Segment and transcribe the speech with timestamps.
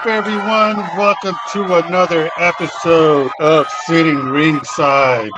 [0.00, 0.76] Up, everyone?
[0.96, 5.30] Welcome to another episode of Sitting Ringside.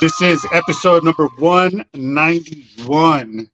[0.00, 3.48] This is episode number 191.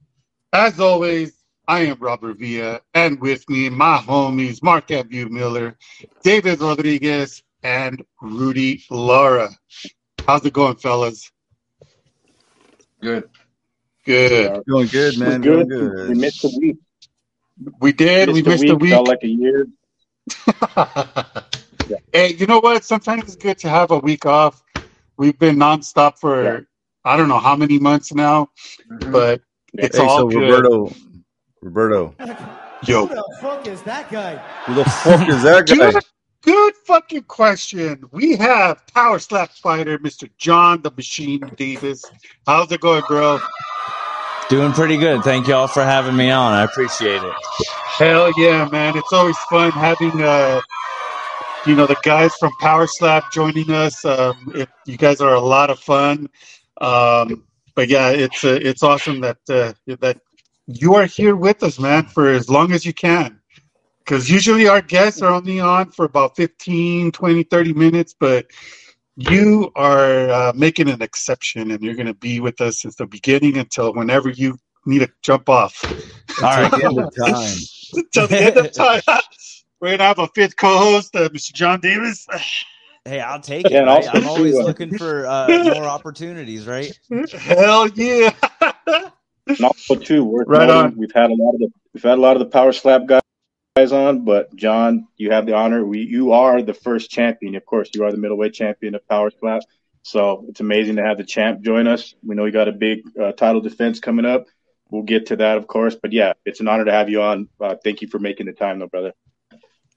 [0.51, 1.33] As always,
[1.67, 5.77] I am Robert Villa, and with me, my homies, Mark Abu Miller,
[6.21, 9.49] David Rodriguez, and Rudy Lara.
[10.27, 11.31] How's it going, fellas?
[13.01, 13.29] Good.
[14.05, 14.63] Good.
[14.67, 15.41] Doing good, We're man.
[15.41, 15.69] good.
[15.69, 16.09] Doing good.
[16.09, 16.77] We missed a week.
[17.79, 18.29] We did.
[18.29, 18.91] We missed a week.
[18.91, 19.67] Felt like a year.
[22.13, 22.83] hey, you know what?
[22.83, 24.63] Sometimes it's good to have a week off.
[25.17, 26.59] We've been nonstop for Yeah.
[27.03, 28.49] I don't know how many months now,
[28.89, 29.11] mm-hmm.
[29.11, 29.41] but
[29.73, 30.51] it's hey, all so good.
[30.51, 30.93] Roberto,
[31.61, 32.15] Roberto,
[32.85, 34.37] Yo, Who the fuck is that guy?
[34.65, 35.75] who the fuck is that guy?
[35.75, 36.03] good,
[36.43, 38.03] good fucking question.
[38.11, 40.29] We have Power Slap Fighter, Mr.
[40.37, 42.03] John the Machine Davis.
[42.47, 43.39] How's it going, bro?
[44.51, 45.23] Doing pretty good.
[45.23, 46.51] Thank y'all for having me on.
[46.51, 47.33] I appreciate it.
[47.97, 48.97] Hell yeah, man!
[48.97, 50.59] It's always fun having uh,
[51.65, 54.03] you know, the guys from Power Slap joining us.
[54.03, 56.27] Um, it, you guys are a lot of fun.
[56.81, 57.45] Um,
[57.75, 60.19] but yeah, it's uh, it's awesome that uh, that
[60.67, 63.39] you are here with us, man, for as long as you can.
[63.99, 68.47] Because usually our guests are only on for about 15, 20, 30 minutes, but
[69.15, 73.05] you are uh, making an exception and you're going to be with us since the
[73.05, 75.83] beginning until whenever you need to jump off.
[76.41, 76.73] All right.
[76.83, 77.57] End of time.
[77.93, 79.01] Until the end of time.
[79.79, 81.53] We're going to have a fifth co host, uh, Mr.
[81.53, 82.27] John Davis.
[83.03, 83.71] Hey, I'll take it.
[83.71, 84.07] Yeah, right?
[84.13, 86.97] I'm always too, uh, looking for uh, more opportunities, right?
[87.33, 88.33] Hell yeah.
[89.47, 90.95] And also too, worth Right on.
[90.95, 93.21] we've had a lot of the we've had a lot of the power slap guys
[93.75, 95.85] guys on, but John, you have the honor.
[95.85, 97.55] We you are the first champion.
[97.55, 99.61] Of course, you are the middleweight champion of power slap.
[100.03, 102.13] So it's amazing to have the champ join us.
[102.23, 104.45] We know you got a big uh, title defense coming up.
[104.89, 105.95] We'll get to that, of course.
[105.95, 107.47] But yeah, it's an honor to have you on.
[107.61, 109.13] Uh, thank you for making the time, though, brother.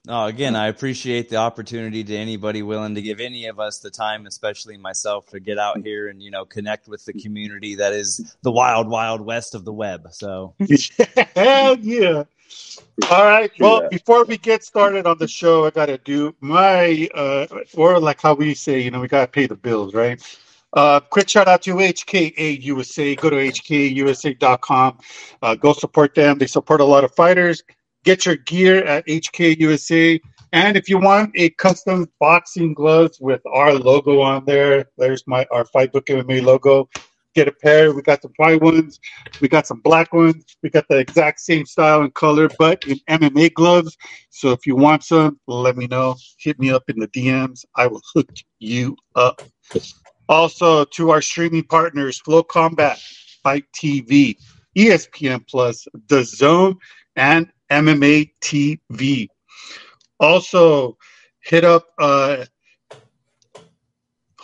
[0.07, 3.91] Oh, again, I appreciate the opportunity to anybody willing to give any of us the
[3.91, 7.93] time, especially myself, to get out here and you know connect with the community that
[7.95, 10.07] is the wild, wild west of the web.
[10.13, 10.55] So,
[11.35, 12.25] Hell yeah.
[13.11, 13.51] All right.
[13.59, 13.89] Well, Yeah.
[13.91, 18.21] before we get started on the show, I got to do my, uh, or like
[18.21, 20.21] how we say, you know, we got to pay the bills, right?
[20.73, 23.15] Uh, quick shout out to HKA USA.
[23.15, 24.99] Go to hkusa.com.
[25.43, 26.39] Uh, go support them.
[26.39, 27.63] They support a lot of fighters.
[28.05, 30.21] Get your gear at HK USA.
[30.53, 35.47] And if you want a custom boxing gloves with our logo on there, there's my
[35.51, 36.89] our Fight Book MMA logo.
[37.35, 37.93] Get a pair.
[37.93, 39.01] We got some white ones.
[39.41, 40.45] We got some black ones.
[40.63, 43.97] We got the exact same style and color, but in MMA gloves.
[44.31, 46.15] So if you want some, let me know.
[46.39, 47.65] Hit me up in the DMs.
[47.75, 48.31] I will hook
[48.61, 49.43] you up.
[50.29, 52.99] Also, to our streaming partners, FloCombat,
[53.43, 54.37] Fight TV,
[54.77, 56.77] ESPN Plus, The Zone,
[57.17, 59.29] and MMA TV.
[60.21, 60.97] Also,
[61.43, 61.89] hit up.
[61.99, 62.45] Uh,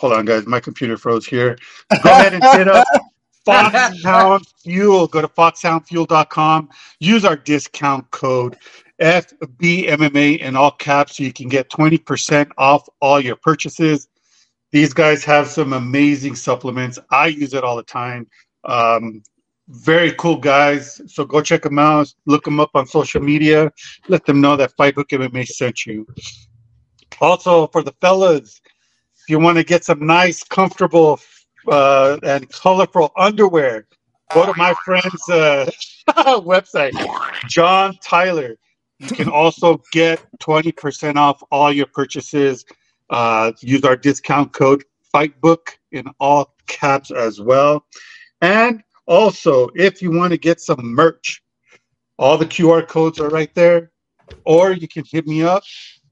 [0.01, 0.47] hold on, guys.
[0.47, 1.57] My computer froze here.
[2.03, 2.87] Go ahead and hit up
[3.45, 5.05] Foxhound Fuel.
[5.07, 6.69] Go to foxhoundfuel.com.
[6.99, 8.57] Use our discount code
[8.99, 14.07] FBMMA in all caps so you can get 20% off all your purchases.
[14.71, 16.97] These guys have some amazing supplements.
[17.11, 18.27] I use it all the time.
[18.63, 19.21] Um,
[19.67, 20.99] very cool guys.
[21.05, 22.11] So go check them out.
[22.25, 23.71] Look them up on social media.
[24.07, 26.07] Let them know that Fight Book MMA sent you.
[27.19, 28.61] Also, for the fellas,
[29.27, 31.19] you want to get some nice, comfortable
[31.67, 33.87] uh, and colorful underwear.
[34.33, 35.69] Go to my friend's uh,
[36.39, 36.93] website,
[37.47, 38.57] John Tyler.
[38.99, 42.65] You can also get 20% off all your purchases.
[43.09, 44.83] Uh, use our discount code
[45.13, 47.85] FIGHTBOOK in all caps as well.
[48.41, 51.43] And also, if you want to get some merch,
[52.17, 53.91] all the QR codes are right there.
[54.45, 55.63] Or you can hit me up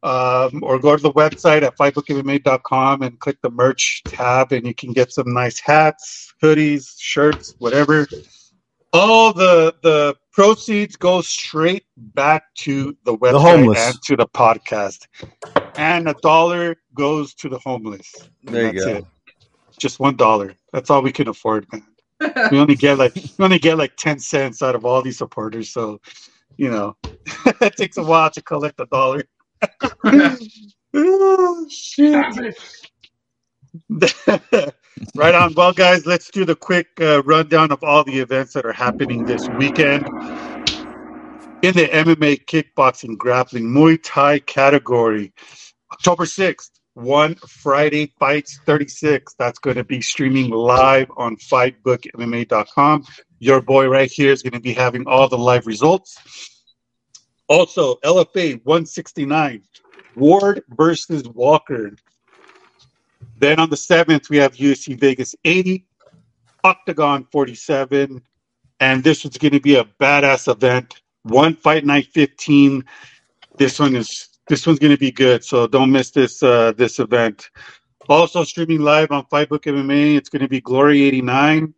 [0.03, 4.73] um, or go to the website at fightbookmma.com and click the merch tab, and you
[4.73, 8.07] can get some nice hats, hoodies, shirts, whatever.
[8.93, 13.87] All the the proceeds go straight back to the website homeless.
[13.87, 15.07] and to the podcast,
[15.77, 18.11] and a dollar goes to the homeless.
[18.43, 18.95] There you go.
[18.95, 19.05] it.
[19.79, 20.55] Just one dollar.
[20.73, 21.85] That's all we can afford, man.
[22.51, 25.69] We only get like we only get like ten cents out of all these supporters,
[25.69, 25.99] so
[26.57, 26.95] you know
[27.61, 29.23] it takes a while to collect a dollar.
[30.93, 32.55] Oh shit!
[35.15, 35.53] right on.
[35.53, 39.25] Well, guys, let's do the quick uh, rundown of all the events that are happening
[39.25, 40.07] this weekend
[41.61, 45.33] in the MMA, kickboxing, grappling, Muay Thai category.
[45.91, 49.35] October 6th, one Friday Fights 36.
[49.37, 53.05] That's going to be streaming live on fightbookmma.com.
[53.39, 56.17] Your boy right here is going to be having all the live results.
[57.49, 59.63] Also, LFA 169,
[60.15, 61.91] Ward versus Walker.
[63.39, 65.83] Then on the 7th, we have UFC Vegas 80,
[66.63, 68.21] Octagon 47,
[68.79, 71.01] and this one's going to be a badass event.
[71.23, 72.85] One Fight Night 15.
[73.57, 76.99] This one is this one's going to be good, so don't miss this uh, this
[76.99, 77.49] event.
[78.07, 81.73] Also streaming live on Fightbook MMA, it's going to be Glory 89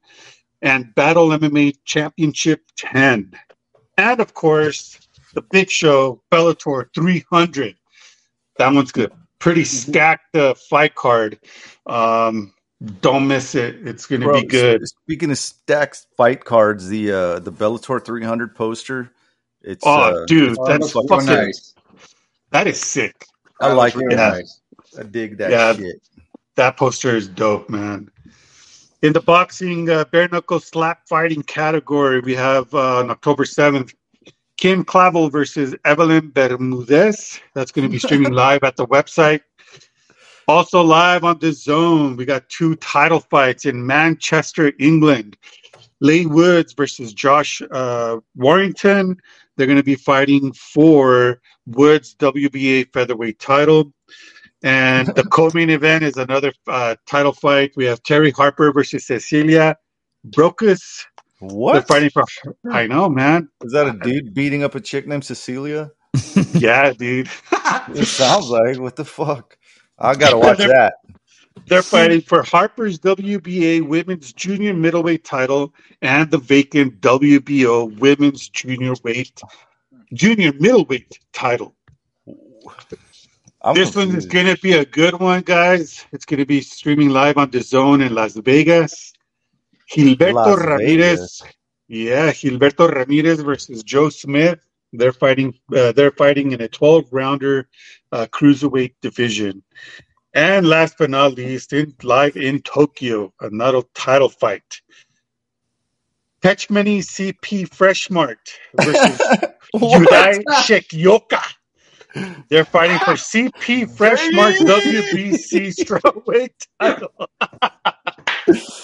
[0.62, 3.34] and Battle MMA Championship 10.
[3.98, 4.98] And of course,
[5.34, 7.76] the big show, Bellator 300.
[8.58, 9.12] That one's good.
[9.40, 11.40] Pretty stacked uh, fight card.
[11.88, 12.54] Um,
[13.02, 13.88] don't miss it.
[13.88, 14.88] It's going to be good.
[14.88, 19.12] Speaking of stacked fight cards, the uh, the Bellator 300 poster.
[19.64, 21.26] It's Oh, uh, dude, Oh, that's looks fucking.
[21.28, 21.74] nice.
[22.52, 23.26] That is sick.
[23.60, 24.04] I That like it.
[24.10, 24.16] Yeah.
[24.30, 24.60] nice.
[25.00, 25.74] I dig that Yeah.
[25.74, 26.02] shit.
[26.56, 28.10] That poster is dope, man.
[29.04, 33.94] In the boxing uh, bare knuckle slap fighting category, we have uh, on October 7th,
[34.62, 37.40] Kim Clavel versus Evelyn Bermudez.
[37.56, 39.42] That's going to be streaming live at the website.
[40.48, 45.36] Also live on the zone, we got two title fights in Manchester, England.
[46.00, 49.18] Leigh Woods versus Josh uh, Warrington.
[49.58, 53.92] They're going to be fighting for Woods WBA featherweight title.
[54.62, 57.72] And the co-main event is another uh, title fight.
[57.76, 59.76] We have Terri Harper versus Cecilia
[60.30, 61.06] Brækhus.
[61.42, 62.24] What they're What fighting for.
[62.72, 63.50] I know, man.
[63.64, 63.88] is that?
[63.88, 65.92] A dude beating up a chick named Cecilia?
[66.54, 67.30] Yeah, dude.
[67.96, 69.58] It sounds like what the fuck.
[69.98, 70.96] I gotta watch that.
[71.68, 78.94] They're fighting for Harper's WBA Women's Junior Middleweight title and the vacant WBO Women's Junior
[79.04, 79.42] Weight
[80.14, 81.76] Junior Middleweight title.
[83.64, 86.06] I'm this one is going to be a good one, guys.
[86.12, 89.14] It's going to be streaming live on the Zone in Las Vegas.
[89.92, 91.42] Gilberto Las Ramirez,
[91.88, 94.60] yeah, Gilberto Ramirez versus Joe Smith.
[94.94, 95.54] They're fighting.
[95.76, 97.68] Uh, they're fighting in a 12 rounder
[98.12, 99.64] uh, cruiserweight division.
[100.34, 104.82] And last but not least, in live in Tokyo, another title fight.
[106.42, 108.38] Techmany CP Freshmart
[108.76, 109.18] versus
[109.76, 111.44] Yudai Shekyoka.
[112.50, 117.30] They're fighting for CP Freshmart's WBC strawweight title.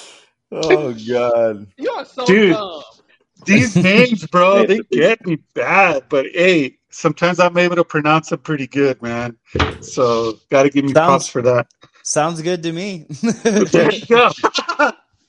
[0.51, 1.67] oh god.
[1.77, 2.53] You are so Dude.
[2.53, 2.83] dumb.
[3.45, 6.03] These names, bro, they get me bad.
[6.09, 9.37] But hey, sometimes I'm able to pronounce them pretty good, man.
[9.81, 11.67] So gotta give me Sounds- props for that.
[12.03, 13.05] Sounds good to me.
[13.43, 14.31] There you go.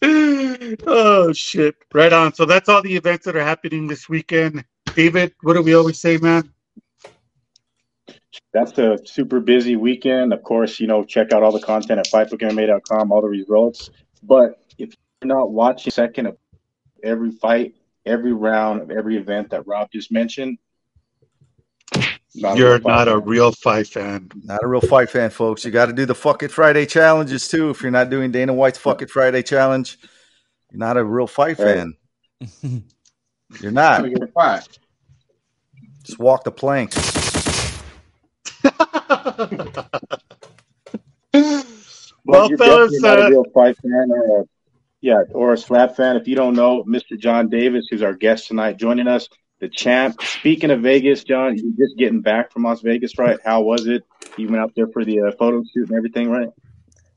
[0.86, 1.74] oh shit.
[1.92, 2.32] Right on.
[2.34, 4.64] So that's all the events that are happening this weekend.
[4.94, 6.52] David, what do we always say, man?
[8.52, 10.32] That's a super busy weekend.
[10.32, 13.90] Of course, you know, check out all the content at fightbookmma.com, all the results.
[14.22, 14.67] But if you're
[15.22, 16.36] not watching second of
[17.02, 17.74] every fight,
[18.06, 20.58] every round of every event that Rob just mentioned,
[22.34, 24.30] not You're real fight not a real fight fan.
[24.44, 25.64] Not a real fight fan, folks.
[25.64, 27.70] You got to do the Fuck It Friday challenges too.
[27.70, 29.98] If you're not doing Dana White's Fuck It Friday challenge,
[30.70, 31.84] you're not a real fight Right.
[32.62, 32.84] fan.
[33.60, 33.98] You're not.
[34.02, 34.78] Gotta get a fight.
[36.04, 36.92] Just walk the plank.
[38.62, 38.74] But
[42.24, 44.44] well, you're fellas, definitely not uh, a real fight fan or a,
[45.00, 46.16] yeah, or a slap fan.
[46.16, 47.18] If you don't know, Mr.
[47.18, 49.28] John Davis, who's our guest tonight, joining us,
[49.60, 50.22] the champ.
[50.22, 53.38] Speaking of Vegas, John, you're just getting back from Las Vegas, right?
[53.44, 54.04] How was it?
[54.36, 56.48] You went out there for the uh, photo shoot and everything, right?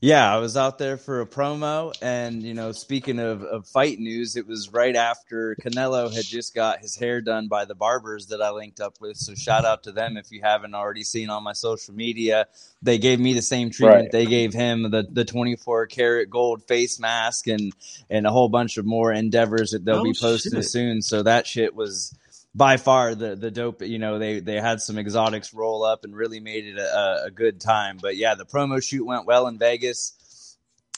[0.03, 3.99] Yeah, I was out there for a promo, and you know, speaking of, of fight
[3.99, 8.25] news, it was right after Canelo had just got his hair done by the barbers
[8.27, 9.17] that I linked up with.
[9.17, 12.47] So shout out to them if you haven't already seen on my social media.
[12.81, 14.11] They gave me the same treatment Right.
[14.11, 17.71] they gave him the the 24 karat gold face mask and
[18.09, 20.65] and a whole bunch of more endeavors that they'll Oh, be posting shit.
[20.65, 21.01] soon.
[21.03, 22.17] So that shit was
[22.53, 23.81] by far the the dope.
[23.81, 27.31] You know, they they had some exotics roll up and really made it a, a
[27.31, 27.97] good time.
[28.01, 30.57] But yeah, the promo shoot went well in Vegas.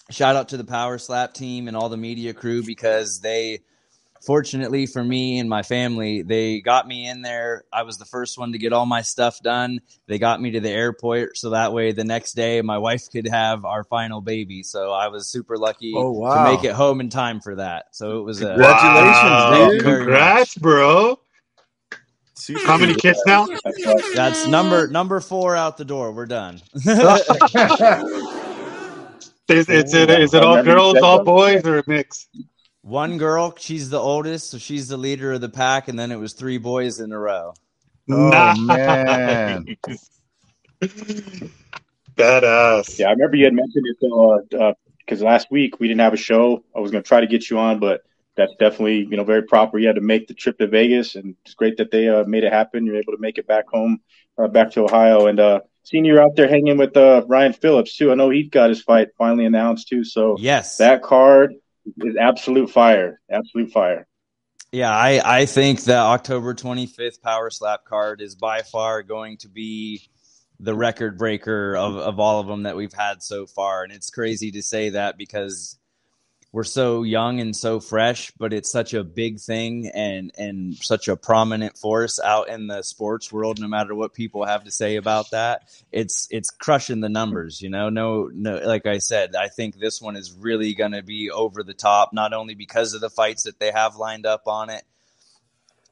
[0.09, 3.61] Shout out to the Power Slap team and all the media crew because they,
[4.21, 7.63] fortunately for me and my family, they got me in there.
[7.71, 9.79] I was the first one to get all my stuff done.
[10.07, 13.27] They got me to the airport so that way the next day my wife could
[13.29, 14.61] have our final baby.
[14.61, 17.85] So I was super lucky Oh, to make it home in time for that.
[17.95, 19.69] So it was a Congratulations, Wow.
[19.69, 19.83] dude.
[19.83, 21.17] Congrats, bro.
[22.35, 22.65] Super hmm.
[22.65, 23.47] How many kids now?
[24.15, 26.11] That's number number four out the door.
[26.11, 26.61] We're done.
[29.49, 32.27] Is, is it is it all girls, all boys, or a mix?
[32.81, 36.15] One girl, she's the oldest, so she's the leader of the pack, and then it
[36.15, 37.53] was three boys in a row.
[38.09, 38.57] Oh, Nice.
[38.59, 39.65] man.
[42.15, 42.99] Badass.
[42.99, 43.97] Yeah, I remember you had mentioned it
[45.05, 46.63] because uh, uh, last week we didn't have a show.
[46.75, 48.01] I was going to try to get you on, but
[48.35, 49.77] that's definitely you know very proper.
[49.77, 52.43] You had to make the trip to Vegas, and it's great that they uh, made
[52.43, 52.85] it happen.
[52.85, 53.99] You're able to make it back home,
[54.37, 57.95] uh, back to Ohio, and uh, seeing you out there hanging with uh, Ryan Phillips
[57.95, 58.11] too.
[58.11, 60.03] I know he got his fight finally announced too.
[60.03, 60.77] So Yes.
[60.77, 61.53] that card
[61.97, 64.07] is absolute fire, absolute fire.
[64.71, 69.49] Yeah, I, I think that October 25th Power Slap card is by far going to
[69.49, 70.09] be
[70.59, 73.83] the record breaker of, of all of them that we've had so far.
[73.83, 75.77] And it's crazy to say that because
[76.53, 81.07] we're so young and so fresh, but it's such a big thing and, and such
[81.07, 84.95] a prominent force out in the sports world, no matter what people have to say
[84.97, 85.63] about that.
[85.91, 87.89] It's it's crushing the numbers, you know.
[87.89, 91.73] No no like I said, I think this one is really gonna be over the
[91.73, 94.83] top, not only because of the fights that they have lined up on it,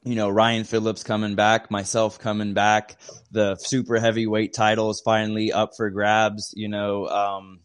[0.04, 3.00] you know, Ryan Phillips coming back, myself coming back,
[3.32, 6.54] the super heavyweight title is finally up for grabs.
[6.56, 7.60] You know, um,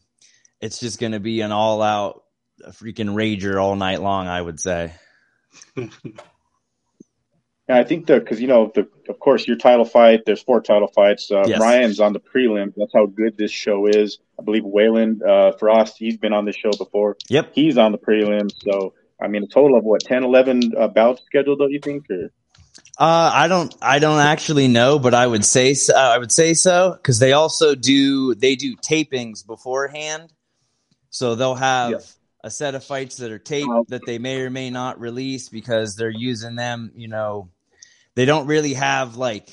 [0.62, 2.24] it's just going to be an all out
[2.70, 4.94] freaking rager all night long, I would say.
[7.70, 10.22] Yeah, I think the because you know the of course your title fight.
[10.26, 11.30] There's four title fights.
[11.30, 11.60] Uh, Yes.
[11.60, 12.74] Ryan's on the prelims.
[12.78, 14.20] That's how good this show is.
[14.40, 15.98] I believe Wayland uh, Frost.
[15.98, 17.18] He's been on this show before.
[17.28, 17.52] Yep.
[17.54, 18.54] He's on the prelims.
[18.64, 21.60] So I mean, a total of what 10, 11 uh, bouts scheduled.
[21.60, 22.06] Don't you think?
[22.10, 22.30] Or
[23.00, 26.32] Uh, I don't, I don't actually know, but I would say, so, uh, I would
[26.32, 30.32] say so because they also do, they do tapings beforehand,
[31.10, 31.98] so they'll have Yeah.
[32.44, 35.96] A set of fights that are taped that they may or may not release because
[35.96, 36.92] they're using them.
[36.96, 37.50] You know,
[38.16, 39.50] they don't really have like,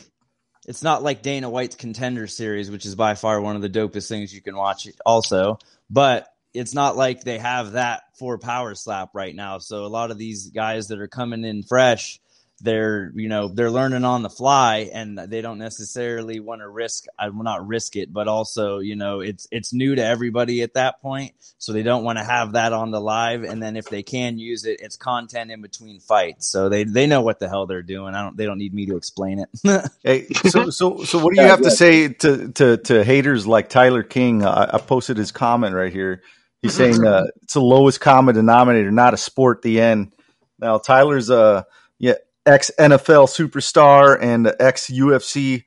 [0.66, 4.08] it's not like Dana White's Contender Series, which is by far one of the dopest
[4.08, 4.88] things you can watch.
[5.04, 5.58] Also,
[5.90, 9.58] but it's not like they have that for Power Slap right now.
[9.58, 12.20] So a lot of these guys that are coming in fresh
[12.64, 17.04] they're you know they're learning on the fly and they don't necessarily want to risk
[17.18, 20.74] i will not risk it but also you know it's it's new to everybody at
[20.74, 23.86] that point so they don't want to have that on the live and then if
[23.86, 27.48] they can use it it's content in between fights so they they know what the
[27.48, 29.48] hell they're doing i don't they don't need me to explain it
[30.04, 33.68] Hey, so so so what do you have to say to to to haters like
[33.68, 34.44] Tyler King?
[34.44, 36.22] I, I posted his comment right here.
[36.62, 39.62] He's saying uh, it's the lowest common denominator, not a sport.
[39.62, 40.12] The end.
[40.58, 41.66] Now Tyler's a
[41.98, 42.14] yeah
[42.46, 45.64] ex NFL superstar and ex UFC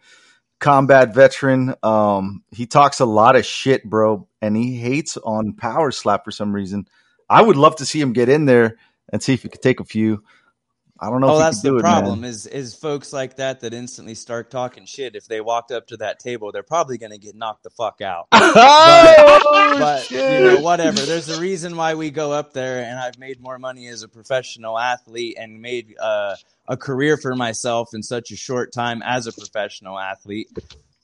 [0.59, 1.75] combat veteran.
[1.83, 6.31] Um, he talks a lot of shit, bro, and he hates on Power Slap for
[6.31, 6.87] some reason.
[7.29, 8.77] I would love to see him get in there
[9.11, 10.23] and see if he could take a few.
[10.99, 11.27] I don't know.
[11.29, 14.15] oh if he that's could the it, problem is is folks like that that instantly
[14.15, 17.35] start talking shit if they walked up to that table they're probably going to get
[17.35, 22.31] knocked the fuck out Oh, but you know whatever there's a reason why we go
[22.31, 26.35] up there and i've made more money as a professional athlete and made uh,
[26.67, 30.49] a career for myself in such a short time as a professional athlete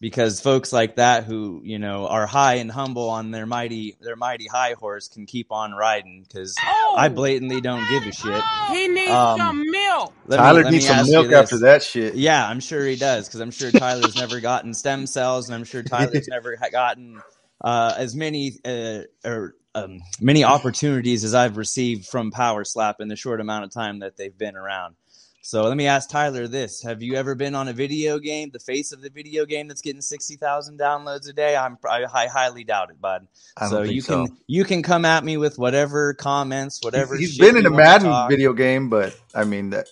[0.01, 4.17] because folks like that who you know are high and humble on their mighty their
[4.17, 6.53] mighty high horse can keep on riding because
[6.97, 10.13] i blatantly don't give a shit He needs Um, some milk.
[10.27, 12.15] Me- Tyler needs some milk after that shit.
[12.15, 15.63] Yeah, I'm sure he does because I'm sure Tyler's never gotten stem cells, and I'm
[15.63, 17.21] sure Tyler's never gotten
[17.61, 23.07] uh, as many uh, or um, many opportunities as I've received from Power Slap in
[23.07, 24.95] the short amount of time that they've been around.
[25.45, 28.59] So let me ask Tyler this: Have you ever been on a video game, the
[28.59, 31.57] face of the video game that's getting sixty thousand downloads a day?
[31.57, 33.27] I'm I, I highly doubt it, bud.
[33.57, 34.25] I don't so think you so.
[34.25, 37.17] can you can come at me with whatever comments, whatever.
[37.17, 39.89] He's shit been in a wanna Madden video game, but I mean that.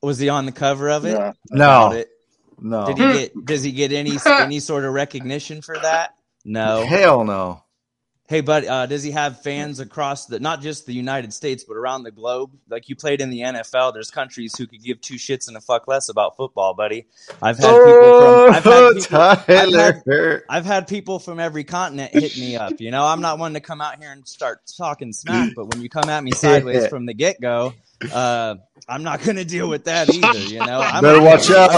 [0.00, 1.18] Was he on the cover of it?
[1.18, 1.32] Yeah.
[1.50, 2.08] No, it.
[2.60, 3.44] no, Did he get?
[3.46, 6.14] Does he get any any sort of recognition for that?
[6.44, 6.86] No.
[6.86, 7.63] hell no.
[8.26, 11.76] Hey, bud, uh, does he have fans across the not just the United States but
[11.76, 12.52] around the globe?
[12.70, 15.60] Like you played in the NFL, there's countries who could give two shits and a
[15.60, 17.06] fuck less about football, buddy.
[17.42, 22.14] I've had people from I've had people, I've had, I've had people from every continent
[22.14, 22.80] hit me up.
[22.80, 25.82] You know, I'm not one to come out here and start talking smack, but when
[25.82, 27.74] you come at me sideways from the get go,
[28.10, 28.54] uh,
[28.88, 30.38] I'm not going to deal with that either.
[30.38, 31.70] You know, I'm Better watch out.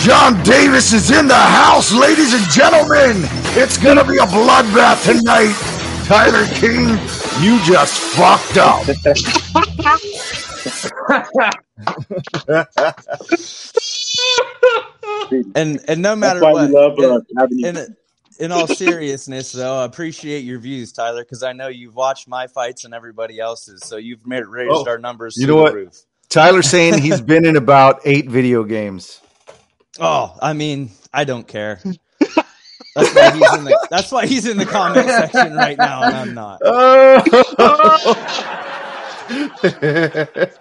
[0.00, 3.41] John Davis is in the house, ladies and gentlemen.
[3.54, 5.54] It's gonna be a bloodbath tonight.
[6.06, 6.88] Tyler King,
[7.44, 8.82] you just fucked up.
[15.54, 17.94] and and no matter why what, we love uh, in
[18.38, 22.46] in all seriousness, though, I appreciate your views, Tyler, because I know you've watched my
[22.46, 25.74] fights and everybody else's, so you've made raised Oh, our numbers you know the what?
[25.74, 26.02] roof.
[26.30, 29.20] Tyler's saying he's been in about eight video games.
[30.00, 31.80] Oh, I mean, I don't care.
[32.94, 36.14] That's why he's in the that's why he's in the comment section right now, and
[36.14, 36.60] I'm not.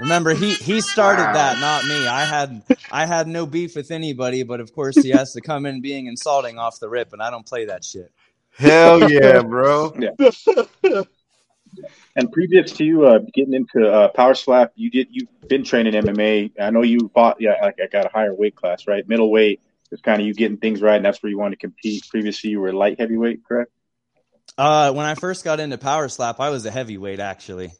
[0.00, 2.08] Remember, he he started that, not me.
[2.08, 5.66] I had I had no beef with anybody, but of course he has to come
[5.66, 8.10] in being insulting off the rip, and I don't play that shit.
[8.56, 9.94] Hell yeah, bro.
[9.98, 11.02] yeah.
[12.16, 15.94] And previous to you uh, getting into uh, power slap, you did you've been training
[15.94, 16.50] MMA.
[16.60, 19.08] I know you fought, yeah, like I got a higher weight class, right?
[19.08, 19.60] Middleweight
[19.92, 22.08] is kind of you getting things right, and that's where you want to compete.
[22.08, 23.70] Previously, you were light heavyweight, correct?
[24.56, 27.72] Uh, when I first got into power slap, I was a heavyweight actually.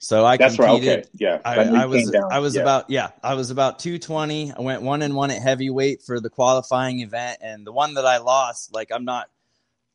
[0.00, 0.68] So I That's right.
[0.68, 0.98] competed.
[1.00, 1.40] Okay, yeah.
[1.44, 2.62] I, I was I was yeah.
[2.62, 4.52] about yeah I was about 220.
[4.52, 8.06] I went one and one at heavyweight for the qualifying event, and the one that
[8.06, 9.28] I lost, like I'm not,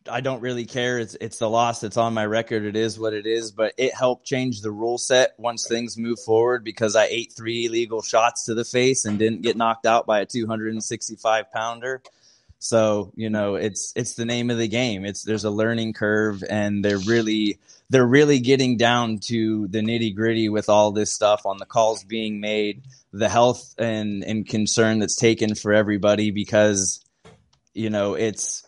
[0.10, 1.00] I don't really care.
[1.00, 2.64] It's it's the loss that's on my record.
[2.64, 6.20] It is what it is, but it helped change the rule set once things move
[6.20, 10.06] forward because I ate three illegal shots to the face and didn't get knocked out
[10.06, 12.02] by a 265 pounder.
[12.60, 15.06] So you know, it's it's the name of the game.
[15.06, 20.16] It's there's a learning curve, and they're really they're really getting down to the nitty
[20.16, 25.00] gritty with all this stuff on the calls being made, the health and and concern
[25.00, 27.04] that's taken for everybody because
[27.74, 28.63] you know it's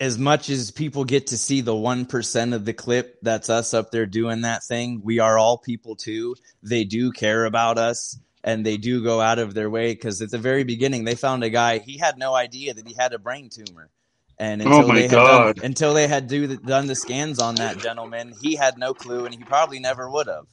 [0.00, 3.90] as much as people get to see the 1% of the clip that's us up
[3.90, 6.36] there doing that thing, we are all people too.
[6.62, 10.30] They do care about us and they do go out of their way because at
[10.30, 13.18] the very beginning they found a guy he had no idea that he had a
[13.18, 13.88] brain tumor.
[14.36, 17.38] And Oh until my they had done, until they had do the, done the scans
[17.38, 20.46] on that gentleman he had no clue and he probably never would have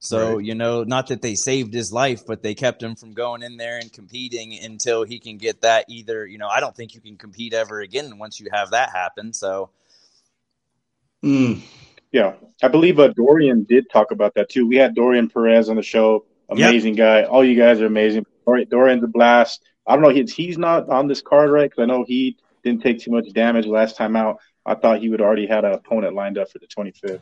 [0.00, 0.44] so Right.
[0.44, 3.56] you know not that they saved his life but they kept him from going in
[3.56, 7.00] there and competing until he can get that either you know i don't think you
[7.00, 9.70] can compete ever again once you have that happen so
[11.24, 11.62] Mm.
[12.12, 14.66] Yeah, I believe uh, Dorian did talk about that too.
[14.66, 16.24] We had Dorian Perez on the show.
[16.48, 16.70] Yep.
[16.70, 17.24] Amazing guy.
[17.24, 18.24] All you guys are amazing.
[18.46, 19.62] Dor- Dorian's a blast.
[19.86, 20.08] I don't know.
[20.10, 23.30] He's he's not on this card right because I know he didn't take too much
[23.32, 24.38] damage last time out.
[24.64, 27.20] I thought he would already had an opponent lined up for the 25th.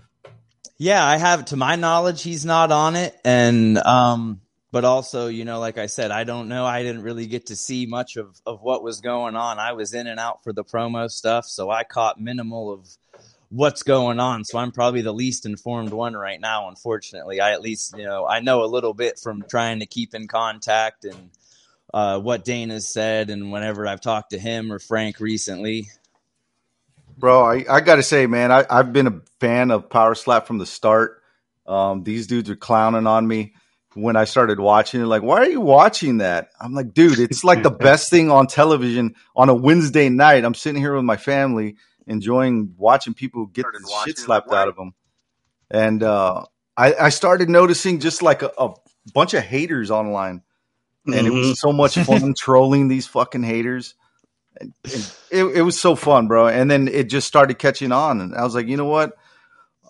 [0.78, 4.40] Yeah, I have to my knowledge he's not on it and um
[4.72, 6.66] but also, you know, like I said, I don't know.
[6.66, 9.58] I didn't really get to see much of of what was going on.
[9.58, 12.86] I was in and out for the promo stuff, so I caught minimal of
[13.48, 14.44] what's going on.
[14.44, 17.40] So I'm probably the least informed one right now, unfortunately.
[17.40, 20.28] I at least, you know, I know a little bit from trying to keep in
[20.28, 21.30] contact and
[21.94, 25.88] uh, what Dana's said and whenever I've talked to him or Frank recently.
[27.16, 30.46] Bro, I, I got to say, man, I, I've been a fan of Power Slap
[30.46, 31.22] from the start.
[31.66, 33.54] Um, these dudes are clowning on me
[33.94, 35.06] when I started watching it.
[35.06, 36.50] Like, why are you watching that?
[36.60, 40.44] I'm like, dude, it's like the best thing on television on a Wednesday night.
[40.44, 41.76] I'm sitting here with my family
[42.06, 44.94] enjoying watching people get the shit slapped out of them.
[45.70, 46.44] And uh,
[46.76, 48.74] I, I started noticing just like a, a
[49.12, 50.42] bunch of haters online.
[51.06, 51.38] And it Mhm.
[51.38, 53.94] was so much fun trolling these fucking haters.
[54.60, 54.72] And,
[55.30, 56.46] it, it was so fun, bro.
[56.48, 59.12] And then it just started catching on, and I was like, you know what?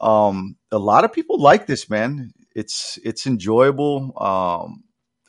[0.00, 2.33] Um, a lot of people like this, man.
[2.55, 4.12] It's it's enjoyable.
[4.16, 4.85] Um,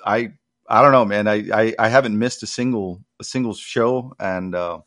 [0.06, 0.32] I
[0.67, 1.28] I don't know, man.
[1.28, 4.80] I, I I haven't missed a single a single show, and uh,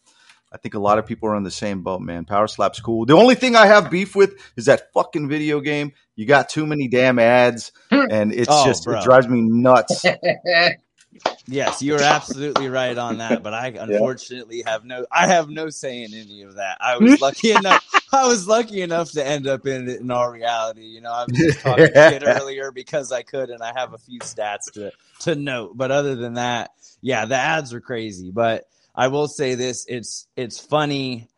[0.53, 2.25] I think a lot of people are on the same boat, man.
[2.25, 3.07] Power Slap's cool.
[3.07, 5.93] The only thing I have beef with is that fucking video game.
[6.17, 8.99] You got too many damn ads, and it's Oh, just bro.
[8.99, 10.05] it drives me nuts.
[11.47, 15.69] Yes, you are absolutely right on that, but I unfortunately have no I have no
[15.69, 16.79] say in any of that.
[16.81, 20.33] I was lucky enough I was lucky enough to end up in it in our
[20.33, 20.83] reality.
[20.83, 23.99] You know, I was just talking shit earlier because I could and I have a
[23.99, 25.77] few stats to to note.
[25.77, 26.71] But other than that,
[27.01, 28.31] yeah, the ads are crazy.
[28.31, 31.29] But I will say this, it's it's funny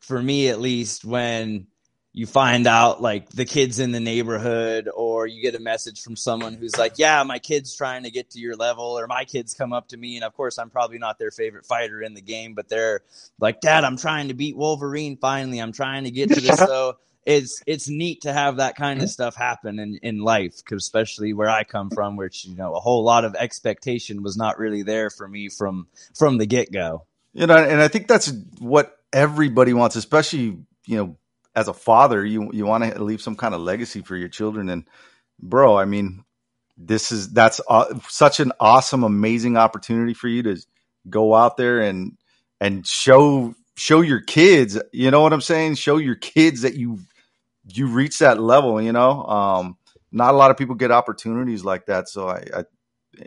[0.00, 1.66] for me at least when
[2.12, 6.16] you find out like the kids in the neighborhood or you get a message from
[6.16, 9.54] someone who's like yeah my kid's trying to get to your level or my kids
[9.54, 12.20] come up to me and of course i'm probably not their favorite fighter in the
[12.20, 13.02] game but they're
[13.38, 15.60] like dad i'm trying to beat wolverine finally.
[15.60, 16.60] I'm trying to get to this.
[16.70, 21.32] So it's it's neat to have that kind of stuff happen in, in life especially
[21.32, 24.82] where i come from which you know a whole lot of expectation was not really
[24.82, 27.04] there for me from from the get-go.
[27.34, 31.16] You know and i think that's what everybody wants especially you know
[31.54, 34.68] as a father, you you want to leave some kind of legacy for your children.
[34.68, 34.84] And
[35.40, 36.24] bro, I mean,
[36.76, 40.56] this is that's uh, such an awesome, amazing opportunity for you to
[41.08, 42.16] go out there and
[42.60, 44.78] and show show your kids.
[44.92, 45.76] You know what I'm saying?
[45.76, 47.00] Show your kids that you
[47.66, 48.80] you reach that level.
[48.80, 49.76] You know, um,
[50.12, 52.08] not a lot of people get opportunities like that.
[52.08, 52.64] So I, I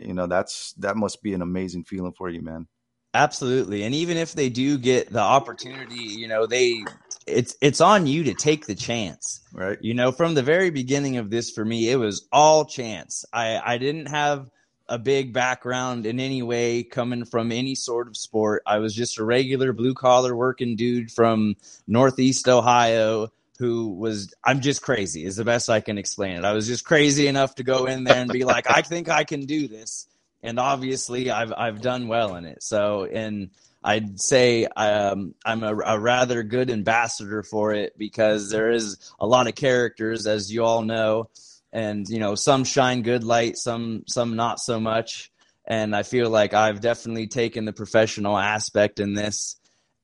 [0.00, 2.66] you know, that's that must be an amazing feeling for you, man.
[3.14, 3.84] Absolutely.
[3.84, 6.82] And even if they do get the opportunity, you know, they
[7.26, 9.40] it's it's on you to take the chance.
[9.52, 9.78] Right.
[9.80, 13.24] You know, from the very beginning of this for me, it was all chance.
[13.32, 14.50] I I didn't have
[14.88, 18.62] a big background in any way coming from any sort of sport.
[18.66, 21.56] I was just a regular blue collar working dude from
[21.86, 26.44] Northeast Ohio who was I'm just crazy is the best I can explain it.
[26.44, 29.24] I was just crazy enough to go in there and be like, I think I
[29.24, 30.08] can do this.
[30.42, 32.62] And obviously I've I've done well in it.
[32.62, 33.50] So and
[33.84, 39.26] I'd say um, I'm a, a, rather good ambassador for it because there is a
[39.26, 41.28] lot of characters, as you all know,
[41.70, 45.30] and you know some shine good light, some some not so much.
[45.66, 49.56] And I feel like I've definitely taken the professional aspect in this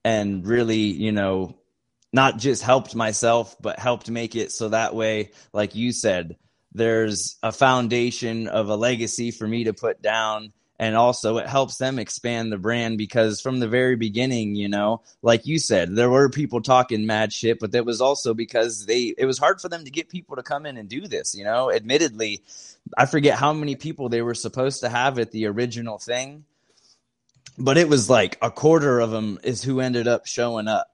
[0.04, 1.56] and really, you know,
[2.12, 6.36] not just helped myself, but helped make it so that way, like you said,
[6.72, 11.76] there's a foundation of a legacy for me to put down and also it helps
[11.76, 16.10] them expand the brand because from the very beginning you know like you said there
[16.10, 19.68] were people talking mad shit but that was also because they it was hard for
[19.68, 22.42] them to get people to come in and do this you know admittedly
[22.96, 26.44] i forget how many people they were supposed to have at the original thing
[27.58, 30.88] but it was like a quarter of them is who ended up showing up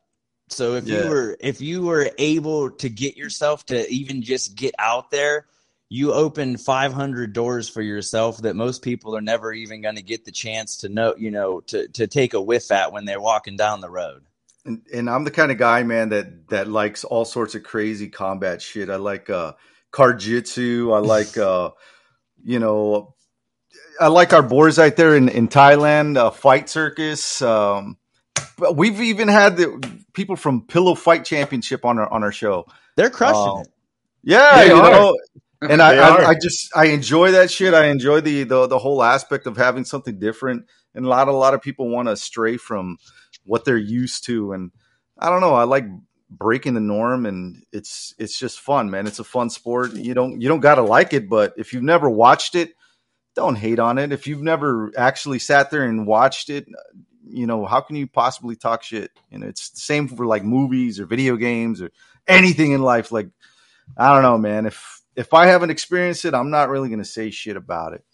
[0.49, 1.05] so if yeah.
[1.05, 5.47] you were if you were able to get yourself to even just get out there
[5.89, 10.25] you open 500 doors for yourself that most people are never even going to get
[10.25, 13.57] the chance to know, you know, to, to take a whiff at when they're walking
[13.57, 14.25] down the road.
[14.65, 18.09] And, and I'm the kind of guy, man, that, that likes all sorts of crazy
[18.09, 18.91] combat shit.
[18.91, 19.53] I like, uh,
[20.19, 20.93] jitsu.
[20.93, 21.71] I like, uh,
[22.45, 23.15] you know,
[24.01, 27.41] I like our boys out there in, in Thailand, uh, fight circus.
[27.43, 27.97] Um,
[28.59, 32.67] but we've even had the people from Pillow Fight Championship on our, on our show.
[32.97, 33.69] They're crushing uh, it.
[34.23, 34.91] Yeah, they you are.
[34.91, 35.19] know,
[35.69, 37.73] and I, I, I, just I enjoy that shit.
[37.73, 40.67] I enjoy the, the the whole aspect of having something different.
[40.95, 42.99] And a lot a lot of people want to stray from
[43.45, 44.53] what they're used to.
[44.53, 44.71] And
[45.19, 45.55] I don't know.
[45.55, 45.87] I like
[46.31, 49.07] breaking the norm, and it's it's just fun, man.
[49.07, 49.95] It's a fun sport.
[49.95, 52.75] You don't you don't gotta like it, but if you've never watched it,
[53.35, 54.13] don't hate on it.
[54.13, 56.67] If you've never actually sat there and watched it,
[57.29, 59.11] you know how can you possibly talk shit?
[59.31, 61.91] Know, it's the same for like movies or video games or
[62.27, 63.13] anything in life.
[63.13, 63.29] Like
[63.97, 64.67] I don't know, man.
[64.67, 68.05] If if I haven't experienced it, I'm not really going to say shit about it.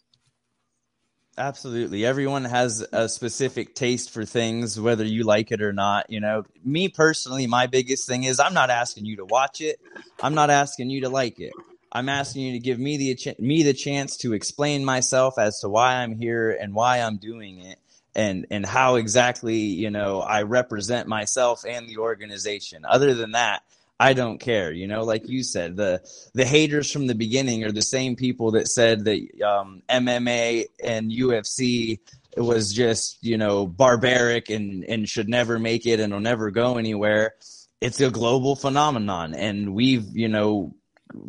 [1.37, 2.05] Absolutely.
[2.05, 6.11] Everyone has a specific taste for things, whether you like it or not.
[6.11, 9.81] You know, me personally, my biggest thing is I'm not asking you to watch it.
[10.23, 11.53] I'm not asking you to like it.
[11.91, 15.69] I'm asking you to give me the me the chance to explain myself as to
[15.69, 17.79] why I'm here and why I'm doing it
[18.15, 22.85] and and how exactly, you know, I represent myself and the organization.
[22.87, 23.62] Other than that,
[24.03, 24.73] I don't care.
[24.73, 26.03] You know, like you said, the
[26.35, 31.09] the haters from the beginning are the same people that said that um, MMA and
[31.09, 32.01] UFC
[32.37, 36.79] was just you know barbaric and and should never make it and will never go
[36.79, 37.35] anywhere.
[37.81, 40.75] It's a global phenomenon, and we've you know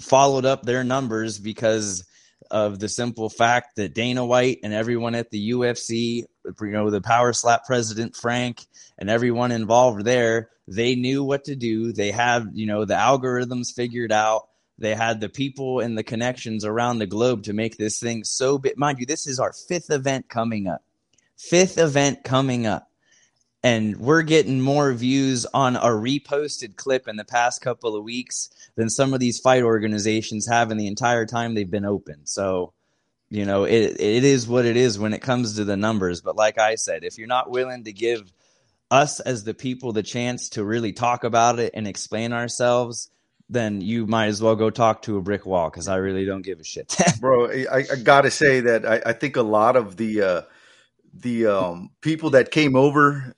[0.01, 2.03] followed up their numbers because
[2.53, 7.01] of the simple fact that Dana White and everyone at the UFC, you know, the
[7.01, 8.65] Power Slap president Frank
[8.97, 11.91] and everyone involved there they knew what to do.
[11.91, 14.47] They had, you know, the algorithms figured out.
[14.77, 18.57] They had the people and the connections around the globe to make this thing so
[18.57, 18.77] big.
[18.77, 20.81] Mind you, this is our fifth event coming up.
[21.37, 22.89] Fifth event coming up.
[23.63, 28.49] And we're getting more views on a reposted clip in the past couple of weeks
[28.75, 32.25] than some of these fight organizations have in the entire time they've been open.
[32.25, 32.73] So,
[33.29, 36.19] you know, it it is what it is when it comes to the numbers.
[36.19, 38.33] But like I said, if you're not willing to give
[38.91, 43.09] us as the people the chance to really talk about it and explain ourselves,
[43.49, 46.41] then you might as well go talk to a brick wall because I really don't
[46.41, 46.95] give a shit.
[47.19, 50.41] Bro, I, I, gotta say that I, I, think a lot of the uh,
[51.13, 53.35] the um, people that came over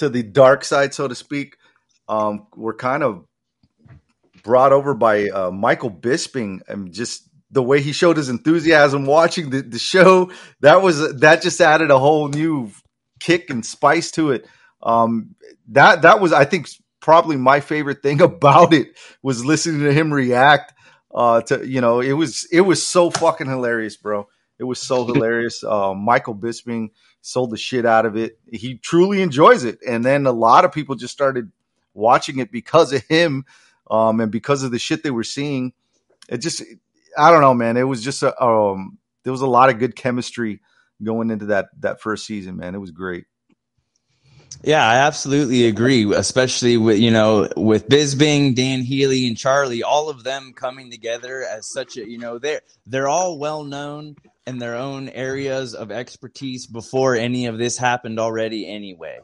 [0.00, 1.56] to the dark side, so to speak,
[2.08, 3.24] um, were kind of
[4.42, 9.50] brought over by uh, Michael Bisping and just the way he showed his enthusiasm watching
[9.50, 12.70] the, the show that was that just added a whole new
[13.20, 14.46] kick and spice to it.
[14.82, 15.34] Um,
[15.68, 16.68] that that was I think
[17.00, 20.72] probably my favorite thing about it was listening to him react.
[21.14, 24.28] Uh, to you know, it was it was so fucking hilarious, bro.
[24.58, 25.62] It was so hilarious.
[25.62, 26.88] Uh, Michael Bisping
[27.22, 28.38] sold the shit out of it.
[28.50, 31.50] He truly enjoys it, and then a lot of people just started
[31.94, 33.44] watching it because of him,
[33.90, 35.72] um, and because of the shit they were seeing.
[36.28, 36.62] It just,
[37.18, 37.76] I don't know, man.
[37.76, 40.60] It was just a, um, there was a lot of good chemistry
[41.02, 42.74] going into that that first season, man.
[42.74, 43.24] It was great.
[44.62, 46.12] Yeah, I absolutely agree.
[46.14, 51.44] Especially with you know with Bisping, Dan Healy, and Charlie, all of them coming together
[51.44, 55.90] as such a you know they're they're all well known in their own areas of
[55.90, 59.20] expertise before any of this happened already anyway.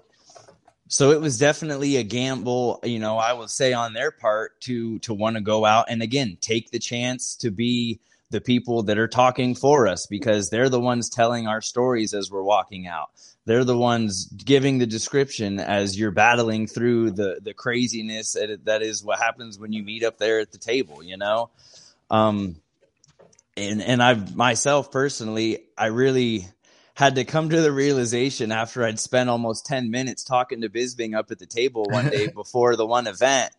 [0.88, 5.00] So it was definitely a gamble, you know, I will say on their part to
[5.00, 8.00] to want to go out and again take the chance to be
[8.30, 12.30] the people that are talking for us because they're the ones telling our stories as
[12.30, 13.10] we're walking out.
[13.46, 19.04] They're the ones giving the description as you're battling through the the craziness that is
[19.04, 21.50] what happens when you meet up there at the table, you know.
[22.10, 22.56] Um,
[23.56, 26.46] and and I myself personally, I really
[26.94, 31.14] had to come to the realization after I'd spent almost 10 minutes talking to Bisping
[31.14, 33.52] up at the table one day before the one event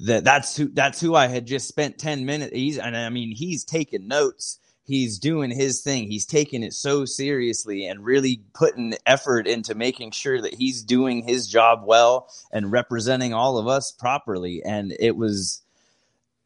[0.00, 3.34] that that's who that's who I had just spent 10 minutes he's and I mean
[3.34, 4.58] he's taking notes.
[4.84, 6.10] He's doing his thing.
[6.10, 11.22] He's taking it so seriously and really putting effort into making sure that he's doing
[11.22, 14.62] his job well and representing all of us properly.
[14.64, 15.62] And it was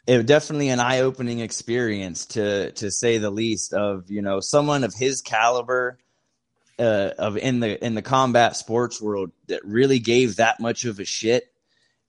[0.07, 4.85] it was definitely an eye-opening experience to to say the least of you know someone
[4.85, 5.99] of his caliber
[6.79, 10.99] uh, of in the in the combat sports world that really gave that much of
[10.99, 11.51] a shit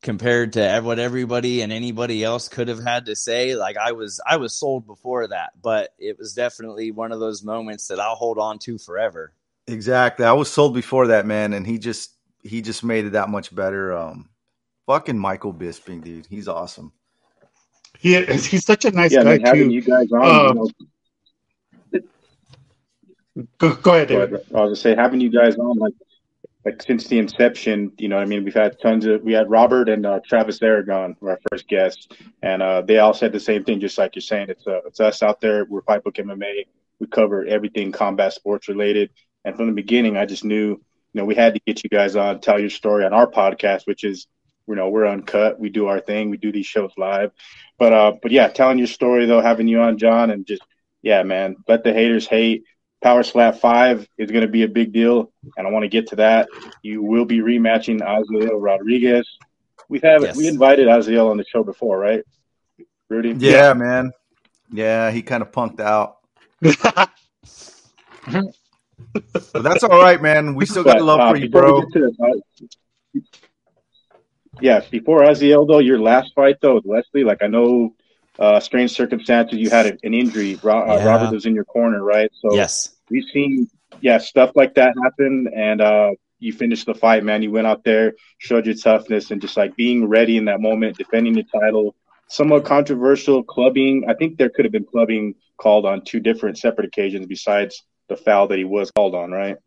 [0.01, 3.55] compared to what everybody and anybody else could have had to say.
[3.55, 7.43] Like i was i was sold before that but it was definitely one of those
[7.43, 9.33] moments that i'll hold on to forever.
[9.67, 10.25] Exactly.
[10.25, 12.11] I was sold before that man and he just
[12.43, 13.95] he just made it that much better.
[13.95, 14.29] Um
[14.87, 16.27] fucking michael bisping dude.
[16.27, 16.91] He's awesome
[17.99, 19.69] he is, he's such a nice yeah, guy man, having too.
[19.69, 20.69] you guys on, Uh, you know,
[23.57, 24.33] Go, go ahead, David.
[24.33, 25.93] I was gonna say having you guys on like
[26.65, 29.49] like since the inception, you know, what I mean, we've had tons of we had
[29.49, 32.07] Robert and uh, Travis Aragon were our first guests,
[32.41, 34.49] and uh, they all said the same thing, just like you're saying.
[34.49, 35.65] It's uh, it's us out there.
[35.65, 36.65] We're Fight Book MMA.
[36.99, 39.11] We cover everything combat sports related,
[39.43, 40.79] and from the beginning, I just knew, you
[41.13, 44.03] know, we had to get you guys on, tell your story on our podcast, which
[44.05, 44.27] is,
[44.67, 45.59] you know, we're uncut.
[45.59, 46.29] We do our thing.
[46.29, 47.31] We do these shows live,
[47.77, 50.63] but uh, but yeah, telling your story though, having you on, John, and just
[51.01, 52.63] yeah, man, let the haters hate.
[53.03, 56.07] Power Slap 5 is going to be a big deal, and I want to get
[56.07, 56.47] to that.
[56.81, 59.27] You will be rematching Aziel Rodriguez.
[59.89, 60.35] We have Yes.
[60.35, 62.23] we invited Aziel on the show before, right?
[63.09, 63.33] Rudy?
[63.37, 64.11] yeah, man
[64.71, 66.17] yeah he kind of punked out
[66.61, 67.11] but
[69.61, 72.11] that's all right man we still got But, love uh, for you bro get to
[74.61, 77.93] yeah, before Aziel though, your last fight though with Leslie, like I know,
[78.39, 79.57] uh, strange circumstances.
[79.59, 80.59] You had an injury.
[80.61, 81.05] Ro- uh, Yeah.
[81.05, 82.31] Robert was in your corner, right?
[82.41, 83.69] So yes we've seen
[84.01, 87.83] yeah stuff like that happen and uh you finished the fight man you went out
[87.83, 91.95] there showed your toughness and just like being ready in that moment defending the title
[92.27, 96.85] somewhat controversial clubbing i think there could have been clubbing called on two different separate
[96.85, 99.57] occasions besides the foul that he was called on right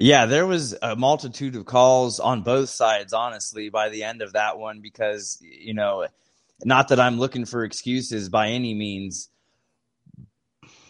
[0.00, 4.32] Yeah, there was a multitude of calls on both sides, honestly, by the end of
[4.34, 6.06] that one, because, you know,
[6.64, 9.28] not that I'm looking for excuses by any means,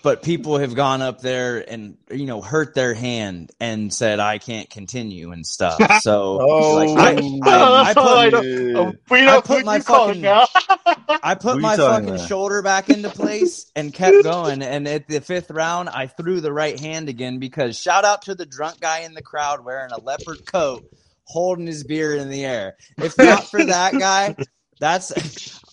[0.03, 4.39] but people have gone up there and, you know, hurt their hand and said, I
[4.39, 5.79] can't continue and stuff.
[6.03, 7.75] So, Oh, like, I, oh.
[7.75, 8.41] I, I put, I know.
[8.43, 8.91] yeah.
[9.11, 10.25] we know I put my fucking-
[11.23, 12.29] I put my fucking about?
[12.29, 14.63] shoulder back into place and kept going.
[14.63, 18.35] And at the fifth round, I threw the right hand again because shout out to
[18.35, 20.85] the drunk guy in the crowd wearing a leopard coat,
[21.25, 22.77] holding his beer in the air.
[22.99, 24.37] If not for that guy,
[24.81, 25.11] that's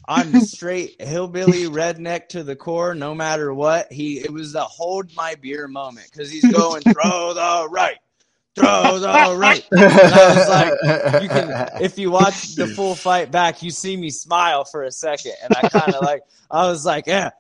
[0.07, 2.95] I'm straight hillbilly redneck to the core.
[2.95, 7.33] No matter what, he it was the hold my beer moment because he's going throw
[7.33, 7.97] the right,
[8.55, 9.65] throw the right.
[9.71, 13.97] And I was like, you can if you watch the full fight back, you see
[13.97, 17.31] me smile for a second, and I kind of like I was like, yeah,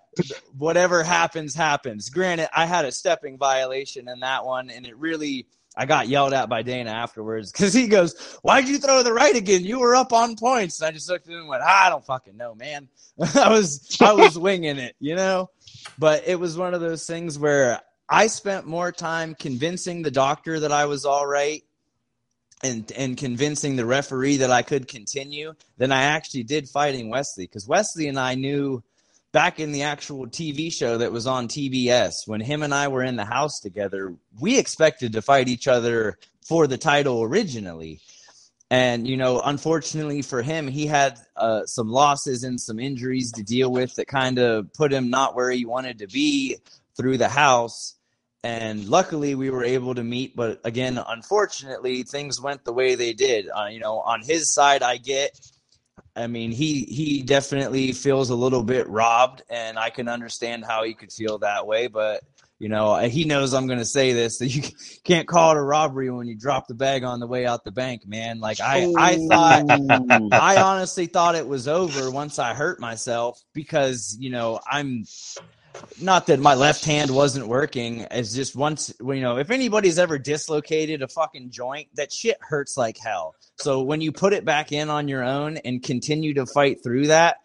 [0.57, 2.09] whatever happens, happens.
[2.09, 5.47] Granted, I had a stepping violation in that one, and it really.
[5.77, 9.35] I got yelled at by Dana afterwards because he goes, "Why'd you throw the right
[9.35, 9.63] again?
[9.63, 11.89] You were up on points." And I just looked at him and went, ah, "I
[11.89, 12.87] don't fucking know, man.
[13.35, 15.49] I was I was winging it, you know."
[15.99, 20.59] But it was one of those things where I spent more time convincing the doctor
[20.59, 21.63] that I was all right
[22.63, 27.45] and and convincing the referee that I could continue than I actually did fighting Wesley
[27.45, 28.83] because Wesley and I knew
[29.35, 33.03] back in the actual TV show that was on TBS when him and I were
[33.03, 36.17] in the house together we expected to fight each other
[36.47, 37.99] for the title originally.
[38.71, 43.43] And you know unfortunately for him he had uh, some losses and some injuries to
[43.43, 46.55] deal with that kind of put him not where he wanted to be
[46.95, 47.95] through the house.
[48.41, 53.11] And luckily we were able to meet but again unfortunately things went the way they
[53.11, 53.49] did.
[53.49, 55.37] Uh, you know on his side i get
[56.15, 60.83] i mean he he definitely feels a little bit robbed and i can understand how
[60.83, 62.21] he could feel that way but
[62.59, 64.63] you know uh, he knows i'm going to say this that you
[65.03, 67.71] can't call it a robbery when you drop the bag on the way out the
[67.71, 68.39] bank man.
[68.39, 69.65] Like i i thought
[70.31, 75.03] i honestly thought it was over once i hurt myself because you know i'm
[76.01, 78.05] not that my left hand wasn't working.
[78.11, 82.77] It's just once you know, if anybody's ever dislocated a fucking joint, that shit hurts
[82.77, 83.35] like hell.
[83.57, 87.07] So when you put it back in on your own and continue to fight through
[87.07, 87.37] that,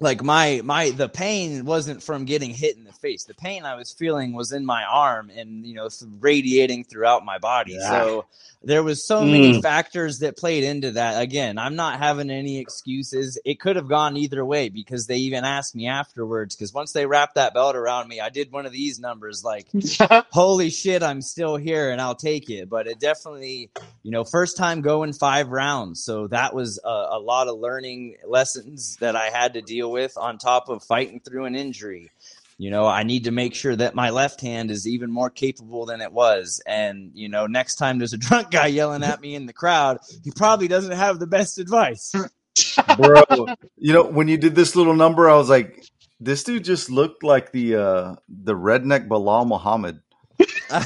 [0.00, 3.24] like my my the pain wasn't from getting hit in the face.
[3.24, 5.88] The pain I was feeling was in my arm and you know
[6.20, 7.74] radiating throughout my body.
[7.74, 7.88] Yeah.
[7.88, 8.26] So
[8.64, 9.30] there was so mm.
[9.32, 11.20] many factors that played into that.
[11.20, 13.38] Again, I'm not having any excuses.
[13.44, 17.06] It could have gone either way because they even asked me afterwards because once they
[17.06, 19.66] wrapped that belt around me, I did one of these numbers like
[20.30, 22.68] holy shit, I'm still here and I'll take it.
[22.68, 23.70] But it definitely,
[24.02, 26.04] you know, first time going 5 rounds.
[26.04, 30.16] So that was a, a lot of learning lessons that I had to deal with
[30.16, 32.10] on top of fighting through an injury.
[32.58, 35.86] You know, I need to make sure that my left hand is even more capable
[35.86, 36.60] than it was.
[36.66, 39.98] And, you know, next time there's a drunk guy yelling at me in the crowd,
[40.22, 42.12] he probably doesn't have the best advice.
[42.96, 43.22] Bro,
[43.76, 45.84] you know, when you did this little number, I was like,
[46.20, 50.00] this dude just looked like the uh the redneck Belal Muhammad.
[50.70, 50.82] I'm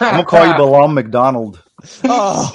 [0.00, 1.62] gonna call you Bilal McDonald.
[2.04, 2.52] Oh.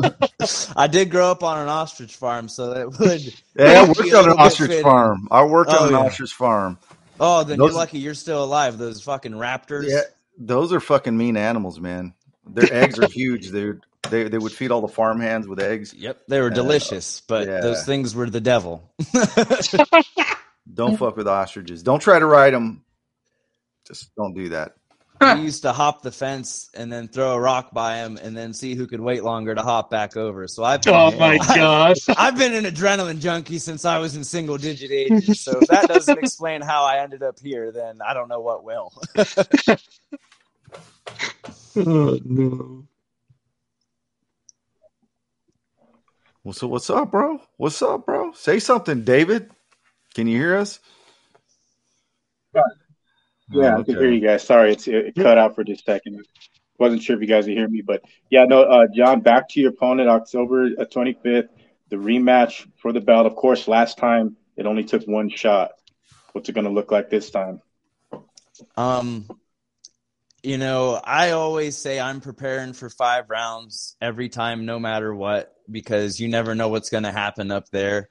[0.76, 3.34] I did grow up on an ostrich farm, so that would.
[3.54, 5.28] Yeah, I worked on an ostrich farm.
[5.30, 6.00] I worked oh, on an yeah.
[6.00, 6.78] ostrich farm.
[7.20, 8.78] Oh, then those, you're lucky you're still alive.
[8.78, 9.88] Those fucking raptors.
[9.88, 10.00] Yeah,
[10.38, 12.14] those are fucking mean animals, man.
[12.46, 13.84] Their eggs are huge, dude.
[14.08, 15.94] They they would feed all the farm hands with eggs.
[15.94, 17.60] Yep, they were uh, delicious, but yeah.
[17.60, 18.90] those things were the devil.
[20.72, 21.82] don't fuck with ostriches.
[21.82, 22.84] Don't try to ride them.
[23.86, 24.76] Just don't do that
[25.22, 28.52] we used to hop the fence and then throw a rock by him and then
[28.52, 30.46] see who could wait longer to hop back over.
[30.48, 34.24] So I've been, oh my gosh, I've been an adrenaline junkie since I was in
[34.24, 35.40] single digit ages.
[35.40, 38.64] So if that doesn't explain how I ended up here, then I don't know what
[38.64, 38.92] will.
[41.76, 42.84] oh no.
[46.44, 47.40] Well, so what's up, bro?
[47.56, 48.32] What's up, bro?
[48.32, 49.50] Say something, David.
[50.14, 50.80] Can you hear us?
[53.52, 54.42] Yeah, I can hear you guys.
[54.42, 56.24] Sorry, it's, it cut out for just a second.
[56.78, 59.60] Wasn't sure if you guys could hear me, but yeah, no, uh, John, back to
[59.60, 61.48] your opponent, October 25th, uh,
[61.90, 63.26] the rematch for the belt.
[63.26, 65.72] Of course, last time it only took one shot.
[66.32, 67.60] What's it going to look like this time?
[68.76, 69.28] Um,
[70.42, 75.54] you know, I always say I'm preparing for five rounds every time, no matter what,
[75.70, 78.08] because you never know what's going to happen up there.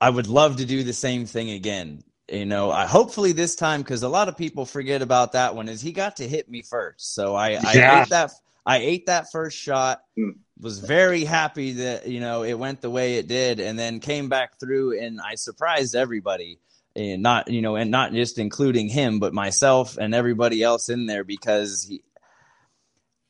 [0.00, 3.82] I would love to do the same thing again you know, I hopefully this time
[3.82, 6.62] because a lot of people forget about that one is he got to hit me
[6.62, 7.14] first.
[7.14, 8.30] So I, I ate that
[8.66, 10.30] I ate that first shot, hmm.
[10.58, 14.28] was very happy that, you know, it went the way it did, and then came
[14.28, 16.58] back through and I surprised everybody.
[16.96, 21.06] And not, you know, and not just including him, but myself and everybody else in
[21.06, 22.04] there because he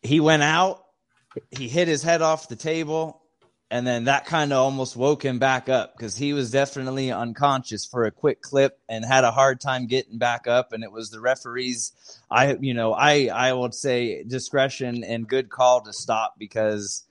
[0.03, 0.85] he went out,
[1.51, 3.23] he hit his head off the table,
[3.75, 7.85] and then that kind of almost woke him back up because he was definitely unconscious
[7.85, 10.73] for a quick clip and had a hard time getting back up.
[10.73, 11.91] And it was the referees
[12.31, 17.03] i you know i i would say discretion and good call to stop because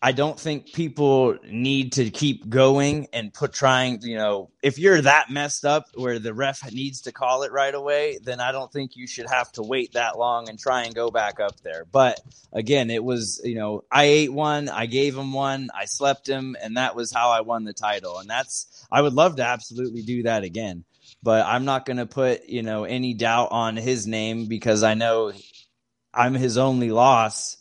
[0.00, 5.00] I don't think people need to keep going and put trying, you know, if you're
[5.02, 8.72] that messed up where the ref needs to call it right away, then I don't
[8.72, 11.84] think you should have to wait that long and try and go back up there.
[11.84, 12.20] But
[12.52, 16.56] again, it was, you know, I ate one, I gave him one, I slept him,
[16.62, 18.18] and that was how I won the title.
[18.18, 20.84] And that's, I would love to absolutely do that again.
[21.24, 24.94] But I'm not going to put, you know, any doubt on his name because I
[24.94, 25.32] know
[26.14, 27.56] I'm his only loss.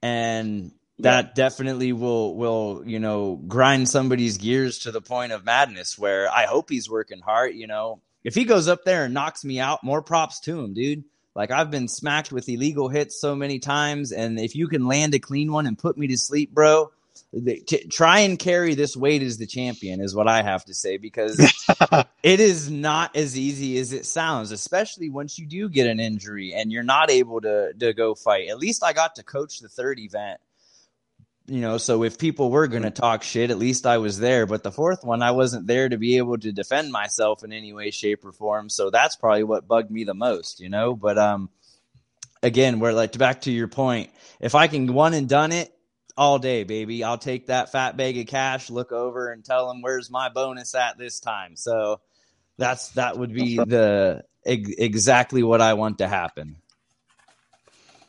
[0.00, 0.72] And
[1.02, 6.30] that definitely will will you know grind somebody's gears to the point of madness where
[6.30, 7.54] I hope he's working hard.
[7.54, 10.74] You know, if he goes up there and knocks me out, more props to him,
[10.74, 11.04] dude.
[11.34, 15.14] Like I've been smacked with illegal hits so many times, and if you can land
[15.14, 16.90] a clean one and put me to sleep, bro,
[17.32, 20.74] the, t- try and carry this weight as the champion is what I have to
[20.74, 21.38] say because
[22.22, 26.52] it is not as easy as it sounds, especially once you do get an injury
[26.52, 28.48] and you're not able to to go fight.
[28.48, 30.40] At least I got to coach the third event
[31.50, 34.46] you know, so if people were going to talk shit, at least I was there.
[34.46, 37.72] But the fourth one, I wasn't there to be able to defend myself in any
[37.72, 38.68] way, shape, or form.
[38.68, 40.94] So that's probably what bugged me the most, you know.
[40.94, 41.50] But um,
[42.40, 44.10] again, we're like back to your point.
[44.38, 45.74] If I can one and done it
[46.16, 49.82] all day, baby, I'll take that fat bag of cash, look over, and tell them
[49.82, 51.56] where's my bonus at this time.
[51.56, 52.00] So
[52.58, 56.58] that's that would be the exactly what I want to happen.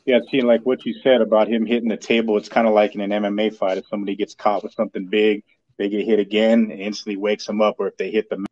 [0.06, 2.96] Yeah, seeing like what you said about him hitting the table, it's kind of like
[2.96, 3.78] in an MMA fight.
[3.78, 5.44] If somebody gets caught with something big,
[5.78, 7.76] they get hit again, it instantly wakes them up.
[7.80, 8.46] Or if they hit the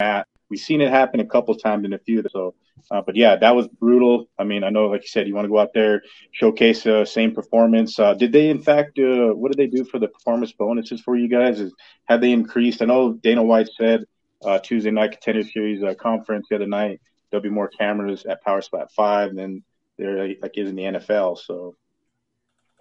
[0.00, 2.22] mat, we've seen it happen a couple times in a few.
[2.30, 2.54] So,
[2.90, 4.28] uh, but yeah, that was brutal.
[4.38, 7.00] I mean, I know, like you said, you want to go out there, showcase the
[7.00, 7.98] uh, same performance.
[7.98, 11.16] Uh, did they, in fact, uh, what did they do for the performance bonuses for
[11.16, 11.58] you guys?
[11.58, 11.72] Is
[12.04, 12.82] have they increased?
[12.82, 14.04] I know Dana White said
[14.44, 17.00] uh, Tuesday night contender series uh, conference the other night
[17.32, 19.64] there'll be more cameras at Power Slap Five, and then
[20.02, 21.38] there like is in the NFL.
[21.38, 21.76] So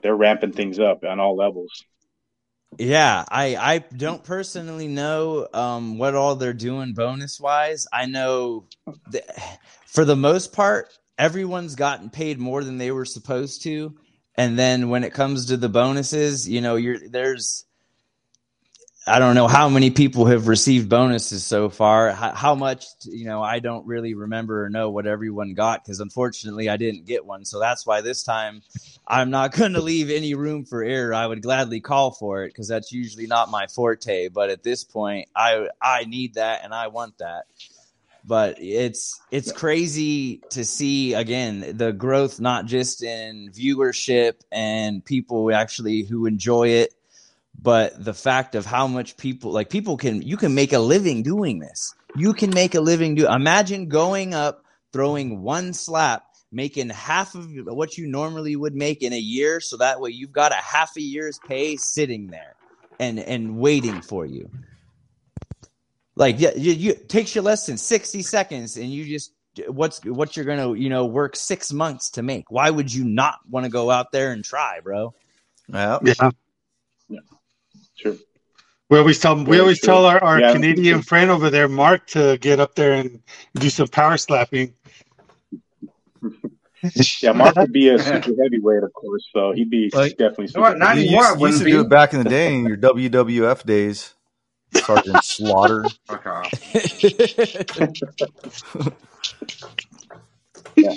[0.02, 1.72] they're ramping things up on all levels.
[2.78, 7.86] Yeah, I I don't personally know um, what all they're doing bonus wise.
[7.92, 8.68] I know
[9.12, 13.94] that for the most part, everyone's gotten paid more than they were supposed to,
[14.36, 17.66] and then when it comes to the bonuses, you know, you're there's
[19.12, 22.12] I don't know how many people have received bonuses so far.
[22.12, 26.00] How, how much, you know, I don't really remember or know what everyone got because
[26.00, 27.44] unfortunately I didn't get one.
[27.44, 28.62] So that's why this time
[29.06, 31.14] I'm not going to leave any room for error.
[31.14, 34.30] I would gladly call for it because that's usually not my forte.
[34.30, 37.48] But at this point, I I need that and I want that.
[38.24, 45.54] But it's it's crazy to see again the growth not just in viewership and people
[45.54, 46.94] actually who enjoy it
[47.62, 51.22] but the fact of how much people like people can you can make a living
[51.22, 51.94] doing this.
[52.16, 57.48] You can make a living do imagine going up throwing one slap making half of
[57.68, 60.98] what you normally would make in a year so that way you've got a half
[60.98, 62.56] a year's pay sitting there
[63.00, 64.50] and and waiting for you.
[66.16, 69.34] Like yeah you, you takes you less than 60 seconds and you just
[69.68, 72.50] what's what you're gonna you know work six months to make.
[72.50, 75.14] Why would you not want to go out there and try bro?
[75.70, 76.32] Well, yeah.
[77.08, 77.20] Yeah
[78.02, 78.20] True.
[78.90, 79.88] We always tell we always true.
[79.88, 80.54] tell our, our Yeah.
[80.54, 83.22] Canadian friend over there, Mark, to get up there and
[83.56, 84.74] do some power slapping.
[87.22, 90.48] Yeah, Mark would be a super heavyweight, of course, so he'd be Like- definitely You
[90.48, 91.26] super know what, not You anymore.
[91.26, 91.72] used, you used wouldn't to be.
[91.74, 94.16] do it back in the day in your WWF days,
[94.74, 95.86] Sergeant Slaughter.
[96.08, 96.52] Fuck off.
[100.76, 100.94] Yeah,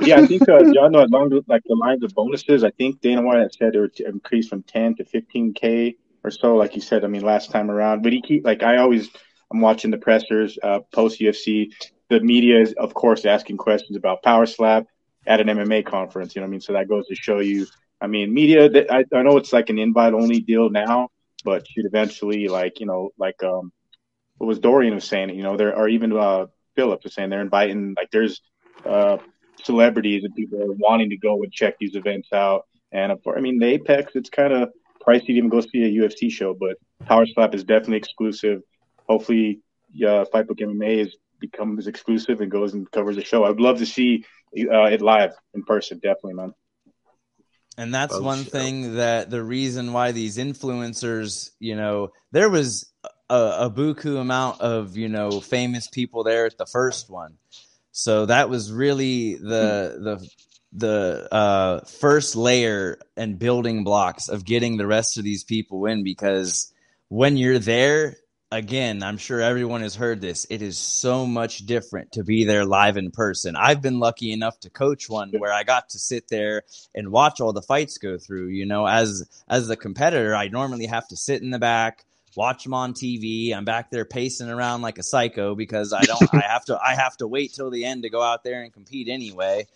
[0.00, 3.22] yeah, I think uh, John, along the- like the lines of bonuses, I think Dana
[3.22, 7.04] White had said it would increase from 10 to 15k or so, like you said.
[7.04, 9.08] I mean, last time around, but he keep like I always,
[9.52, 11.70] I'm watching the pressers uh, post UFC.
[12.08, 14.86] The media is, of course, asking questions about Power Slap
[15.26, 16.34] at an MMA conference.
[16.34, 16.60] You know what I mean?
[16.60, 17.66] So that goes to show you.
[18.00, 18.70] I mean, media.
[18.90, 21.08] I, I know it's like an invite only deal now,
[21.44, 23.72] but should eventually like you know like um
[24.38, 25.30] what was Dorian was saying.
[25.30, 28.40] You know, there are even uh Phillips was saying they're inviting like there's
[28.86, 29.18] uh
[29.64, 32.66] celebrities and people are wanting to go and check these events out.
[32.92, 34.70] And of course, I mean, the Apex, it's kind of
[35.06, 36.76] pricey to even go see a UFC show, but
[37.06, 38.62] Power Slap is definitely exclusive.
[39.08, 39.60] Hopefully,
[40.06, 43.44] uh, Fight Book MMA is becomes exclusive and goes and covers the show.
[43.44, 44.24] I'd love to see
[44.56, 46.54] uh, it live in person, definitely, man.
[47.76, 48.52] And that's Oh, one shit.
[48.52, 52.92] thing that the reason why these influencers, you know, there was
[53.30, 57.34] a, a buku amount of, you know, famous people there at the first one.
[57.92, 60.28] So that was really the the
[60.72, 66.04] the uh, first layer and building blocks of getting the rest of these people in
[66.04, 66.72] because
[67.08, 68.16] when you're there
[68.50, 72.64] again i'm sure everyone has heard this it is so much different to be there
[72.64, 73.56] live in person.
[73.56, 76.62] I've been lucky enough to coach one where i got to sit there
[76.94, 80.86] and watch all the fights go through you know as as the competitor i normally
[80.86, 82.04] have to sit in the back
[82.38, 86.32] watch them on tv i'm back there pacing around like a psycho because i don't
[86.32, 88.72] i have to i have to wait till the end to go out there and
[88.72, 89.66] compete anyway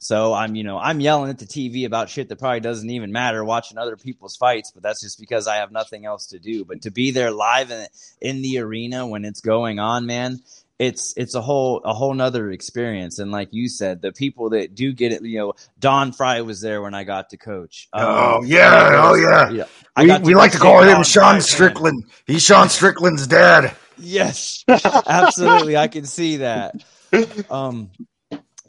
[0.00, 3.10] so I'm, you know, I'm yelling at the TV about shit that probably doesn't even
[3.10, 6.64] matter, watching other people's fights, but that's just because I have nothing else to do.
[6.64, 7.86] But to be there live in,
[8.20, 10.38] in the arena when it's going on, man,
[10.78, 13.18] it's it's a whole a whole nother experience.
[13.18, 16.60] And like you said, the people that do get it, you know, Don Frye was
[16.60, 17.88] there when I got to coach.
[17.92, 18.90] Um, Oh, yeah.
[18.94, 19.64] Oh, yeah.
[19.96, 21.40] I We, we like to call him Frye, Sean man.
[21.42, 22.04] Strickland.
[22.26, 23.74] He's Sean Strickland's dad.
[23.96, 25.76] Yes, absolutely.
[25.76, 26.74] I can see that.
[27.50, 27.90] Um,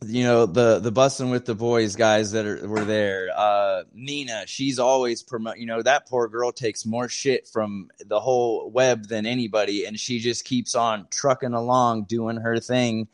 [0.05, 4.43] you know the the busting with the boys guys that are, were there uh nina
[4.47, 9.07] she's always promote you know that poor girl takes more shit from the whole web
[9.07, 13.07] than anybody and she just keeps on trucking along doing her thing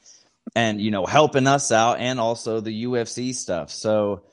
[0.56, 3.70] and you know helping us out and also the ufc stuff.
[3.72, 4.24] So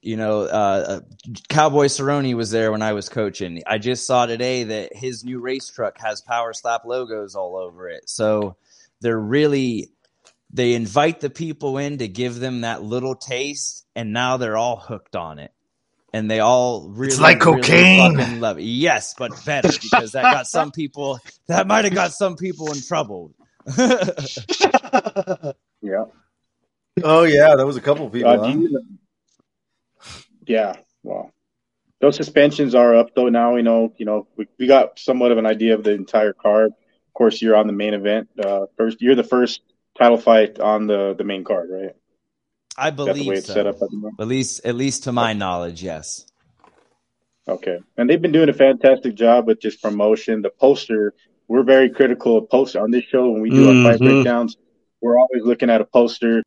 [0.00, 1.00] you know uh
[1.48, 3.62] cowboy cerrone was there when i was coaching.
[3.66, 7.88] I just saw today that his new race truck has power slap logos all over
[7.88, 8.08] it.
[8.08, 8.56] So
[9.00, 9.90] they're really
[10.58, 14.76] they invite the people in to give them that little taste and now they're all
[14.76, 15.52] hooked on it
[16.12, 18.18] and they all really like really cocaine.
[18.18, 18.64] fucking love it.
[18.64, 22.80] yes but better because that got some people that might have got some people in
[22.82, 23.32] trouble
[25.80, 26.04] Yeah.
[27.04, 28.30] Oh yeah, that was a couple people.
[28.30, 28.48] Uh, huh?
[28.48, 28.82] you-
[30.46, 30.76] yeah.
[31.02, 31.30] Well,
[32.00, 33.54] those suspensions are up though now.
[33.54, 33.92] We know.
[33.96, 36.72] You know, we, we got somewhat of an idea of the entire card.
[36.72, 38.28] Of course, you're on the main event.
[38.42, 39.60] Uh, first, you're the first
[39.98, 41.94] title fight on the the main card, right?
[42.76, 43.54] i That's the way believe it's so.
[43.54, 46.24] set up at the at least at least to my knowledge yes
[47.48, 47.78] Okay.
[47.96, 50.42] And they've been doing a fantastic job with just promotion.
[50.42, 51.14] The poster,
[51.48, 54.04] we're very critical of poster on this show when we do our fight Mhm.
[54.04, 54.58] breakdowns.
[55.00, 56.42] We're always looking at a poster.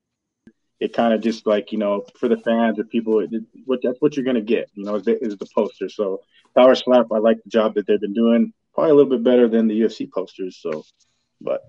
[0.80, 3.32] It kind of just like, you know, for the fans or people, it,
[3.66, 5.90] what that's what you're going to get, you know, is the, is the poster.
[5.90, 6.22] So
[6.56, 8.54] Power Slap, I like the job that they've been doing.
[8.76, 10.58] Probably a little bit better than the UFC posters.
[10.62, 10.84] So,
[11.42, 11.62] but,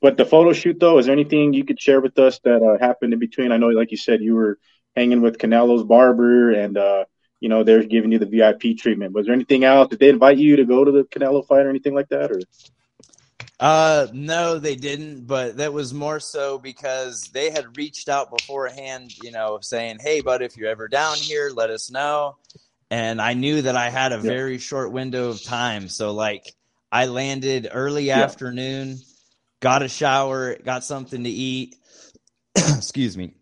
[0.00, 2.78] but the photo shoot though, is there anything you could share with us that uh,
[2.84, 3.52] happened in between?
[3.52, 4.58] I know, like you said, you were
[4.96, 7.04] hanging with Canelo's barber and, uh,
[7.40, 9.12] you know, they're giving you the VIP treatment.
[9.12, 9.88] Was there anything else?
[9.88, 12.32] Did they invite you to go to the Canelo fight or anything like that?
[12.32, 12.40] Or
[13.60, 19.12] Uh, no, they didn't, but that was more so because they had reached out beforehand,
[19.22, 22.36] you know, saying, Hey, bud, if you're ever down here, let us know.
[22.90, 25.88] And I knew that I had a very short window of time.
[25.88, 26.44] So, like,
[26.90, 28.96] I landed early afternoon,
[29.60, 31.76] got a shower, got something to eat.
[32.56, 33.34] Excuse me.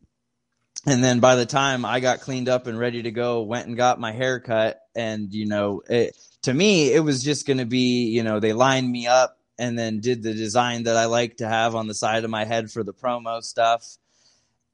[0.87, 3.77] And then by the time I got cleaned up and ready to go, went and
[3.77, 4.81] got my hair cut.
[4.95, 8.53] And, you know, it, to me, it was just going to be, you know, they
[8.53, 11.95] lined me up and then did the design that I like to have on the
[11.95, 13.97] side of my head for the promo stuff.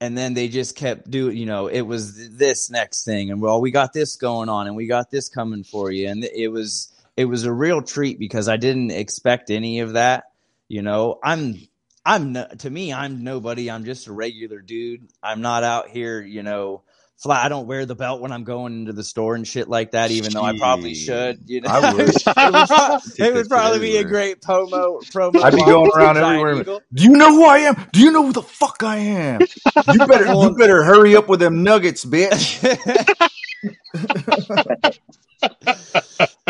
[0.01, 3.61] And then they just kept doing, you know, it was this next thing, and well,
[3.61, 6.93] we got this going on, and we got this coming for you, and it was
[7.16, 10.32] it was a real treat because I didn't expect any of that.
[10.72, 11.56] You know, I'm
[12.02, 13.70] I'm no, to me, I'm nobody.
[13.70, 15.06] I'm just a regular dude.
[15.22, 16.82] I'm not out here, you know.
[17.18, 19.90] Fly, I don't wear the belt when I'm going into the store and shit like
[19.90, 21.40] that, even though I probably should.
[21.44, 22.08] You know, I would.
[22.08, 25.02] it would, pro- it would probably be a great promo.
[25.12, 25.44] Promo.
[25.44, 26.62] I'd be going around everywhere.
[26.62, 26.80] eagle.
[26.94, 27.76] Do you know who I am?
[27.92, 29.42] Do you know who the fuck I am?
[29.42, 32.62] You better you better hurry up with them nuggets, bitch.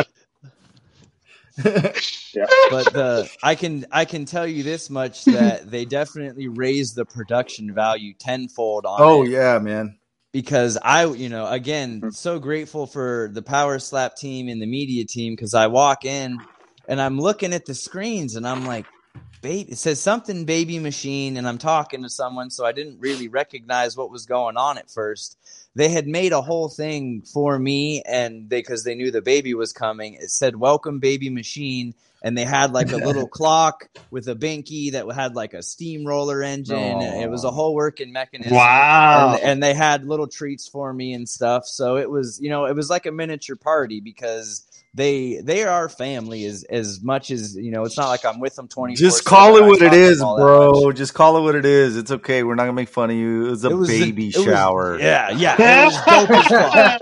[1.62, 7.04] but the I can I can tell you this much that they definitely raised the
[7.04, 9.98] production value tenfold on Oh yeah, man.
[10.32, 15.04] because I you know again so grateful for the Power Slap team and the media
[15.04, 16.38] team because I walk in
[16.88, 18.86] and I'm looking at the screens and I'm like
[19.42, 23.28] baby it says something baby machine and I'm talking to someone so I didn't really
[23.28, 25.36] recognize what was going on at first
[25.74, 29.72] they had made a whole thing for me and because they knew the baby was
[29.72, 31.94] coming it said welcome baby machine
[32.24, 36.42] and they had like a little clock with a binky that had like a steamroller
[36.42, 39.34] engine and it was a whole working mechanism Wow.
[39.34, 42.66] and, and they had little treats for me and stuff so it was you know
[42.66, 44.64] it was like a miniature party because
[44.94, 48.54] they they are family as as much as you know it's not like i'm with
[48.56, 48.94] them twenty.
[48.94, 50.92] Just call it what it is, bro.
[50.92, 51.96] Just call it what it is.
[51.96, 52.42] It's okay.
[52.42, 53.46] We're not gonna make fun of you.
[53.46, 54.98] It was a It was a- baby was- shower.
[55.00, 56.46] yeah yeah was dope as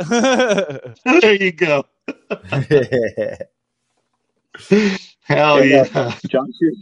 [0.07, 0.97] fuck.
[1.21, 1.85] there you go.
[5.23, 6.15] Hell Yeah, yeah.
[6.29, 6.77] John, you're-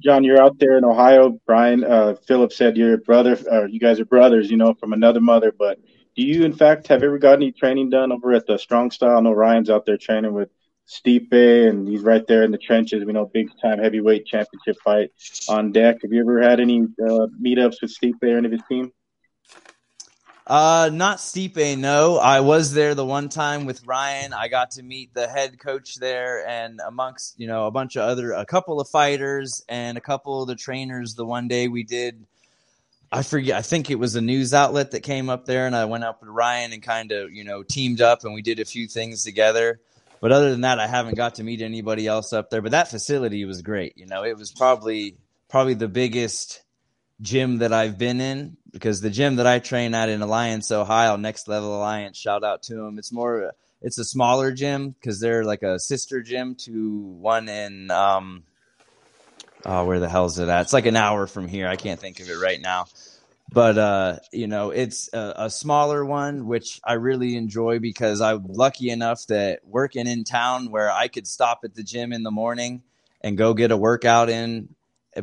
[0.00, 1.40] John, you're out there in Ohio.
[1.46, 4.92] Brian, uh, Philip said you're a brother, or you guys are brothers, you know, from
[4.92, 5.52] another mother.
[5.56, 5.80] But
[6.18, 9.18] do you, in fact, have ever got any training done over at the Strong Style?
[9.18, 10.50] I know Ryan's out there training with
[10.88, 13.04] Stipe, and he's right there in the trenches.
[13.04, 15.12] We know big time heavyweight championship fight
[15.48, 15.98] on deck.
[16.02, 18.92] Have you ever had any uh, meetups with Stipe or any of his team?
[20.44, 22.18] Uh, not Stipe, no.
[22.18, 24.32] I was there the one time with Ryan.
[24.32, 28.02] I got to meet the head coach there, and amongst you know a bunch of
[28.02, 31.14] other, a couple of fighters and a couple of the trainers.
[31.14, 32.26] The one day we did,
[33.10, 33.56] I forget.
[33.56, 36.20] I think it was a news outlet that came up there, and I went up
[36.20, 39.24] with Ryan and kind of you know teamed up, and we did a few things
[39.24, 39.80] together.
[40.20, 42.60] But other than that, I haven't got to meet anybody else up there.
[42.60, 43.96] But that facility was great.
[43.96, 45.16] You know, it was probably
[45.48, 46.62] probably the biggest
[47.20, 51.16] gym that I've been in because the gym that I train at in Alliance, Ohio,
[51.16, 52.98] Next Level Alliance, shout out to them.
[52.98, 57.90] It's more, it's a smaller gym because they're like a sister gym to one in,
[57.90, 58.44] um,
[59.64, 60.62] oh, where the hell is it at?
[60.62, 61.68] It's like an hour from here.
[61.68, 62.86] I can't think of it right now.
[63.50, 68.44] but uh, you know, it's a, a, smaller one, which I really enjoy because I'm
[68.46, 72.30] lucky enough that working in town where I could stop at the gym in the
[72.30, 72.82] morning
[73.22, 74.74] and go get a workout in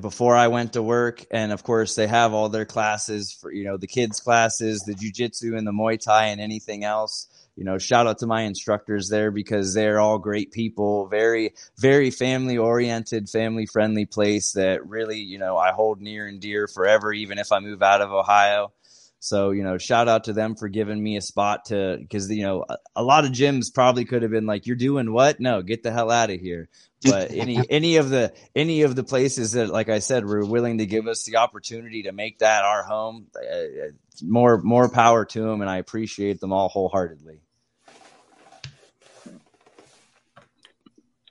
[0.02, 1.24] before I went to work.
[1.30, 4.96] And of course, they have all their classes for you know the kids' classes, the
[4.96, 9.08] jujitsu and the Muay Thai and anything else you know, shout out to my instructors
[9.10, 15.20] there because they're all great people, very, very family oriented, family friendly place that really,
[15.20, 18.74] you know, I hold near and dear forever, even if I move out of Ohio.
[19.20, 22.44] So, you know, shout out to them for giving me a spot to, because, you
[22.44, 25.40] know, a, a lot of gyms probably could have been like, you're doing what?
[25.40, 26.70] No, get the hell out of here.
[27.02, 30.78] But any, any of the, any of the places that, like I said, were willing
[30.80, 35.42] to give us the opportunity to make that our home, uh, more, more power to
[35.42, 35.62] them.
[35.62, 37.40] And I appreciate them all wholeheartedly.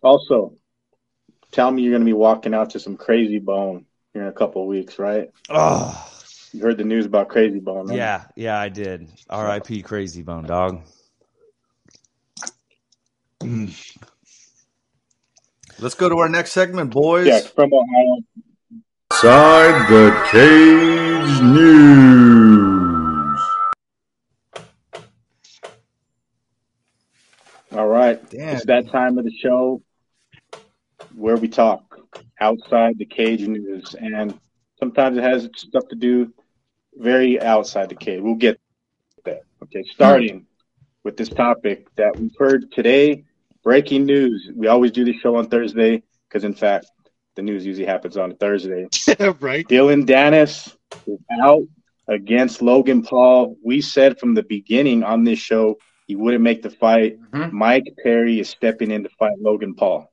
[0.05, 0.53] Also,
[1.51, 4.33] tell me you're going to be walking out to some Krayzie Bone here in a
[4.33, 5.31] couple of weeks, right?
[5.49, 6.11] Oh,
[6.53, 7.87] you heard the news about Krayzie Bone?
[7.87, 7.97] Right?
[7.97, 9.09] Yeah, yeah, I did.
[9.31, 9.83] R.I.P.
[9.83, 10.83] Krayzie Bone, dog.
[13.41, 13.99] Mm.
[15.79, 17.27] Let's go to our next segment, boys.
[17.27, 18.19] Yeah, from Ohio.
[19.13, 22.15] Side the Cage News.
[27.73, 28.31] All right.
[28.31, 28.57] Damn.
[28.57, 29.83] It's that time of the show
[31.17, 31.99] where we talk
[32.41, 34.39] outside the cage news, and
[34.79, 36.33] sometimes it has stuff to do
[36.95, 38.21] very outside the cage.
[38.21, 38.61] We'll get
[39.25, 39.43] that.
[39.63, 40.47] Okay, starting
[41.05, 43.25] with this topic that we've heard today.
[43.63, 44.51] Breaking news.
[44.55, 46.87] We always do the show on Thursday because, in fact,
[47.35, 48.87] the news usually happens on Thursday.
[49.41, 49.67] right.
[49.67, 51.63] Dillon Danis is out
[52.07, 53.57] against Logan Paul.
[53.65, 57.21] We said from the beginning on this show he wouldn't make the fight.
[57.21, 57.57] Mm-hmm.
[57.57, 60.13] Mike Perry is stepping in to fight Logan Paul.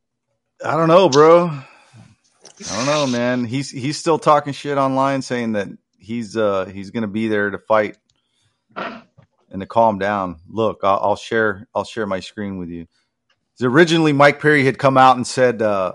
[0.63, 1.47] I don't know, bro.
[1.47, 3.45] I don't know, man.
[3.45, 7.57] He's he's still talking shit online, saying that he's uh he's gonna be there to
[7.57, 7.97] fight
[8.75, 10.37] and to calm down.
[10.47, 12.87] Look, I'll, I'll share I'll share my screen with you.
[13.61, 15.93] Originally, Mike Perry had come out and said, uh,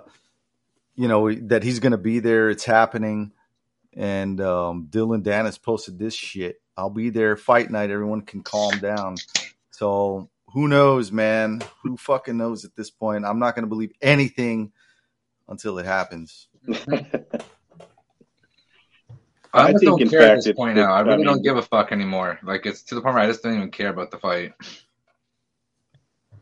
[0.94, 2.50] you know, that he's gonna be there.
[2.50, 3.32] It's happening,
[3.94, 6.56] and um, Dillon Danis posted this shit.
[6.76, 7.90] I'll be there fight night.
[7.90, 9.16] Everyone can calm down.
[9.70, 11.60] So who knows, man?
[11.82, 13.26] Who fucking knows at this point?
[13.26, 14.72] I'm not going to believe anything
[15.48, 16.48] until it happens.
[16.66, 17.04] I,
[19.52, 20.94] I just don't care at this point now.
[20.94, 22.38] I really I mean, don't give a fuck anymore.
[22.42, 24.54] Like it's to the point where I just don't even care about the fight.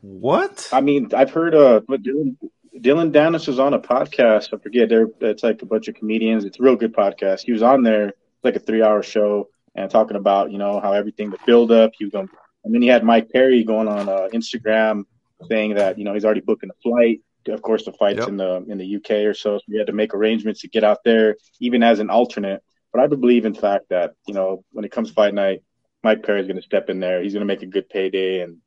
[0.00, 0.68] What?
[0.72, 2.38] I mean, I've heard uh, but Dillon,
[2.80, 4.54] Dillon Danis was on a podcast.
[4.54, 4.90] I forget.
[4.90, 6.44] There, it's like a bunch of comedians.
[6.44, 7.40] It's a real good podcast.
[7.40, 8.12] He was on there,
[8.44, 11.90] like a three-hour show, and talking about you know how everything the build up.
[11.98, 12.28] He was going
[12.64, 15.04] and then you had Mike Perry going on uh, Instagram
[15.48, 17.20] saying that you know he's already booking a flight.
[17.46, 18.28] Of course, the fight's yep.
[18.28, 20.82] in the in the UK or so, so we had to make arrangements to get
[20.82, 22.62] out there, even as an alternate.
[22.92, 25.62] But I believe, in fact, that you know when it comes fight night,
[26.02, 27.22] Mike Perry's going to step in there.
[27.22, 28.58] He's going to make a good payday, and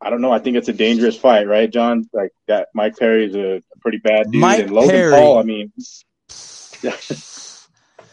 [0.00, 0.32] I don't know.
[0.32, 2.08] I think it's a dangerous fight, right, John?
[2.12, 2.68] Like that.
[2.74, 5.12] Mike Perry is a, a pretty bad dude, Mike and Logan Perry.
[5.12, 5.38] Paul.
[5.38, 5.72] I mean.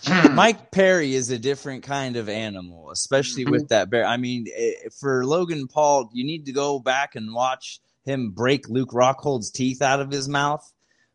[0.03, 0.35] Hmm.
[0.35, 3.67] Mike Perry is a different kind of animal, especially with mm-hmm.
[3.69, 4.05] that bear.
[4.05, 8.67] I mean, eh, for Logan Paul, you need to go back and watch him break
[8.67, 10.69] Luke Rockhold's teeth out of his mouth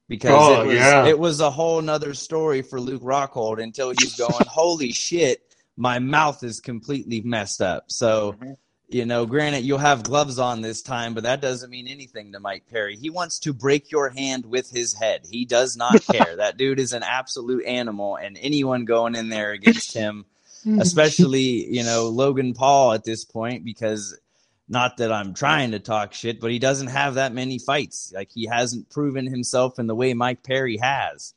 [0.08, 1.06] because oh, it, was, yeah.
[1.06, 5.42] it was a whole nother story for Luke Rockhold until he's going, holy shit,
[5.76, 7.84] my mouth is completely messed up.
[7.88, 8.32] So.
[8.32, 8.52] Mm-hmm
[8.88, 12.40] you know, granted, you'll have gloves on this time, but that doesn't mean anything to
[12.40, 12.96] Mike Perry.
[12.96, 15.26] He wants to break your hand with his head.
[15.30, 16.36] He does not care.
[16.36, 20.24] that dude is an absolute animal, and anyone going in there against him,
[20.80, 24.18] especially, you know, Logan Paul at this point, because
[24.70, 28.12] not that I'm trying to talk shit, but he doesn't have that many fights.
[28.14, 31.34] Like, he hasn't proven himself in the way Mike Perry has.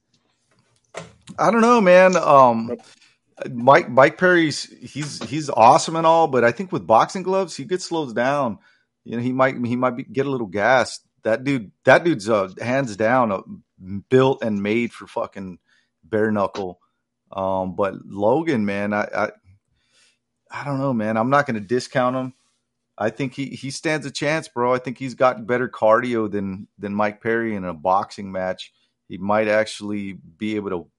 [1.37, 2.15] I don't know, man.
[2.15, 2.77] Um,
[3.49, 7.65] Mike Mike Perry's he's he's awesome and all, but I think with boxing gloves he
[7.65, 8.59] gets slows down.
[9.03, 11.05] You know, he might he might be, get a little gassed.
[11.23, 13.41] That dude that dude's uh, hands down uh,
[14.09, 15.59] built and made for fucking
[16.03, 16.79] bare knuckle.
[17.31, 19.29] Um, but Logan, man, I, I
[20.51, 21.17] I don't know, man.
[21.17, 22.33] I'm not going to discount him.
[22.97, 24.73] I think he he stands a chance, bro.
[24.73, 28.73] I think he's got better cardio than than Mike Perry in a boxing match.
[29.07, 30.90] He might actually be able to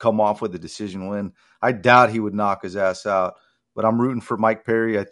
[0.00, 1.32] come off with a decision win.
[1.62, 3.34] I doubt he would knock his ass out,
[3.76, 4.98] but I'm rooting for Mike Perry.
[4.98, 5.06] I,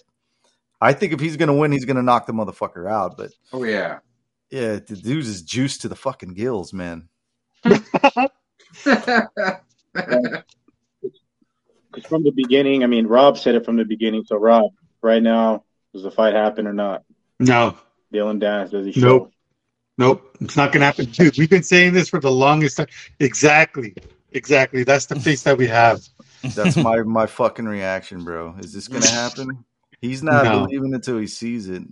[0.80, 3.16] I think if he's going to win, he's going to knock the motherfucker out.
[3.16, 4.00] But oh yeah,
[4.50, 7.08] yeah, the dude's is juiced to the fucking gills, man.
[7.62, 8.30] Because
[12.08, 14.24] from the beginning, I mean, Rob said it from the beginning.
[14.24, 14.72] So, Rob,
[15.02, 17.04] right now, does the fight happen or not?
[17.38, 17.76] No.
[18.12, 19.00] Dillon Danis, does he show?
[19.00, 19.32] Nope.
[19.98, 20.36] Nope.
[20.40, 21.36] It's not going to happen, dude.
[21.36, 22.86] We've been saying this for the longest time.
[23.18, 23.94] Exactly.
[24.32, 24.84] Exactly.
[24.84, 26.00] That's the face that we have.
[26.54, 28.54] That's my my fucking reaction, bro.
[28.58, 29.64] Is this gonna happen?
[30.00, 30.60] He's not no.
[30.60, 31.82] believing until he sees it.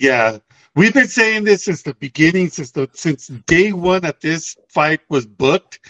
[0.00, 0.38] Yeah,
[0.74, 5.00] we've been saying this since the beginning, since the since day one that this fight
[5.08, 5.80] was booked.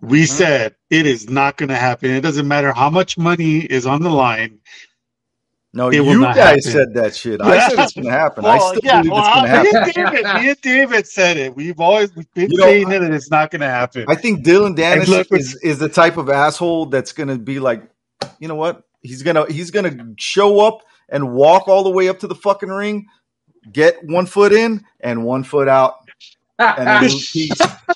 [0.00, 0.34] We mm-hmm.
[0.34, 2.10] said it is not going to happen.
[2.10, 4.58] It doesn't matter how much money is on the line.
[5.74, 6.62] No, it you guys happen.
[6.62, 7.40] said that shit.
[7.40, 8.44] I said it's going to happen.
[8.44, 9.72] well, I still yeah, believe well, it's going to happen.
[9.72, 11.56] Me and, David, me and David said it.
[11.56, 14.04] We've always we've been you saying know, it, and it's not going to happen.
[14.06, 17.58] I think Dillon Danis look, is, is the type of asshole that's going to be
[17.58, 17.82] like,
[18.38, 18.84] you know what?
[19.02, 22.70] He's gonna he's gonna show up and walk all the way up to the fucking
[22.70, 23.06] ring,
[23.70, 25.96] get one foot in and one foot out,
[26.58, 27.04] and,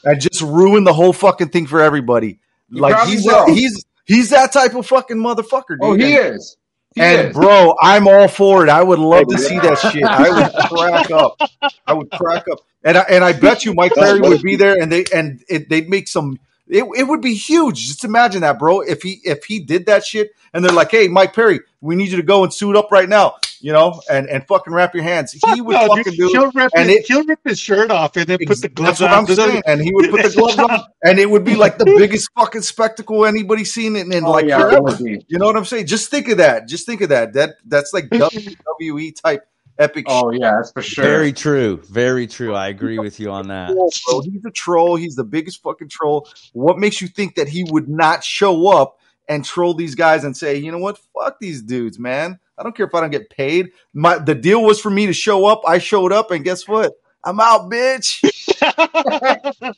[0.05, 2.41] and just ruin the whole fucking thing for everybody.
[2.71, 5.79] like he's he's he's that type of fucking motherfucker.
[5.81, 6.05] Oh, dude.
[6.05, 6.57] Oh, he and, is.
[6.97, 8.69] And bro, I'm all for it.
[8.71, 10.03] I would love to see that shit.
[10.05, 11.41] I would crack up.
[11.87, 14.81] I would crack up, and I, and I bet you Mike Perry would be there,
[14.81, 16.39] and they and it, they'd make some.
[16.69, 17.87] It, it would be huge.
[17.87, 18.81] Just imagine that, bro.
[18.81, 22.11] If he if he did that shit, and they're like, "Hey, Mike Perry, we need
[22.11, 25.03] you to go and suit up right now," you know, and, and fucking wrap your
[25.03, 25.35] hands.
[25.35, 27.59] Fuck he would no, fucking dude, do he'll rip and his, it, he'll rip his
[27.59, 29.11] shirt off and then put the gloves on.
[29.11, 31.85] I'm saying, and he would put the gloves on, and it would be like the
[31.85, 34.71] biggest fucking spectacle anybody's seen in, in oh, like yeah.
[35.01, 35.87] You know what I'm saying?
[35.87, 36.69] Just think of that.
[36.69, 37.33] Just think of that.
[37.35, 39.47] That that's like WWE type
[39.79, 40.07] epic.
[40.09, 41.05] Oh yeah, that's for sure.
[41.05, 41.81] Very true.
[41.89, 42.55] Very true.
[42.55, 43.69] I agree with you on that.
[43.93, 44.97] Troll, He's a troll.
[44.97, 46.29] He's the biggest fucking troll.
[46.53, 48.99] What makes you think that he would not show up
[49.29, 52.39] and troll these guys and say, you know what, fuck these dudes, man.
[52.57, 53.71] I don't care if I don't get paid.
[53.95, 55.63] My the deal was for me to show up.
[55.67, 56.93] I showed up, and guess what?
[57.25, 58.25] I'm out, bitch.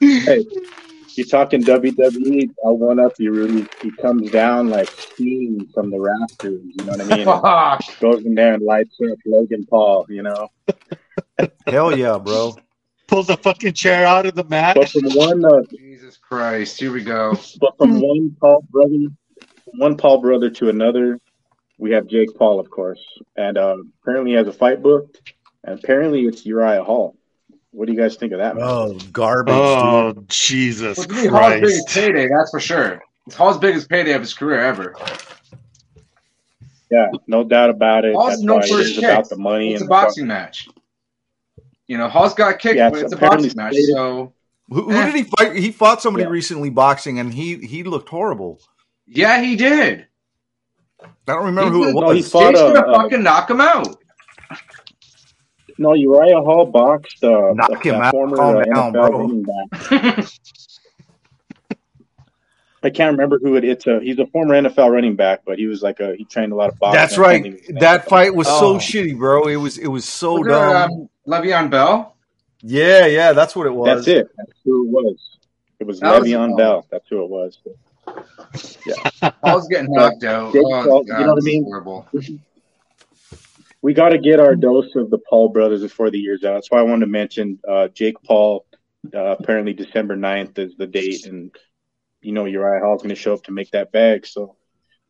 [0.00, 0.46] hey,
[1.16, 2.50] you're talking WWE.
[2.64, 3.32] I'll one up you.
[3.32, 6.62] Really, he comes down like steam from the rafters.
[6.64, 7.90] You know what I mean?
[8.00, 10.06] goes in there and lights up Logan Paul.
[10.08, 10.48] You know?
[11.66, 12.56] Hell yeah, bro.
[13.06, 14.76] Pulls a fucking chair out of the mat.
[14.76, 15.62] But from one uh,
[16.20, 17.36] Christ, here we go.
[17.60, 19.06] But from one Paul brother,
[19.78, 21.18] one Paul brother to another,
[21.76, 23.00] we have Jake Paul, of course,
[23.36, 25.34] and uh, apparently he has a fight booked,
[25.64, 27.16] and apparently it's Uriah Hall.
[27.72, 28.56] What do you guys think of that?
[28.56, 28.64] Man?
[28.66, 29.54] Oh, garbage!
[29.54, 30.28] Oh, dude.
[30.28, 31.30] Jesus well, Christ!
[31.30, 33.02] Hall's biggest payday, that's for sure.
[33.26, 34.96] It's Hall's biggest payday of his career ever.
[36.90, 38.14] Yeah, no doubt about it.
[38.14, 39.04] Hall's that's no first kick.
[39.04, 39.74] about the money.
[39.74, 40.68] It's a boxing match.
[41.86, 44.32] You know, Hall's got kicked, yeah, but it's a boxing match, so
[44.70, 45.06] who, who eh.
[45.06, 45.56] did he fight?
[45.56, 46.30] He fought somebody yeah.
[46.30, 48.60] recently boxing, and he he looked horrible.
[49.06, 50.06] Yeah, he did.
[51.02, 52.02] I don't remember he who it was.
[52.02, 53.96] No, he fought, Jake's gonna uh, fucking knock him out.
[55.80, 58.10] No, Uriah Hall boxed uh, knock him out.
[58.10, 60.28] Former uh, down, NFL back.
[62.82, 63.56] I can't remember who.
[63.56, 66.52] It's a he's a former NFL running back, but he was like a he trained
[66.52, 67.00] a lot of boxing.
[67.00, 67.62] That's right.
[67.80, 68.78] That fight was oh.
[68.78, 69.48] so shitty, bro.
[69.48, 70.92] It was it was so was dumb.
[70.92, 72.14] um, Le'Veon Bell.
[72.60, 73.86] Yeah, yeah, that's what it was.
[73.86, 74.28] That's it.
[74.36, 75.38] That's who it was.
[75.78, 76.86] It was that Le'Veon was Bell.
[76.90, 77.58] That's who it was.
[78.84, 80.54] Yeah, I was getting knocked out.
[80.54, 81.64] Oh, God, you know what I mean?
[81.64, 82.06] Horrible.
[83.82, 86.54] We got to get our dose of the Paul brothers before the year's out.
[86.54, 88.66] That's why I wanted to mention uh, Jake Paul.
[89.14, 91.50] Uh, apparently, December 9th is the date, and
[92.20, 94.26] you know Uriah Hall's going to show up to make that bag.
[94.26, 94.56] So,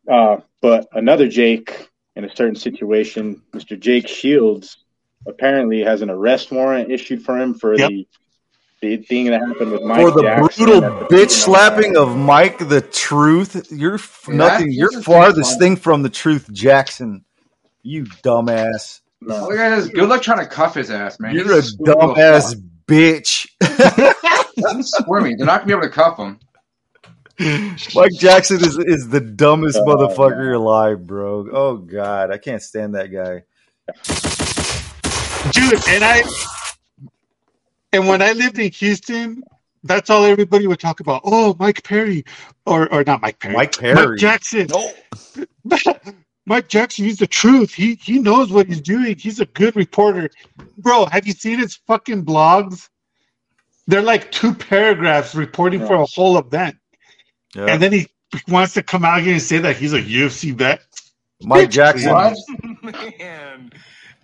[0.08, 3.78] uh, but another Jake in a certain situation, Mr.
[3.78, 4.84] Jake Shields,
[5.26, 7.88] apparently has an arrest warrant issued for him for yep.
[7.90, 8.08] the
[8.80, 12.80] the thing that happened with Mike for the Jackson brutal bitch slapping of Mike the
[12.80, 13.70] Truth.
[13.70, 13.98] You're
[14.28, 14.72] yeah, nothing.
[14.72, 17.24] You're farthest thing from the truth, Jackson.
[17.82, 19.00] You dumbass.
[19.20, 19.48] No.
[19.48, 19.88] Look at this.
[19.88, 21.34] Good luck trying to cuff his ass, man.
[21.34, 22.54] You're He's a dumbass
[22.86, 23.48] bitch.
[24.54, 25.36] He's squirming.
[25.36, 26.38] They're not gonna be able to cuff him.
[27.94, 31.46] Mike Jackson is is the dumbest oh, motherfucker alive, bro.
[31.50, 33.44] Oh god, I can't stand that guy
[35.52, 35.88] dude.
[35.88, 36.22] And I,
[37.92, 39.42] and when I lived in Houston,
[39.84, 41.22] that's all everybody would talk about.
[41.24, 42.24] Oh, Mike Perry,
[42.66, 44.68] or or not Mike Perry, Mike Perry, Mike Jackson.
[44.68, 44.92] No.
[46.46, 47.74] Mike Jackson, he's the truth.
[47.74, 49.16] He he knows what he's doing.
[49.16, 50.30] He's a good reporter,
[50.78, 51.06] bro.
[51.06, 52.88] Have you seen his fucking blogs?
[53.86, 55.86] They're like two paragraphs reporting yeah.
[55.86, 56.76] for a whole event,
[57.54, 57.66] yeah.
[57.66, 58.08] and then he
[58.48, 60.82] wants to come out here and say that he's a UFC vet.
[61.42, 62.12] Mike Jackson.
[63.18, 63.70] Man.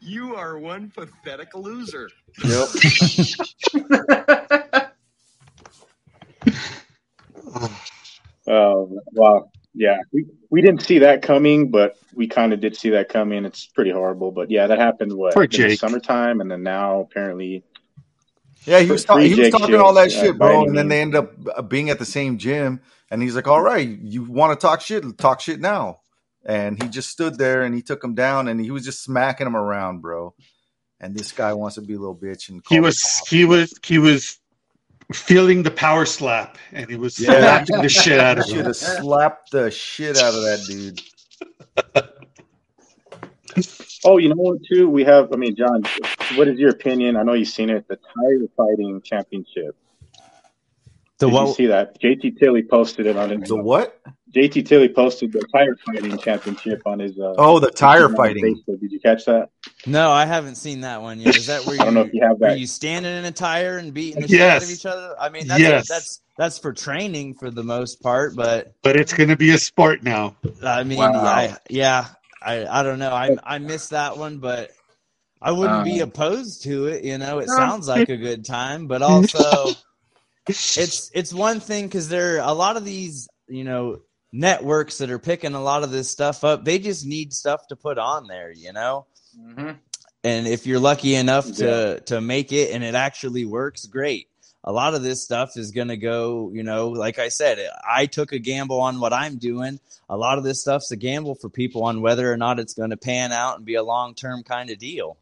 [0.00, 2.08] You are one pathetic loser.
[2.44, 2.68] Yep.
[8.46, 12.90] um, well, yeah, we, we didn't see that coming, but we kind of did see
[12.90, 13.44] that coming.
[13.44, 17.62] It's pretty horrible, but yeah, that happened what in the summertime, and then now apparently.
[18.64, 21.14] Yeah, he was, ta- he was talking all that shit, bro, and then they end
[21.14, 24.66] up uh, being at the same gym, and he's like, "All right, you want to
[24.66, 25.04] talk shit?
[25.18, 26.00] Talk shit now."
[26.46, 29.46] and he just stood there and he took him down and he was just smacking
[29.46, 30.34] him around, bro.
[31.00, 33.98] And this guy wants to be a little bitch and he was he was he
[33.98, 34.38] was
[35.12, 37.30] feeling the power slap, and he was yeah.
[37.30, 38.56] slapping the shit out of him.
[38.56, 41.02] Should have slapped the shit out of that dude.
[44.04, 44.62] oh, you know what?
[44.64, 45.32] Too, we have.
[45.32, 45.82] I mean, John,
[46.34, 47.16] what is your opinion?
[47.16, 47.86] I know you've seen it.
[47.88, 49.76] The tire fighting championship.
[51.18, 51.48] The Did what?
[51.48, 52.00] you see that?
[52.00, 53.48] JT Tilly posted it on his.
[53.48, 53.98] The what?
[54.34, 57.18] JT Tilly posted the tire fighting championship on his.
[57.18, 58.44] Uh, oh, the tire fighting.
[58.44, 58.80] Facebook.
[58.80, 59.50] Did you catch that?
[59.86, 61.36] No, I haven't seen that one yet.
[61.36, 61.80] Is that where you?
[61.82, 62.52] I don't know if you have that.
[62.52, 64.38] Are you standing in a tire and beating the yes.
[64.38, 65.16] shit out of each other?
[65.20, 65.88] I mean, that's, yes.
[65.88, 69.58] that's that's for training for the most part, but but it's going to be a
[69.58, 70.36] sport now.
[70.62, 71.12] I mean, wow.
[71.12, 72.06] I, yeah,
[72.42, 73.12] I I don't know.
[73.12, 74.70] I I missed that one, but
[75.40, 77.04] I wouldn't um, be opposed to it.
[77.04, 79.70] You know, it sounds like a good time, but also
[80.48, 84.00] it's it's one thing because there are a lot of these you know
[84.36, 86.64] networks that are picking a lot of this stuff up.
[86.64, 89.06] They just need stuff to put on there, you know.
[89.38, 89.72] Mm-hmm.
[90.24, 92.04] And if you're lucky enough to yeah.
[92.06, 94.28] to make it and it actually works, great.
[94.64, 97.58] A lot of this stuff is going to go, you know, like I said,
[97.88, 99.78] I took a gamble on what I'm doing.
[100.08, 102.90] A lot of this stuff's a gamble for people on whether or not it's going
[102.90, 105.16] to pan out and be a long term kind of deal.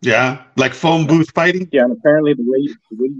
[0.00, 1.68] Yeah, like phone booth fighting.
[1.70, 3.10] Yeah, and apparently the way, the way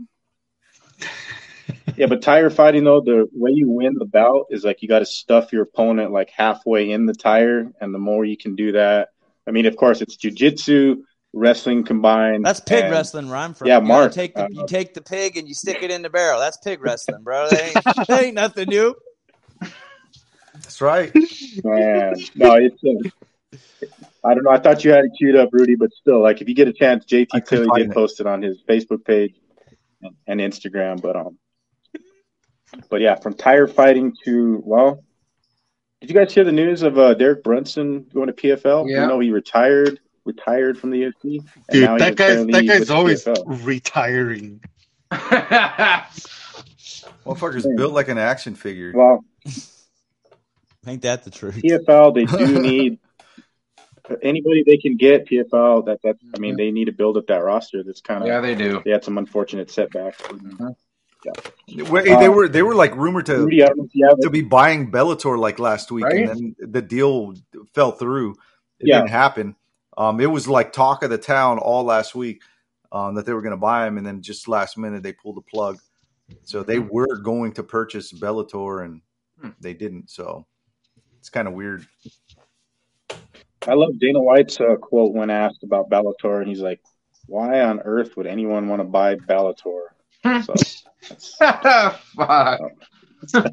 [1.97, 5.01] yeah, but tire fighting though, the way you win the bout is like you got
[5.01, 8.73] to stuff your opponent like halfway in the tire, and the more you can do
[8.73, 9.09] that,
[9.47, 11.03] I mean, of course, it's jujitsu,
[11.33, 12.45] wrestling combined.
[12.45, 13.69] That's pig and, wrestling where I'm from.
[13.69, 14.13] Yeah, you Mark.
[14.13, 16.39] Take the, uh, you take the pig and you stick it in the barrel.
[16.39, 17.49] That's pig wrestling, bro.
[17.49, 18.95] That ain't, that ain't nothing new.
[20.55, 21.13] That's right.
[21.65, 22.83] Man, no, it's.
[22.85, 23.09] Uh,
[24.25, 24.51] I don't know.
[24.51, 26.73] I thought you had it queued up, Rudy, but still, like if you get a
[26.73, 29.35] chance, JT Tilly did post it on his Facebook page
[30.01, 31.03] and, and Instagram.
[31.03, 31.39] But um,
[32.89, 35.03] but yeah, from tire fighting to well,
[36.01, 38.91] did you guys hear the news of uh, Derek Brunson going to PFL?
[38.91, 39.03] Yeah.
[39.03, 41.45] You know, he retired, retired from the UFC.
[41.71, 43.65] Dude, that guy's that guy's always PFL.
[43.65, 44.61] retiring.
[47.25, 48.93] Motherfucker's built like an action figure.
[48.95, 49.25] Well,
[50.87, 51.57] ain't that the truth?
[51.57, 52.99] PFL, they do need
[54.23, 55.29] anybody they can get.
[55.29, 57.85] PFL, that that I mean, they need to build up that roster.
[57.85, 58.83] That's kind of yeah, they do.
[58.85, 60.21] They had some unfortunate setbacks.
[60.23, 60.69] Mm-hmm.
[61.25, 61.33] Yeah.
[62.19, 63.49] they were they were like rumored to
[64.21, 66.29] to be buying Bellator like last week, right?
[66.29, 67.35] and then the deal
[67.75, 68.33] fell through.
[68.81, 68.99] It yeah.
[68.99, 69.57] didn't happen.
[69.97, 72.43] Um, it was like talk of the town all last week
[72.91, 75.37] um, that they were going to buy him, and then just last minute they pulled
[75.37, 75.79] the plug.
[76.45, 76.89] So they hmm.
[76.89, 79.01] were going to purchase Bellator, and
[79.41, 79.51] hmm.
[79.61, 80.11] they didn't.
[80.11, 80.47] So
[81.19, 81.87] it's kind of weird.
[83.67, 86.81] I love Dana White's uh, quote when asked about Bellator, and he's like,
[87.27, 89.89] "Why on earth would anyone want to buy Bellator?"
[90.23, 90.55] So
[92.17, 92.61] Fuck.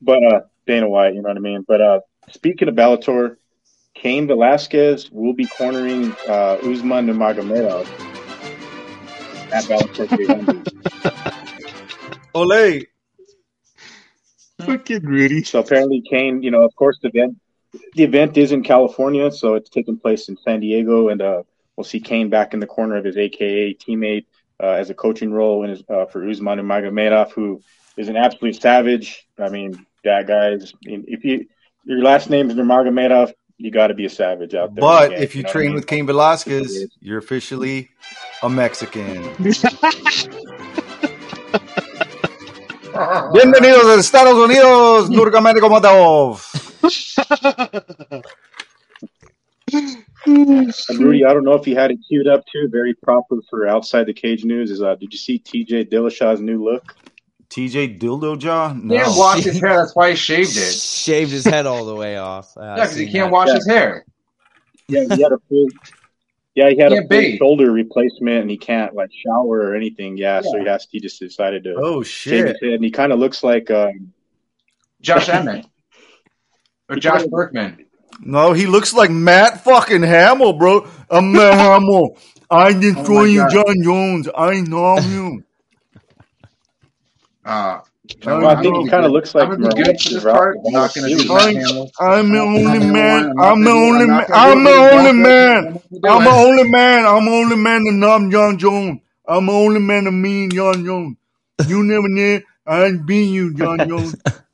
[0.00, 1.64] but uh, Dana White, you know what I mean.
[1.66, 3.36] But uh, speaking of Bellator,
[3.94, 7.86] Cain Velasquez will be cornering uh, Usman Nurmagomedov
[9.52, 10.72] at Bellator 300.
[12.34, 12.86] Ole.
[14.62, 15.44] Fucking Rudy.
[15.44, 17.38] So apparently, Cain, you know, of course, the event
[17.94, 21.42] the event is in California, so it's taking place in San Diego, and uh,
[21.76, 24.24] we'll see Cain back in the corner of his AKA teammate
[24.62, 27.62] uh, as a coaching role in his, uh, for Usman Nurmagomedov, who
[27.96, 29.26] is an absolute savage.
[29.38, 30.74] I mean, that guy's.
[30.82, 31.46] if you
[31.84, 34.82] your last name is Magomedov, you got to be a savage out there.
[34.82, 35.74] But if you, you train I mean?
[35.76, 37.90] with Cain Velasquez, you're officially
[38.42, 39.22] a Mexican.
[43.32, 46.42] Bienvenidos a Estados Unidos, Nurmagomedov.
[49.72, 52.68] and Rudy, I don't know if you had it queued up too.
[52.70, 54.70] Very proper for outside the cage news.
[54.70, 56.94] Is uh, did you see TJ Dillashaw's new look?
[57.50, 58.74] TJ Dildo Jaw?
[58.74, 58.94] No.
[58.94, 59.76] He didn't wash his hair.
[59.76, 60.74] That's why he shaved it.
[60.74, 62.56] Shaved his head all the way off.
[62.56, 63.32] Uh, yeah, because he can't that.
[63.32, 63.54] wash yeah.
[63.54, 64.04] his hair.
[64.88, 65.66] Yeah, he had a full.
[66.54, 70.16] Yeah, he had a full shoulder replacement, and he can't like shower or anything.
[70.16, 70.50] Yeah, yeah.
[70.50, 70.86] so he has.
[70.90, 71.74] He just decided to.
[71.76, 72.56] Oh shit!
[72.62, 74.12] and he kind of looks like um,
[75.00, 75.66] Josh Emmett
[76.88, 77.86] or Josh Burkman.
[78.20, 80.86] No, he looks like Matt fucking Hamill, bro.
[81.10, 82.16] I'm Matt Hamill.
[82.50, 84.28] I destroy oh you, Jon Jones.
[84.36, 85.44] I know you.
[87.44, 87.80] Uh,
[88.24, 89.48] no, I think he kind of looks like.
[89.48, 90.58] I'm good for this part.
[90.66, 91.56] I'm not going to do I'm,
[92.00, 93.34] I'm the only man.
[93.38, 94.26] I'm the only man.
[94.32, 95.80] I'm the only man.
[96.04, 97.06] I'm the only man.
[97.06, 99.00] I'm the only man to numb Jon Jones.
[99.26, 101.16] I'm the only man to mean Jon Jones.
[101.66, 102.40] You never knew.
[102.66, 104.16] I ain't being you, Jon Jones.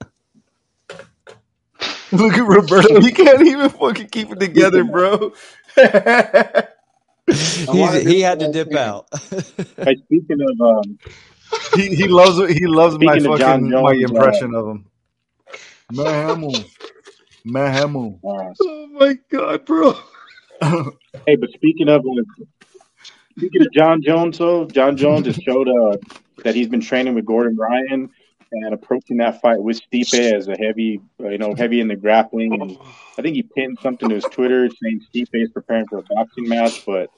[2.14, 3.00] Look at Roberto.
[3.00, 5.32] He can't even fucking keep it together, bro.
[5.76, 5.84] he
[8.20, 9.08] had to dip out.
[9.76, 10.98] hey, speaking of, um,
[11.74, 14.86] he he loves he loves my fucking Jones, my impression uh, of him.
[15.92, 16.64] Mahamo,
[17.44, 18.20] Mahamo.
[18.22, 19.94] Uh, oh my god, bro.
[20.62, 22.22] hey, but speaking of, uh,
[23.36, 25.96] speaking of Jon Jones, though, Jon Jones has showed uh,
[26.44, 28.10] that he's been training with Gordon Ryan
[28.62, 31.96] and approaching that fight with Stipe as a heavy, uh, you know, heavy in the
[31.96, 32.60] grappling.
[32.60, 32.78] And
[33.18, 36.48] I think he pinned something to his Twitter saying Stipe is preparing for a boxing
[36.48, 36.84] match.
[36.86, 37.10] But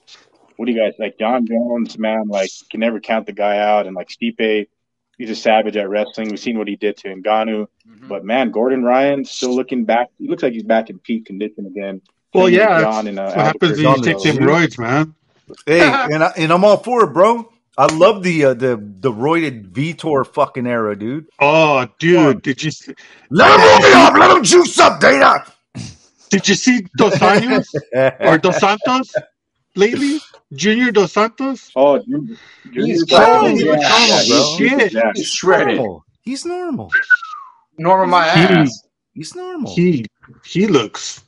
[0.55, 1.17] what do you guys like?
[1.17, 3.87] Jon Jones, man, like can never count the guy out.
[3.87, 4.67] And like Stipe,
[5.17, 6.29] he's a savage at wrestling.
[6.29, 7.67] We've seen what he did to Ngannou.
[7.87, 8.07] Mm-hmm.
[8.07, 10.09] But man, Gordon Ryan still looking back.
[10.17, 12.01] He looks like he's back in peak condition again.
[12.33, 12.81] Well, yeah.
[12.81, 15.15] John in, uh, what happens when you take them roids, man?
[15.65, 15.81] Hey,
[16.13, 17.51] and, I, and I'm all for it, bro.
[17.77, 21.27] I love the uh, the the roided Vitor fucking era, dude.
[21.39, 22.93] Oh, dude, did you see?
[23.29, 24.13] let him move up?
[24.15, 25.45] Let him juice up, Dana.
[26.29, 27.67] Did you see Dos Anjos
[28.19, 29.13] or Dos Santos
[29.77, 30.19] lately?
[30.51, 31.71] Junior Dos Santos.
[31.73, 32.35] Oh, Junior.
[32.73, 35.11] He's, normal, yeah, yeah, bro.
[35.15, 35.81] He's shredded.
[36.21, 36.91] He's normal.
[37.77, 38.83] Normal my ass.
[39.13, 39.73] He's normal.
[39.73, 40.05] He
[40.43, 41.23] he looks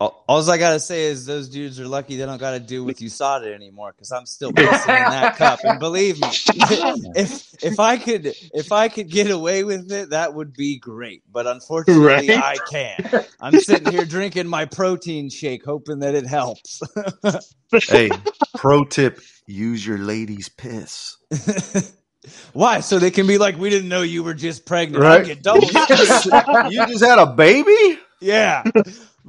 [0.00, 3.00] all, all I gotta say is those dudes are lucky they don't gotta do with
[3.00, 5.60] USADA anymore because I'm still pissing in that cup.
[5.62, 6.28] And believe me,
[7.14, 11.22] if if I could if I could get away with it, that would be great.
[11.30, 12.30] But unfortunately, right?
[12.30, 13.28] I can't.
[13.40, 16.80] I'm sitting here drinking my protein shake, hoping that it helps.
[17.70, 18.10] hey,
[18.56, 21.18] pro tip: use your lady's piss.
[22.54, 22.80] Why?
[22.80, 25.02] So they can be like, we didn't know you were just pregnant.
[25.02, 25.24] Right?
[25.24, 25.62] get double.
[26.70, 27.98] you just had a baby?
[28.20, 28.62] Yeah.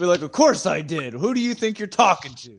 [0.02, 1.14] Be like, of course I did.
[1.14, 2.58] Who do you think you're talking to?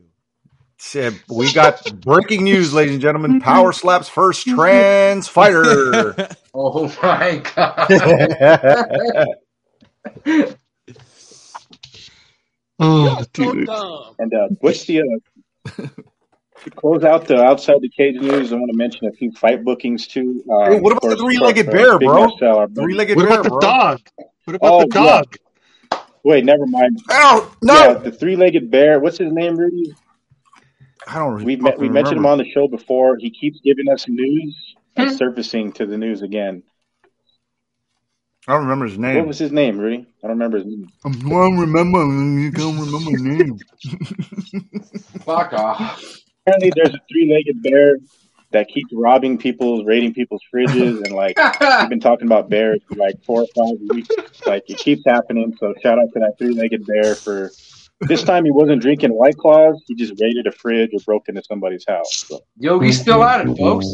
[0.77, 3.41] Said we got breaking news, ladies and gentlemen.
[3.41, 6.15] Power slaps first trans fighter.
[6.53, 7.87] oh my god.
[12.79, 13.67] oh, dude.
[14.19, 15.87] And uh, what's the uh,
[16.63, 18.53] to close out the outside the cage news?
[18.53, 20.45] I want to mention a few fight bookings too.
[20.49, 22.29] Um, hey, what about the three-legged bear, bro?
[22.73, 23.59] Three-legged what bear, about bro?
[23.59, 23.99] the dog?
[24.45, 25.25] What about oh, the dog?
[25.29, 25.37] Yeah.
[26.23, 27.01] Wait, never mind.
[27.09, 27.73] Oh no!
[27.73, 28.99] Yeah, the three-legged bear.
[28.99, 29.93] What's his name, Rudy?
[31.05, 31.33] I don't.
[31.33, 33.17] Really we met, we mentioned him on the show before.
[33.17, 35.15] He keeps giving us news and hmm.
[35.15, 36.63] surfacing to the news again.
[38.47, 39.17] I don't remember his name.
[39.17, 40.05] What was his name, Rudy?
[40.23, 40.89] I don't remember his name.
[41.05, 41.99] I don't remember.
[41.99, 43.59] You don't remember his name.
[45.25, 46.21] Fuck off.
[46.45, 47.97] Apparently, there's a three-legged bear
[48.53, 51.37] that keeps robbing people's, raiding people's fridges, and like
[51.81, 54.09] we've been talking about bears for like four or five weeks.
[54.45, 55.55] Like it keeps happening.
[55.59, 57.51] So shout out to that three-legged bear for
[58.01, 58.45] this time.
[58.45, 59.83] He wasn't drinking White Claws.
[59.87, 62.25] He just raided a fridge or broke into somebody's house.
[62.27, 62.39] So.
[62.57, 63.87] Yogi's still at it, folks.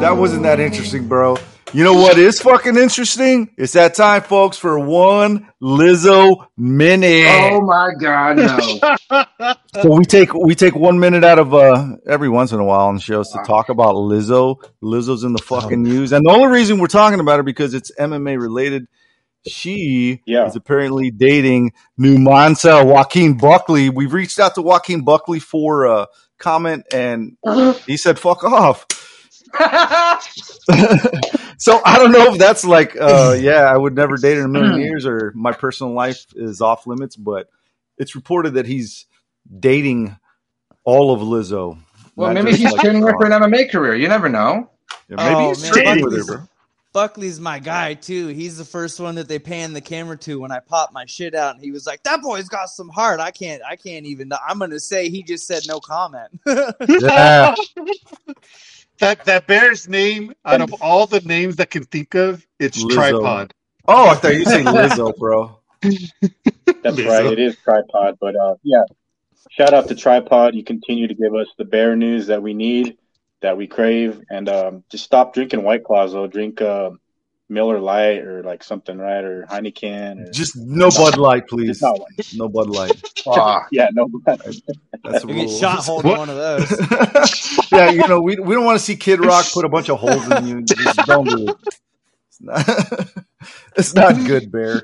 [0.00, 1.36] That wasn't that interesting, bro.
[1.74, 3.50] You know what is fucking interesting?
[3.56, 7.26] It's that time, folks, for one Lizzo minute.
[7.26, 9.54] Oh my god, no!
[9.82, 12.86] so we take we take one minute out of uh, every once in a while
[12.86, 14.62] on shows to talk about Lizzo.
[14.80, 17.90] Lizzo's in the fucking news, and the only reason we're talking about her because it's
[17.98, 18.86] MMA related.
[19.48, 20.46] She yeah.
[20.46, 23.90] is apparently dating Numansa Joaquin Buckley.
[23.90, 26.06] We've reached out to Joaquin Buckley for a
[26.38, 27.36] comment, and
[27.86, 28.86] he said, "Fuck off."
[31.58, 34.48] so I don't know if that's like, uh, yeah, I would never date in a
[34.48, 37.16] million years, or my personal life is off limits.
[37.16, 37.48] But
[37.98, 39.06] it's reported that he's
[39.60, 40.16] dating
[40.84, 41.78] all of Lizzo.
[42.16, 43.94] Well, maybe he's like training her for an MMA career.
[43.94, 44.70] You never know.
[45.08, 46.48] Yeah, maybe oh, he's man, training with her.
[46.94, 48.28] Buckley's my guy too.
[48.28, 51.34] He's the first one that they pan the camera to when I pop my shit
[51.34, 54.30] out, and he was like, "That boy's got some heart." I can't, I can't even.
[54.46, 56.40] I'm gonna say he just said no comment.
[56.88, 57.52] yeah.
[59.00, 62.94] That that bear's name out of all the names that can think of, it's Lizzo.
[62.94, 63.54] tripod.
[63.86, 65.58] Oh, I thought you saying Lizzo, bro.
[65.82, 67.08] That's Lizzo.
[67.08, 67.26] right.
[67.26, 68.84] It is tripod, but uh, yeah.
[69.50, 70.54] Shout out to tripod.
[70.54, 72.96] You continue to give us the bear news that we need,
[73.42, 76.12] that we crave, and um, just stop drinking White Claws.
[76.12, 76.90] Though drink uh,
[77.48, 79.22] Miller Lite or like something, right?
[79.22, 80.28] Or Heineken.
[80.28, 81.82] Or, Just no Bud Light, please.
[82.34, 83.02] No Bud Light.
[83.70, 84.40] yeah, no Bud
[85.04, 87.68] That's you get shot holding one of those.
[87.72, 89.98] yeah, you know, we we don't want to see Kid Rock put a bunch of
[89.98, 90.62] holes in you.
[90.62, 91.56] Just don't do it.
[92.28, 93.08] It's not,
[93.76, 94.82] it's not good, Bear.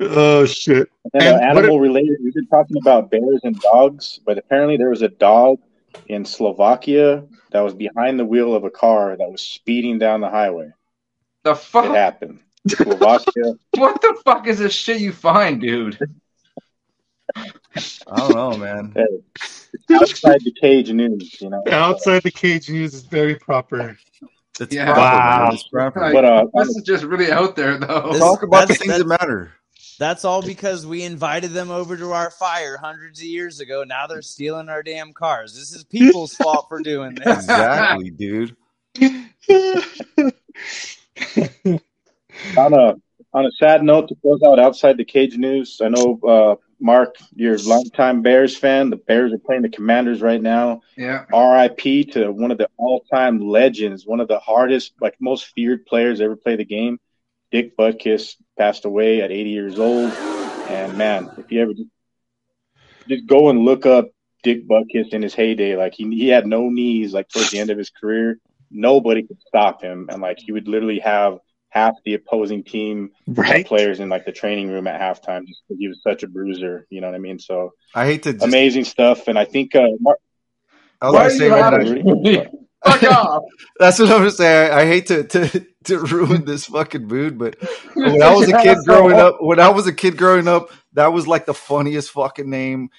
[0.00, 0.88] Oh shit!
[1.14, 2.18] And, uh, animal related.
[2.22, 5.58] We've been talking about bears and dogs, but apparently there was a dog
[6.08, 10.28] in Slovakia that was behind the wheel of a car that was speeding down the
[10.28, 10.70] highway.
[11.46, 11.84] What the fuck?
[11.84, 12.40] It happened.
[12.66, 13.54] Slovakia.
[13.76, 15.96] what the fuck is this shit you find, dude?
[17.36, 18.92] I don't know, man.
[18.96, 21.62] Hey, outside the cage news, you know.
[21.70, 23.96] Outside the cage news is very proper.
[24.58, 24.86] It's yeah.
[24.86, 25.50] proper, wow.
[25.52, 26.12] It's proper.
[26.12, 28.08] But uh, this is just really out there, though.
[28.10, 29.52] This, Talk about the things that matter.
[30.00, 33.84] That's all because we invited them over to our fire hundreds of years ago.
[33.84, 35.54] Now they're stealing our damn cars.
[35.54, 37.44] This is people's fault for doing this.
[37.44, 38.56] Exactly, dude.
[42.56, 42.94] on a
[43.32, 47.16] on a sad note to close out outside the cage news, I know uh, Mark,
[47.34, 48.90] you're a longtime Bears fan.
[48.90, 50.82] The Bears are playing the Commanders right now.
[50.96, 51.24] Yeah.
[51.32, 52.04] R.I.P.
[52.12, 56.36] to one of the all-time legends, one of the hardest, like most feared players ever
[56.36, 56.98] play the game.
[57.50, 60.12] Dick Butkus passed away at 80 years old.
[60.68, 61.72] And man, if you ever
[63.08, 64.10] just go and look up
[64.42, 67.70] Dick Butkus in his heyday, like he he had no knees, like towards the end
[67.70, 68.38] of his career,
[68.70, 71.38] nobody could stop him, and like he would literally have
[71.70, 73.66] half the opposing team right.
[73.66, 76.86] players in like the training room at halftime just because he was such a bruiser.
[76.90, 77.38] You know what I mean?
[77.38, 78.44] So I hate to just...
[78.44, 80.18] amazing stuff, and I think uh, Mark.
[81.02, 81.50] I was say,
[82.84, 83.42] Fuck off.
[83.78, 84.70] That's what I'm gonna say.
[84.70, 87.56] I, I, hate to, to to ruin this fucking mood, but
[87.94, 91.12] when I was a kid growing up, when I was a kid growing up, that
[91.12, 92.90] was like the funniest fucking name.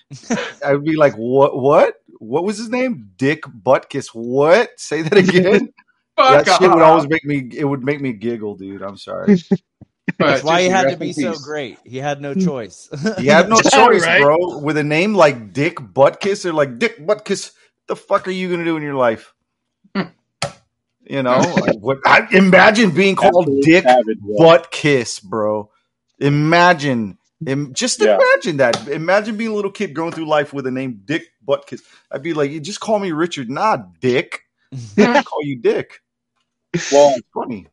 [0.65, 1.57] I'd be like, "What?
[1.57, 1.95] What?
[2.19, 3.11] What was his name?
[3.17, 4.07] Dick Buttkiss?
[4.13, 4.79] What?
[4.79, 5.73] Say that again."
[6.17, 7.49] that shit would always make me.
[7.53, 8.81] It would make me giggle, dude.
[8.81, 9.37] I'm sorry.
[10.17, 11.77] That's why he had to be so great.
[11.83, 12.43] He had no hmm.
[12.43, 12.89] choice.
[13.17, 14.21] he had no choice, right?
[14.21, 14.57] bro.
[14.59, 17.51] With a name like Dick Buttkiss, they're like Dick Buttkiss.
[17.87, 19.33] The fuck are you gonna do in your life?
[21.09, 25.71] You know, like what, I, imagine being called Dick savage, Butt Kiss, bro.
[26.19, 28.17] Imagine, Im, just yeah.
[28.17, 28.87] imagine that.
[28.87, 31.83] Imagine being a little kid going through life with a name Dick Butt Kiss.
[32.11, 34.41] I'd be like, you just call me Richard, not Dick.
[34.97, 36.01] I call you Dick.
[36.91, 37.65] Well, it's funny.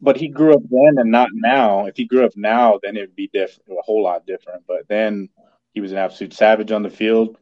[0.00, 1.86] But he grew up then and not now.
[1.86, 4.62] If he grew up now, then it'd be different, a whole lot different.
[4.66, 5.28] But then
[5.74, 7.36] he was an absolute savage on the field.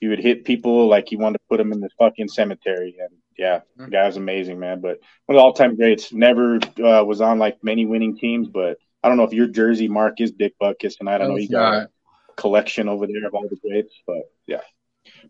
[0.00, 3.10] He would hit people like he wanted to put them in the fucking cemetery, and
[3.36, 4.80] yeah, the guy was amazing, man.
[4.80, 6.12] But one of the all-time greats.
[6.12, 9.88] Never uh, was on like many winning teams, but I don't know if your jersey
[9.88, 11.88] mark is Dick Butkus, and I don't know you got a
[12.36, 14.60] collection over there of all the greats, but yeah.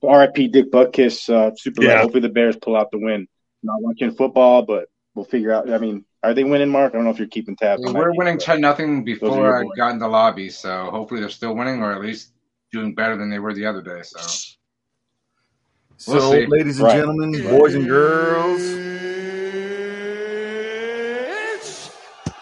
[0.01, 0.49] But R.I.P.
[0.49, 1.85] Dick Butkus, uh, super.
[1.85, 2.01] Yeah.
[2.01, 3.29] Hopefully the Bears pull out the win.
[3.62, 5.71] Not watching football, but we'll figure out.
[5.71, 6.93] I mean, are they winning, Mark?
[6.93, 7.83] I don't know if you're keeping tabs.
[7.85, 11.55] Yeah, we're winning ten nothing before I got in the lobby, so hopefully they're still
[11.55, 12.33] winning, or at least
[12.73, 14.03] doing better than they were the other day.
[14.03, 14.18] So
[16.01, 16.97] so, we'll ladies and right.
[16.97, 18.62] gentlemen, boys and girls,
[21.29, 21.91] it's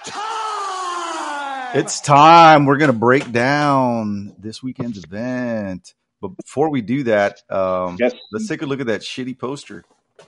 [0.05, 1.68] time.
[1.79, 2.67] It's time.
[2.67, 5.95] We're going to break down this weekend's event.
[6.21, 8.13] But before we do that, um, yes.
[8.33, 9.85] let's take a look at that shitty poster.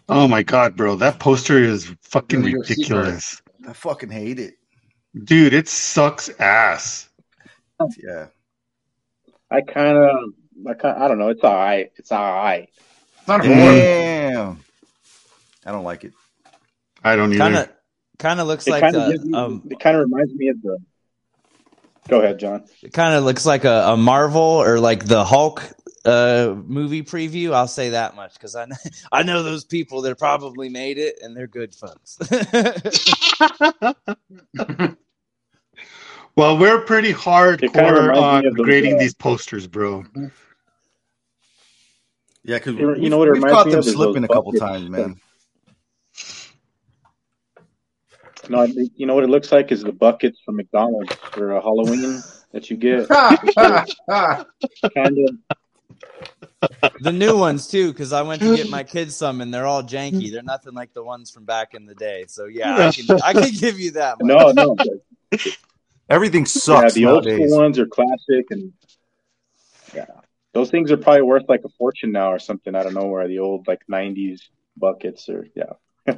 [0.09, 3.43] Oh my god, bro, that poster is fucking ridiculous.
[3.67, 4.55] I fucking hate it,
[5.25, 5.53] dude.
[5.53, 7.09] It sucks ass.
[7.99, 8.27] Yeah,
[9.51, 10.17] I kind of,
[10.69, 11.31] I kind, I don't know.
[11.31, 11.91] It's all right.
[11.97, 12.69] It's all right.
[13.27, 14.63] Not Damn.
[15.67, 16.13] I don't like it.
[17.03, 17.39] I don't either.
[17.39, 17.69] Kind of,
[18.19, 20.79] kind of looks it like the, me, um, it kind of reminds me of the.
[22.09, 22.65] Go ahead, John.
[22.83, 25.63] It kind of looks like a, a, Marvel or like the Hulk
[26.05, 27.53] uh, movie preview.
[27.53, 28.77] I'll say that much because I know,
[29.13, 32.19] I know those people that probably made it and they're good folks.
[36.37, 40.05] well, we're pretty hardcore on grading these posters, bro.
[42.43, 45.21] Yeah, because you know what it we've caught them slipping a couple times, man.
[48.49, 52.23] No, you know what it looks like is the buckets from McDonald's for a Halloween
[52.53, 53.09] that you get.
[54.95, 55.37] kind of.
[57.01, 59.83] The new ones too, because I went to get my kids some, and they're all
[59.83, 60.31] janky.
[60.31, 62.25] They're nothing like the ones from back in the day.
[62.29, 64.19] So yeah, I can, I can give you that.
[64.21, 64.55] Much.
[64.55, 64.77] No, no.
[66.09, 66.97] Everything sucks.
[66.97, 67.41] Yeah, the nowadays.
[67.41, 68.73] old school ones are classic, and
[69.95, 70.07] yeah,
[70.53, 72.75] those things are probably worth like a fortune now or something.
[72.75, 74.41] I don't know where the old like '90s
[74.77, 76.15] buckets or yeah.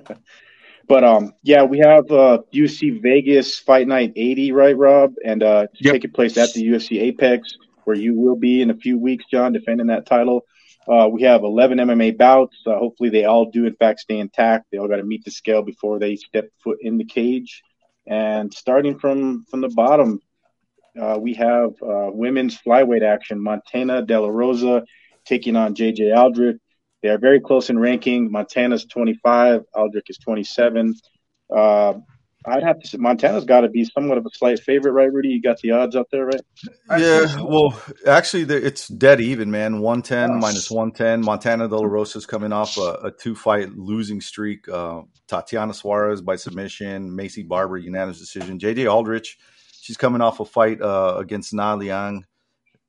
[0.93, 5.15] But um, yeah, we have uh UFC Vegas Fight Night 80, right, Rob?
[5.25, 5.95] And uh, yep.
[5.95, 9.55] taking place at the UFC Apex, where you will be in a few weeks, John,
[9.55, 10.45] defending that title.
[10.87, 12.59] Uh, we have 11 MMA bouts.
[12.67, 14.67] Uh, hopefully, they all do in fact stay intact.
[14.71, 17.63] They all got to meet the scale before they step foot in the cage.
[18.07, 20.21] And starting from from the bottom,
[21.01, 23.43] uh, we have uh, women's flyweight action.
[23.43, 24.85] Montana De La Rosa
[25.25, 26.59] taking on JJ Aldrich.
[27.03, 28.31] They are very close in ranking.
[28.31, 30.95] Montana's 25, Aldrich is 27.
[31.55, 31.95] Uh,
[32.45, 35.29] I'd have to say Montana's got to be somewhat of a slight favorite, right, Rudy?
[35.29, 36.41] You got the odds up there, right?
[36.99, 39.81] Yeah, well, actually, it's dead even, man.
[39.81, 40.35] 110 oh.
[40.39, 41.25] minus 110.
[41.25, 44.69] Montana De La Rosa's coming off a, a two fight losing streak.
[44.69, 48.59] Uh, Tatiana Suarez by submission, Maycee Barber unanimous decision.
[48.59, 49.39] JJ Aldrich
[49.83, 52.25] she's coming off a fight uh, against Na Liang.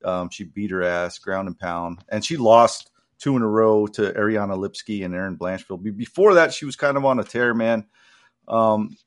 [0.05, 2.91] Um, she beat her ass, ground and pound, and she lost
[3.23, 5.95] two in a row to Ariane Lipski and Erin Blanchfield.
[5.95, 7.85] Before that, she was kind of on a tear, man.
[8.49, 8.97] Um,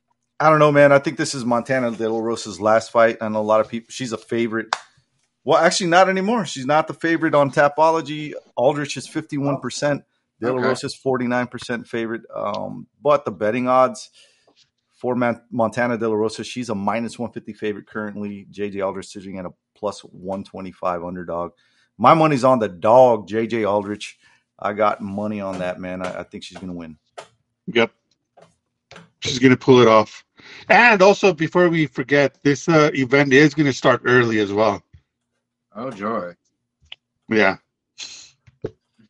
[0.41, 0.91] I don't know, man.
[0.91, 3.19] I think this is Montana De La Rosa's last fight.
[3.21, 3.89] I know a lot of people.
[3.91, 4.75] She's a favorite.
[5.45, 6.47] Well, actually, not anymore.
[6.47, 8.33] She's not the favorite on Tapology.
[8.57, 10.03] Aldrich is fifty-one percent.
[10.41, 12.23] De La Rosa's forty-nine percent favorite.
[12.35, 14.11] Um, but the betting odds
[14.97, 15.15] for
[15.51, 18.47] Montana De La Rosa, she's a minus 150 favorite currently.
[18.51, 21.53] JJ Aldrich sitting at a plus 125 underdog.
[21.99, 24.19] My money's on the dog, JJ Aldrich.
[24.59, 26.05] I got money on that, man.
[26.05, 26.97] I, I think she's going to win.
[27.67, 27.93] Yep.
[29.21, 30.25] She's going to pull it off.
[30.69, 34.83] And also, before we forget, this uh, event is going to start early as well.
[35.75, 36.35] Oh, joy.
[37.29, 37.57] Yeah.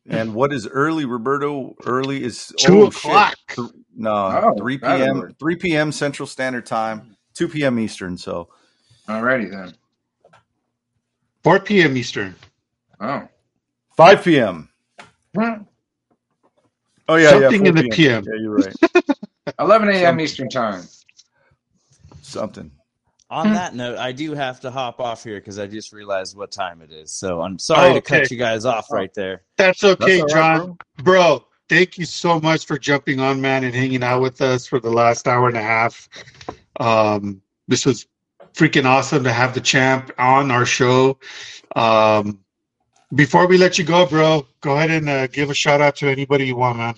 [0.09, 1.75] And what is early, Roberto?
[1.85, 3.35] Early is two oh, o'clock.
[3.49, 3.65] Shit.
[3.95, 5.35] No, oh, three p.m.
[5.39, 5.91] Three p.m.
[5.91, 7.77] Central Standard Time, two p.m.
[7.79, 8.17] Eastern.
[8.17, 8.47] So,
[9.09, 9.73] alrighty then.
[11.43, 11.97] Four p.m.
[11.97, 12.35] Eastern.
[12.99, 13.27] Oh.
[13.95, 14.69] 5 p.m.
[17.09, 18.23] Oh yeah, something yeah, in the PM.
[18.25, 18.75] Yeah, you're right.
[19.59, 20.19] 11 a.m.
[20.19, 20.83] Eastern time.
[22.21, 22.71] Something.
[23.29, 26.49] On that note, I do have to hop off here because I just realized what
[26.49, 27.11] time it is.
[27.11, 27.99] So I'm sorry oh, okay.
[27.99, 29.43] to cut you guys off right there.
[29.57, 30.59] That's okay, That's John.
[30.59, 31.03] Right, bro.
[31.03, 34.79] bro, thank you so much for jumping on, man, and hanging out with us for
[34.79, 36.07] the last hour and a half.
[36.79, 38.07] Um, this was
[38.53, 41.19] freaking awesome to have the champ on our show.
[41.75, 42.39] Um,
[43.13, 46.09] before we let you go, bro, go ahead and uh, give a shout out to
[46.09, 46.95] anybody you want, man.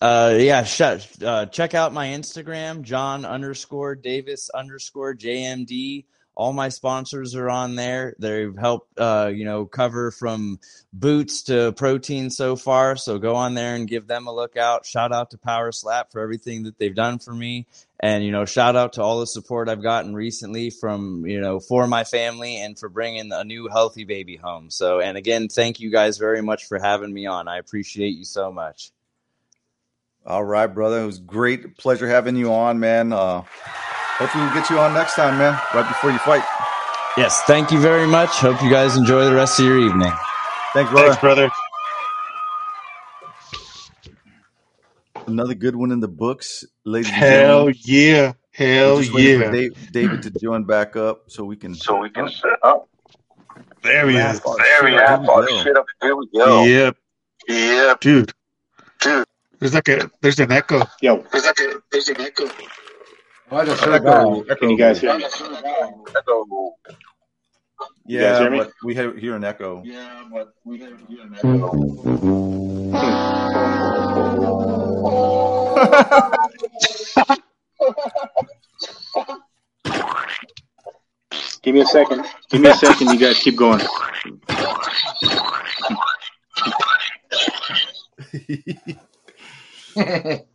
[0.00, 6.04] Uh, yeah, sh- uh, check out my Instagram, John underscore Davis underscore JMD.
[6.36, 8.16] All my sponsors are on there.
[8.18, 10.58] They've helped, uh, you know, cover from
[10.92, 12.96] boots to protein so far.
[12.96, 14.84] So go on there and give them a look out.
[14.84, 17.66] Shout out to Power Slap for everything that they've done for me.
[18.00, 21.60] And, you know, shout out to all the support I've gotten recently from, you know,
[21.60, 24.70] for my family and for bringing a new healthy baby home.
[24.70, 27.46] So, and again, thank you guys very much for having me on.
[27.46, 28.90] I appreciate you so much.
[30.26, 31.02] All right, brother.
[31.02, 31.76] It was great.
[31.76, 33.12] Pleasure having you on, man.
[33.12, 33.42] Uh,
[34.18, 36.44] Hopefully, we'll get you on next time, man, right before you fight.
[37.16, 38.30] Yes, thank you very much.
[38.30, 40.12] Hope you guys enjoy the rest of your evening.
[40.72, 41.08] Thanks, brother.
[41.08, 41.50] Thanks, brother.
[45.26, 47.74] Another good one in the books, ladies and gentlemen.
[47.74, 48.32] Hell yeah.
[48.50, 49.50] Hell yeah.
[49.50, 51.74] Dave, David to join back up so we can.
[51.74, 52.28] So we can oh.
[52.28, 52.88] set up.
[53.82, 54.40] There he is.
[54.40, 55.62] There he is.
[56.02, 56.64] Here we go.
[56.64, 56.96] Yep.
[57.48, 58.00] Yep.
[58.00, 58.32] Dude.
[59.00, 59.26] Dude.
[59.58, 60.82] There's like a there's an echo.
[61.00, 61.24] Yo.
[61.32, 62.48] There's like a there's an echo.
[63.54, 64.54] I just oh, heard echo, echo.
[64.56, 65.24] Can you guys hear me?
[65.24, 66.74] Echo.
[68.04, 69.82] Yeah, hear but we hear an echo.
[69.84, 71.70] Yeah, but we hear an echo.
[81.62, 82.26] Give me a second.
[82.50, 83.08] Give me a second.
[83.08, 83.80] You guys keep going.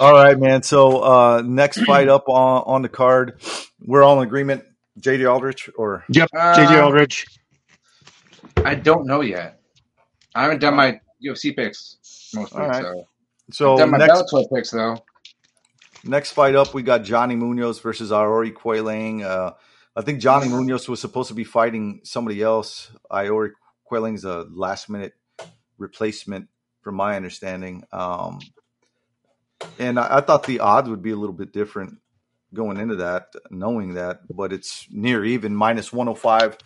[0.00, 0.62] all right, man.
[0.62, 3.40] So uh, next fight up on, on the card,
[3.80, 4.64] we're all in agreement.
[4.98, 7.26] JJ Aldrich or yep, uh, JJ Aldrich.
[8.64, 9.60] I don't know yet.
[10.34, 12.68] I haven't done my UFC picks most weeks.
[12.68, 12.82] Right.
[12.82, 13.08] So,
[13.52, 14.96] so I've done my next, Bellator picks though.
[16.02, 19.22] Next fight up, we got Johnny Munoz versus Aoriqileng.
[19.22, 19.52] Uh,
[19.94, 22.90] I think Johnny Munoz was supposed to be fighting somebody else.
[23.10, 23.50] Iori
[23.84, 25.12] Quailing's a last minute
[25.78, 26.48] replacement,
[26.82, 27.84] from my understanding.
[27.92, 28.38] Um,
[29.78, 31.98] and I, I, thought the odds would be a little bit different
[32.54, 36.58] going into that, knowing that, but it's near even minus 105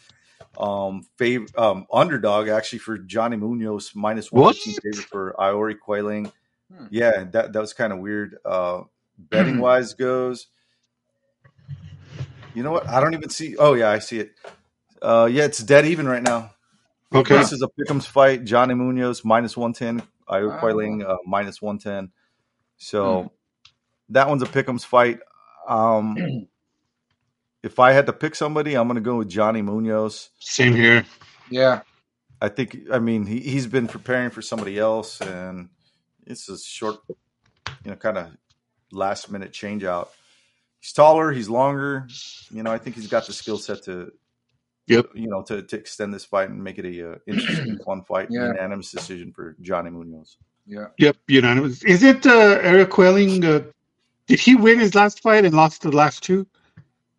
[0.59, 6.31] um fav- um underdog actually for Johnny Munoz minus 115 favorite for Aoriqileng.
[6.73, 6.87] Hmm.
[6.91, 8.37] Yeah, that that was kind of weird.
[8.45, 8.83] Uh
[9.19, 10.47] betting wise goes.
[12.55, 12.89] You know what?
[12.89, 14.33] I don't even see Oh yeah, I see it.
[15.03, 16.53] Uh yeah, it's dead even right now.
[17.13, 17.37] Okay.
[17.37, 18.45] This is a pick'ems fight.
[18.45, 20.59] Johnny Munoz minus 110, Iori wow.
[20.59, 22.11] Quailing uh, minus 110.
[22.85, 23.31] So mm.
[24.11, 25.21] that one's a pick'em's fight.
[25.67, 26.49] Um,
[27.63, 30.29] if I had to pick somebody, I'm going to go with Johnny Munoz.
[30.39, 31.07] Same here.
[31.51, 31.81] Yeah.
[32.43, 35.71] I think, I mean, he, he's been preparing for somebody else, and
[36.27, 38.37] it's a short, you know, kind of
[38.93, 40.11] last minute change out.
[40.81, 42.07] He's taller, he's longer.
[42.51, 44.13] You know, I think he's got the skill set to,
[44.87, 45.07] yep.
[45.15, 48.29] you know, to, to extend this fight and make it a uh, interesting, fun fight.
[48.31, 48.49] Yeah.
[48.49, 50.37] Unanimous decision for Johnny Munoz.
[50.67, 50.87] Yeah.
[50.99, 51.17] Yep.
[51.29, 51.85] Unanimous.
[51.85, 53.45] Is it uh, Aoriqileng?
[53.45, 53.71] Uh,
[54.27, 56.47] did he win his last fight and lost the last two?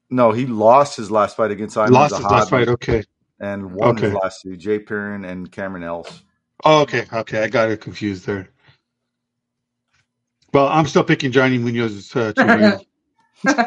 [0.09, 2.67] No, he lost his last fight against Simon Lost his last fight.
[2.67, 3.03] Okay.
[3.39, 4.07] And won okay.
[4.07, 4.55] his last two.
[4.55, 6.23] Jay Perrin and Cameron Else.
[6.63, 7.05] Oh, okay.
[7.11, 7.43] Okay.
[7.43, 8.49] I got it confused there.
[10.53, 12.79] Well, I'm still picking Johnny Munoz uh, to
[13.45, 13.65] win.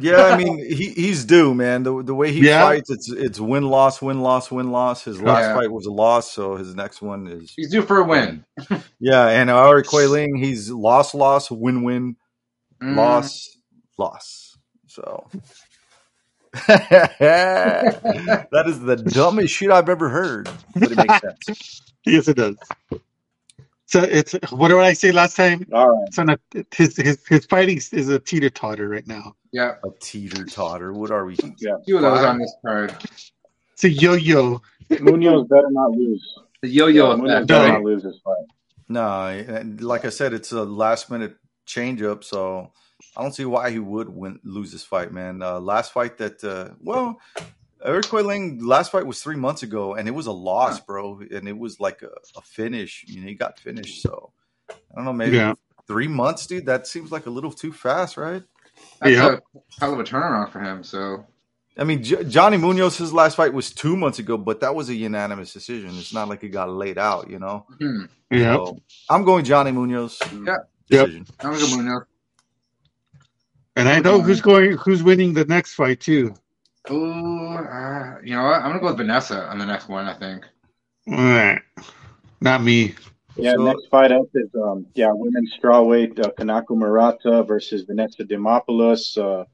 [0.00, 1.82] Yeah, I mean he, he's due, man.
[1.82, 2.62] The the way he yeah.
[2.62, 5.04] fights, it's it's win loss, win loss, win loss.
[5.04, 5.54] His last yeah.
[5.54, 8.44] fight was a loss, so his next one is he's due for a win.
[9.00, 12.16] yeah, and Aoriqileng, he's loss, loss, win, win,
[12.82, 12.96] mm.
[12.96, 13.56] loss,
[13.96, 14.56] loss.
[14.86, 15.28] So
[16.66, 21.82] that is the dumbest shit I've ever heard, but it makes sense.
[22.06, 22.56] yes, it does.
[23.88, 25.66] So it's what did I say last time?
[25.72, 26.08] All right.
[26.08, 26.36] It's on
[26.76, 29.34] his his his fighting is a teeter totter right now.
[29.50, 30.92] Yeah, a teeter totter.
[30.92, 31.36] What are we?
[31.58, 32.94] Yeah, two of those on this card.
[33.72, 34.60] It's a yo yo.
[35.00, 36.22] Munoz better not lose.
[36.60, 38.36] The yo yo yeah, Munoz better not lose this fight.
[38.90, 42.70] No, like I said, it's a last minute change up, so
[43.16, 45.40] I don't see why he would win lose this fight, man.
[45.40, 47.18] Uh, last fight that uh, well,
[47.86, 51.56] Aoriqileng last fight was three months ago, and it was a loss, bro, and it
[51.56, 53.04] was like a, a finish.
[53.06, 54.02] You know, he got finished.
[54.02, 54.32] So
[54.70, 55.54] I don't know, maybe yeah.
[55.86, 56.66] three months, dude.
[56.66, 58.42] That seems like a little too fast, right?
[59.00, 59.42] That's yep.
[59.54, 60.82] a hell of a turnaround for him.
[60.82, 61.24] So
[61.78, 64.88] I mean, J- Johnny Munoz, his last fight was two months ago, but that was
[64.88, 65.90] a unanimous decision.
[65.96, 67.66] It's not like it got laid out, you know.
[67.78, 68.06] Hmm.
[68.30, 68.78] Yeah, so
[69.08, 70.18] I'm going Johnny Munoz.
[70.44, 70.56] Yeah,
[70.90, 71.26] decision.
[71.28, 71.36] Yep.
[71.40, 72.02] I'm going Munoz.
[73.76, 76.34] And I know who's going, who's winning the next fight too.
[76.88, 78.62] Oh, uh, you know what?
[78.62, 80.06] I'm gonna go with Vanessa on the next one.
[80.06, 80.44] I think.
[82.40, 82.94] Not me.
[83.36, 88.24] Yeah, so, next fight up is um yeah women's strawweight uh, Kanako Murata versus Vanessa
[88.24, 89.16] Demopoulos.
[89.16, 89.44] Uh,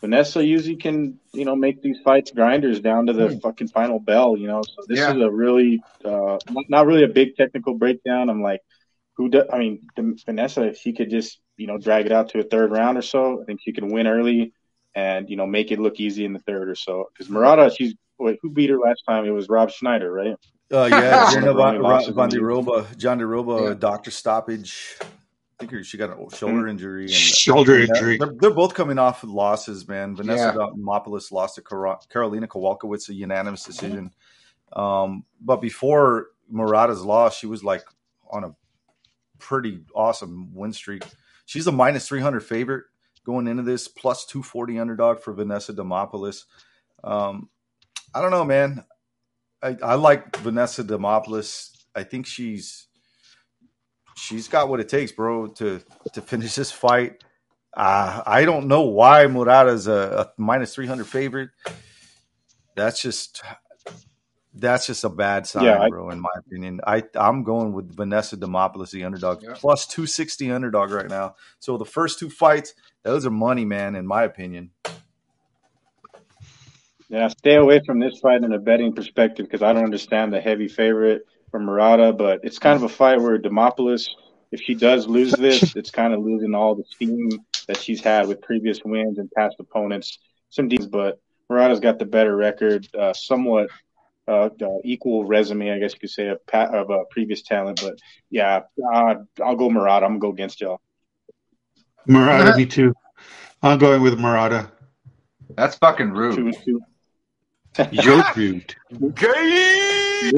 [0.00, 3.38] Vanessa usually can you know make these fights grinders down to the hmm.
[3.38, 4.36] fucking final bell.
[4.36, 5.14] You know, so this yeah.
[5.14, 6.38] is a really uh
[6.68, 8.30] not really a big technical breakdown.
[8.30, 8.60] I'm like,
[9.14, 9.46] who does?
[9.52, 12.70] I mean, Vanessa, if she could just you know drag it out to a third
[12.70, 14.52] round or so, I think she can win early
[14.94, 17.10] and you know make it look easy in the third or so.
[17.12, 19.24] Because Murata, she's wait, who beat her last time?
[19.24, 20.36] It was Rob Schneider, right?
[20.72, 21.82] Uh, yeah, Jenna Van,
[22.14, 23.74] Van de Roba, Jandiroba, yeah.
[23.74, 24.96] doctor stoppage.
[25.60, 27.04] I think she got a shoulder injury.
[27.04, 28.18] And, shoulder injury.
[28.18, 30.16] They're, they're, both coming off losses, man.
[30.16, 30.66] Vanessa yeah.
[30.76, 34.10] Demopoulos lost to Karolina Kowalkiewicz, a unanimous decision.
[34.72, 37.84] Um, but before Murata's loss, she was like
[38.30, 38.54] on a
[39.38, 41.04] pretty awesome win streak.
[41.46, 42.84] She's a minus 300 favorite
[43.24, 46.44] going into this, plus 240 underdog for Vanessa Demopoulos.
[47.02, 47.48] Um,
[48.14, 48.84] I don't know, man.
[49.62, 51.70] I, I like Vanessa Demopoulos.
[51.94, 52.86] I think she's
[54.16, 55.80] she's got what it takes, bro, to
[56.12, 57.24] to finish this fight.
[57.76, 61.50] Uh, I don't know why Murata's a, a minus 300 favorite.
[62.76, 63.42] That's just
[64.54, 66.10] that's just a bad sign, yeah, I, bro.
[66.10, 69.54] In my opinion, I I'm going with Vanessa Demopoulos, the underdog, yeah.
[69.54, 71.34] plus two sixty underdog right now.
[71.58, 72.74] So the first two fights,
[73.04, 73.94] those are money, man.
[73.94, 74.70] In my opinion.
[77.08, 80.40] Yeah, stay away from this fight in a betting perspective because I don't understand the
[80.40, 84.08] heavy favorite for Murata, but it's kind of a fight where Demopoulos,
[84.50, 87.28] if she does lose this, it's kind of losing all the steam
[87.68, 90.18] that she's had with previous wins and past opponents.
[90.48, 93.68] Some deals, but Murata's got the better record, uh, somewhat
[94.26, 94.48] uh,
[94.82, 97.80] equal resume, I guess you could say, of, of uh, previous talent.
[97.82, 97.98] But
[98.30, 98.62] yeah,
[98.92, 99.14] uh,
[99.44, 100.06] I'll go Murata.
[100.06, 100.80] I'm gonna go against y'all.
[102.06, 102.94] Murata, me too.
[103.62, 104.70] I'm going with Murata.
[105.56, 106.36] That's fucking rude.
[106.36, 106.80] Two, two.
[107.90, 108.74] You're rude.
[109.02, 110.32] Okay.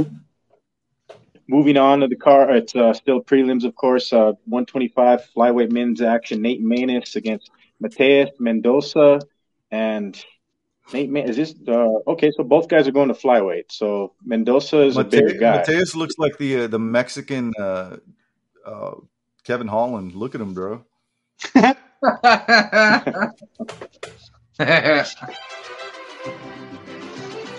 [1.48, 4.12] Moving on to the car, it's uh, still prelims, of course.
[4.12, 6.43] Uh, 125 flyweight men's action.
[6.43, 9.20] Nate Maness against Mateus Mendoza,
[9.70, 10.24] and
[10.93, 12.32] Nate, man, is this uh, okay?
[12.36, 13.66] So both guys are going to flyweight.
[13.70, 15.59] So Mendoza is Mate- a bigger guy.
[15.59, 17.98] Mateus looks like the uh, the Mexican uh,
[18.64, 18.94] uh,
[19.44, 20.14] Kevin Holland.
[20.16, 20.84] Look at him, bro.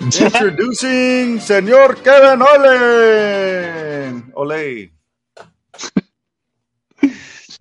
[0.01, 4.31] Introducing Senor Kevin Holland.
[4.35, 4.89] Ole.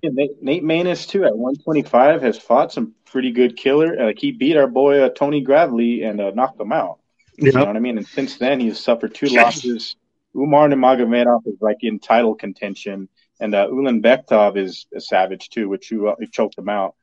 [0.02, 3.96] Nate, Maness too at 125 has fought some pretty good killer.
[4.06, 6.98] Like he beat our boy uh, Tony Gravely and uh, knocked him out.
[7.38, 7.46] Yep.
[7.46, 7.98] You know what I mean?
[7.98, 9.96] And since then he's suffered two losses.
[10.34, 13.08] Umar Nurmagomedov is like in title contention,
[13.40, 16.94] and uh, Ulan Bekhtov is a savage too, which you, uh, choked him out.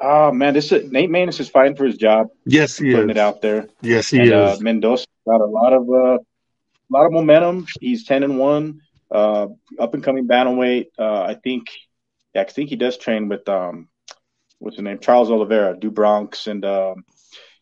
[0.00, 2.28] Oh man, this is, Nate Maness is fighting for his job.
[2.44, 3.16] Yes, he putting is.
[3.16, 3.68] it out there.
[3.82, 4.58] Yes, he and, uh, is.
[4.58, 7.66] Uh, Mendoza got a lot of uh, a lot of momentum.
[7.80, 8.80] He's ten and one,
[9.10, 9.48] uh,
[9.78, 10.86] up and coming bantamweight.
[10.98, 11.68] Uh, I think,
[12.34, 13.88] yeah, I think he does train with um,
[14.58, 17.04] what's his name, Charles Oliveira, do Bronx, and um,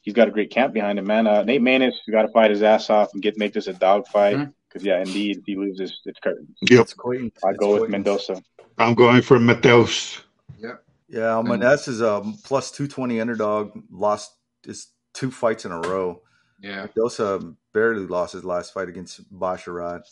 [0.02, 1.26] he's got a great camp behind him, man.
[1.26, 3.72] Uh, Nate Maness, you got to fight his ass off and get make this a
[3.72, 4.48] dog fight.
[4.68, 6.56] Because yeah, indeed, if he loses, it's curtains.
[6.62, 8.42] Yep, it's I go with Mendoza.
[8.76, 10.20] I'm going for Mateus.
[10.58, 10.74] Yeah,
[11.08, 11.40] yeah.
[11.42, 13.72] Mendoza is a plus two twenty underdog.
[13.90, 14.32] Lost
[14.64, 16.22] his two fights in a row.
[16.60, 20.02] Yeah, Mendoza barely lost his last fight against Basharat.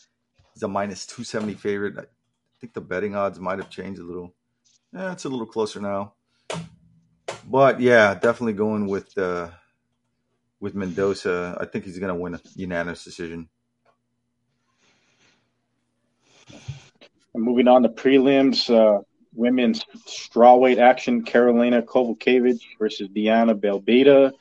[0.54, 1.98] He's a minus two seventy favorite.
[1.98, 2.04] I
[2.60, 4.34] think the betting odds might have changed a little.
[4.92, 6.14] Yeah, it's a little closer now.
[7.48, 9.50] But yeah, definitely going with uh,
[10.60, 11.58] with Mendoza.
[11.60, 13.48] I think he's going to win a unanimous decision.
[17.36, 19.02] Moving on to prelims, uh,
[19.34, 24.32] women's strawweight action: Karolina Kowalkiewicz versus Diana Belbita.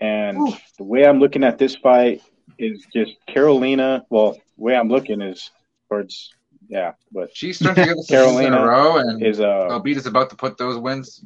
[0.00, 0.56] And Ooh.
[0.78, 2.22] the way I'm looking at this fight
[2.58, 4.04] is just Carolina.
[4.10, 5.50] Well, the way I'm looking is
[5.88, 6.32] towards
[6.70, 10.06] yeah, but she's starting to get the Carolina in a row, and is uh, Belbita's
[10.06, 11.24] about to put those wins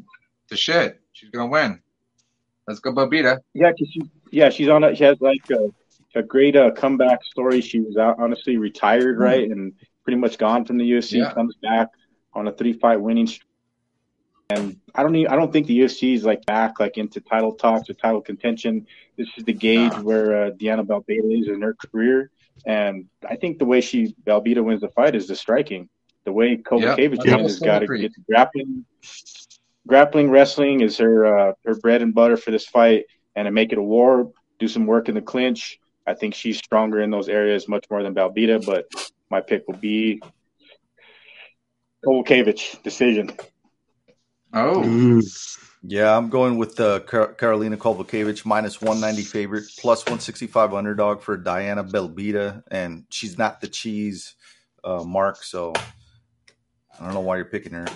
[0.48, 1.00] to shit.
[1.12, 1.80] She's gonna win.
[2.66, 3.38] Let's go, Belbita.
[3.52, 4.84] Yeah, cause she, yeah, she's on.
[4.84, 5.68] A, she has like a,
[6.18, 7.60] a great uh, comeback story.
[7.60, 9.22] She was out, honestly retired, mm-hmm.
[9.22, 9.74] right, and
[10.04, 11.18] pretty much gone from the UFC.
[11.18, 11.32] Yeah.
[11.32, 11.88] Comes back
[12.32, 13.48] on a three fight winning streak.
[14.50, 17.52] And I don't need, I don't think the UFC is like back like into title
[17.52, 18.86] talks or title contention.
[19.16, 20.02] This is the gauge nah.
[20.02, 22.30] where uh, Diana Belbita is in her career.
[22.66, 25.88] And I think the way she Belbita wins the fight is the striking.
[26.24, 27.40] The way Kowalkiewicz yep.
[27.40, 28.84] has got to get the grappling.
[29.86, 33.04] Grappling wrestling is her uh, her bread and butter for this fight,
[33.36, 35.78] and to make it a war, do some work in the clinch.
[36.06, 38.86] I think she's stronger in those areas much more than Belbita, but
[39.34, 40.22] my pick will be
[42.06, 43.32] Kowalkiewicz decision.
[44.52, 45.20] Oh.
[45.82, 51.20] Yeah, I'm going with the uh, Car- Karolina Kowalkiewicz minus 190 favorite, plus 165 underdog
[51.20, 54.36] for Diana Belbita, and she's not the cheese
[54.84, 55.72] uh, mark, so
[57.00, 57.86] I don't know why you're picking her.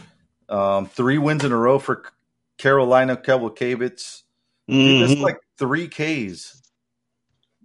[0.48, 2.02] Um, three wins in a row for
[2.58, 4.22] Karolina Kowalkiewicz.
[4.68, 5.06] Mm-hmm.
[5.06, 6.60] That's like three Ks,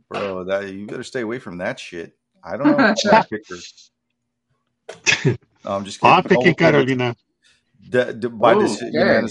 [0.10, 0.44] bro.
[0.44, 2.16] That you better stay away from that shit.
[2.44, 2.94] I don't know.
[3.12, 5.38] I pick her.
[5.66, 6.16] No, I'm just kidding.
[6.16, 7.16] I'm picking Carolina.
[7.90, 8.80] The, the, by this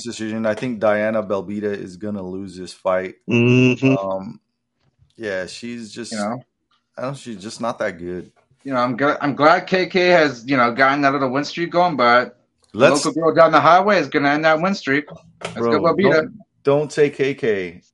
[0.05, 3.17] decision, I think Diana Belbita is gonna lose this fight.
[3.29, 3.97] Mm-hmm.
[3.97, 4.41] Um,
[5.17, 6.43] yeah, she's just, you know,
[6.97, 7.17] I don't.
[7.17, 8.31] She's just not that good.
[8.65, 9.19] You know, I'm glad.
[9.21, 12.39] I'm glad KK has you know gotten that little win streak going, but
[12.73, 15.07] Let's, local girl down the highway is gonna end that win streak.
[15.43, 16.13] Let's bro, go Belbita.
[16.13, 17.85] Don't, don't say KK.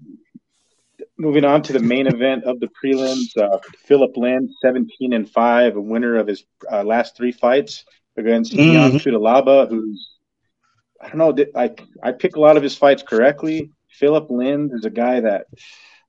[1.17, 5.77] Moving on to the main event of the prelims, uh, Philip Lynn, seventeen and five,
[5.77, 7.85] a winner of his uh, last three fights
[8.17, 8.97] against mm-hmm.
[9.69, 10.09] Who's
[11.01, 11.71] I don't know, I
[12.03, 13.71] I pick a lot of his fights correctly.
[13.89, 15.45] Philip Lynn is a guy that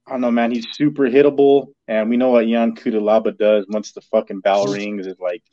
[0.07, 0.51] I don't know, man.
[0.51, 5.05] He's super hittable, and we know what Ion Cutelaba does once the fucking bell rings.
[5.05, 5.43] Is like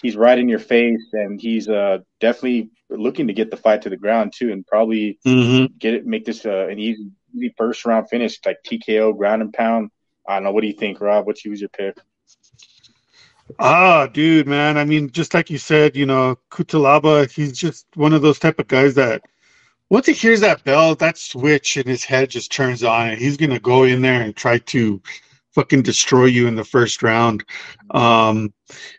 [0.00, 3.90] he's right in your face, and he's uh, definitely looking to get the fight to
[3.90, 5.76] the ground too, and probably mm-hmm.
[5.78, 9.52] get it, make this uh, an easy easy first round finish, like TKO, ground and
[9.52, 9.90] pound.
[10.26, 10.52] I don't know.
[10.52, 11.26] What do you think, Rob?
[11.26, 11.98] What's was your pick?
[13.58, 14.76] Ah, dude, man.
[14.76, 18.58] I mean, just like you said, you know, Cutelaba, he's just one of those type
[18.58, 19.22] of guys that
[19.90, 23.36] once he hears that bell, that switch in his head just turns on, and he's
[23.36, 25.00] gonna go in there and try to
[25.54, 27.44] fucking destroy you in the first round.
[27.90, 28.52] Um,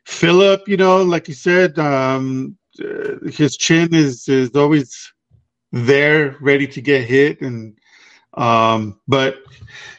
[0.06, 5.14] Philip, you know, like you said, um, uh, his chin is is always
[5.72, 7.78] there, ready to get hit, and
[8.34, 9.38] um, but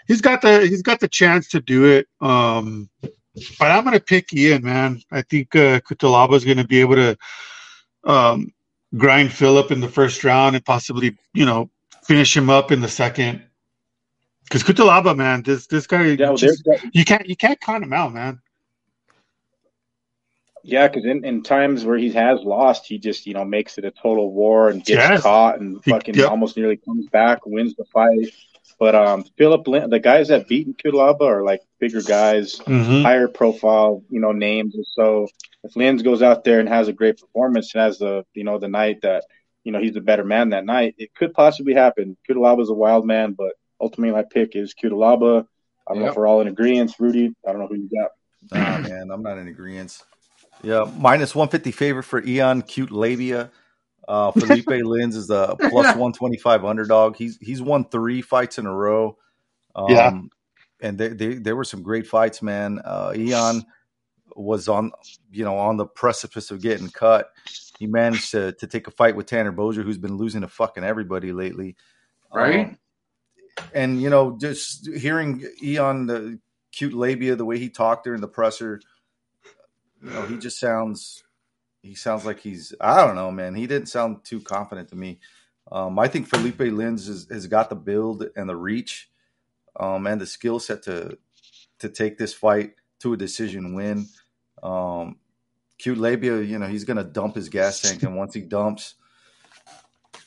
[0.08, 2.08] he's got the he's got the chance to do it.
[2.20, 2.90] Um,
[3.58, 5.00] but I'm gonna pick Ian, man.
[5.12, 7.16] I think uh, is gonna be able to
[8.04, 8.52] um,
[8.96, 11.70] grind Philip in the first round and possibly you know
[12.02, 13.42] finish him up in the second.
[14.44, 18.12] Because Cutelaba, man, this this guy, yeah, just, you can't you can't count him out,
[18.12, 18.40] man.
[20.62, 23.84] Yeah, because in, in times where he has lost, he just you know makes it
[23.84, 25.22] a total war and gets yes.
[25.22, 26.30] caught and fucking yep.
[26.30, 28.34] almost nearly comes back, wins the fight.
[28.78, 33.02] But um, Philip, Lin- the guys that beat Cutelaba are like bigger guys, mm-hmm.
[33.02, 34.74] higher profile, you know, names.
[34.74, 35.28] And so
[35.65, 38.59] if Lins goes out there and has a great performance and has the you know
[38.59, 39.24] the night that
[39.65, 42.16] you know he's the better man that night, it could possibly happen.
[42.28, 45.47] Cutelaba is a wild man, but ultimately my pick is Cutelaba.
[45.87, 46.07] I don't yep.
[46.07, 47.35] know if we're all in agreement, Rudy.
[47.47, 48.11] I don't know who you got.
[48.53, 50.03] Nah, man, I'm not in agreement.
[50.62, 53.51] Yeah, minus 150 favorite for Ion Cutelaba.
[54.09, 57.16] Uh, Felipe Lins is a plus 125 underdog.
[57.16, 59.16] He's he's won three fights in a row.
[59.74, 60.20] Um, yeah,
[60.82, 62.81] and they, they, there were some great fights, man.
[62.85, 63.65] Uh, Ion
[64.42, 64.92] was on
[65.30, 67.30] you know on the precipice of getting cut.
[67.78, 70.84] He managed to to take a fight with Tanner Boser, who's been losing to fucking
[70.84, 71.76] everybody lately.
[72.32, 72.66] Right.
[72.66, 72.78] Um,
[73.74, 76.38] and you know, just hearing Eon the
[76.72, 78.80] cute labia, the way he talked during the presser
[80.02, 81.22] you know, he just sounds
[81.82, 83.54] he sounds like he's I don't know, man.
[83.54, 85.20] He didn't sound too confident to me.
[85.70, 89.10] Um, I think Felipe Lins has, has got the build and the reach
[89.78, 91.18] um, and the skill set to
[91.78, 94.06] to take this fight to a decision win.
[94.62, 95.16] Um,
[95.78, 98.95] Cutelaba, you know, he's gonna dump his gas tank, and once he dumps,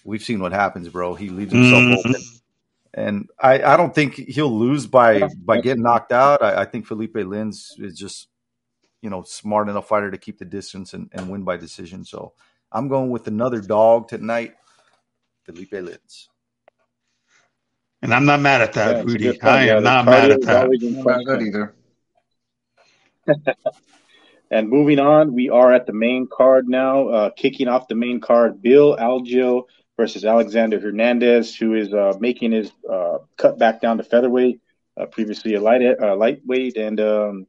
[0.04, 1.14] we've seen what happens, bro.
[1.14, 1.94] He leaves himself mm-hmm.
[1.94, 2.16] open.
[2.96, 6.44] And I, I don't think he'll lose by by getting knocked out.
[6.44, 8.28] I, I think Felipe Lins is just
[9.04, 12.06] you know, smart enough fighter to keep the distance and, and win by decision.
[12.06, 12.32] So
[12.72, 14.54] I'm going with another dog tonight,
[15.44, 16.30] Felipe Lins.
[18.02, 19.42] And I'm not mad at that, yeah, Rudy.
[19.42, 20.70] I am not mad at that.
[20.72, 21.76] Not good either.
[24.54, 27.08] And moving on, we are at the main card now.
[27.08, 29.64] Uh, kicking off the main card, Bill Algeo
[29.98, 34.62] versus Alexander Hernandez, who is uh, making his uh, cut back down to featherweight,
[34.96, 37.48] uh, previously a light uh, lightweight, and um,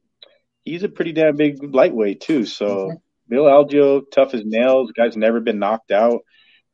[0.63, 2.43] he's a pretty damn big lightweight too.
[2.43, 2.95] So mm-hmm.
[3.29, 6.21] Bill Algeo, tough as nails, guy's never been knocked out,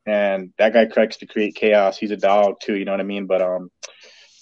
[0.06, 1.98] and that guy cracks to create chaos.
[1.98, 3.28] He's a dog too, you know what I mean?
[3.28, 3.70] But um,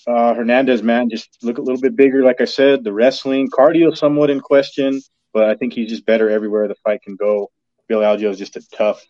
[0.05, 2.23] uh, Hernandez, man, just look a little bit bigger.
[2.23, 5.01] Like I said, the wrestling, cardio, somewhat in question,
[5.33, 7.51] but I think he's just better everywhere the fight can go.
[7.87, 9.03] Bill Algeo is just a tough,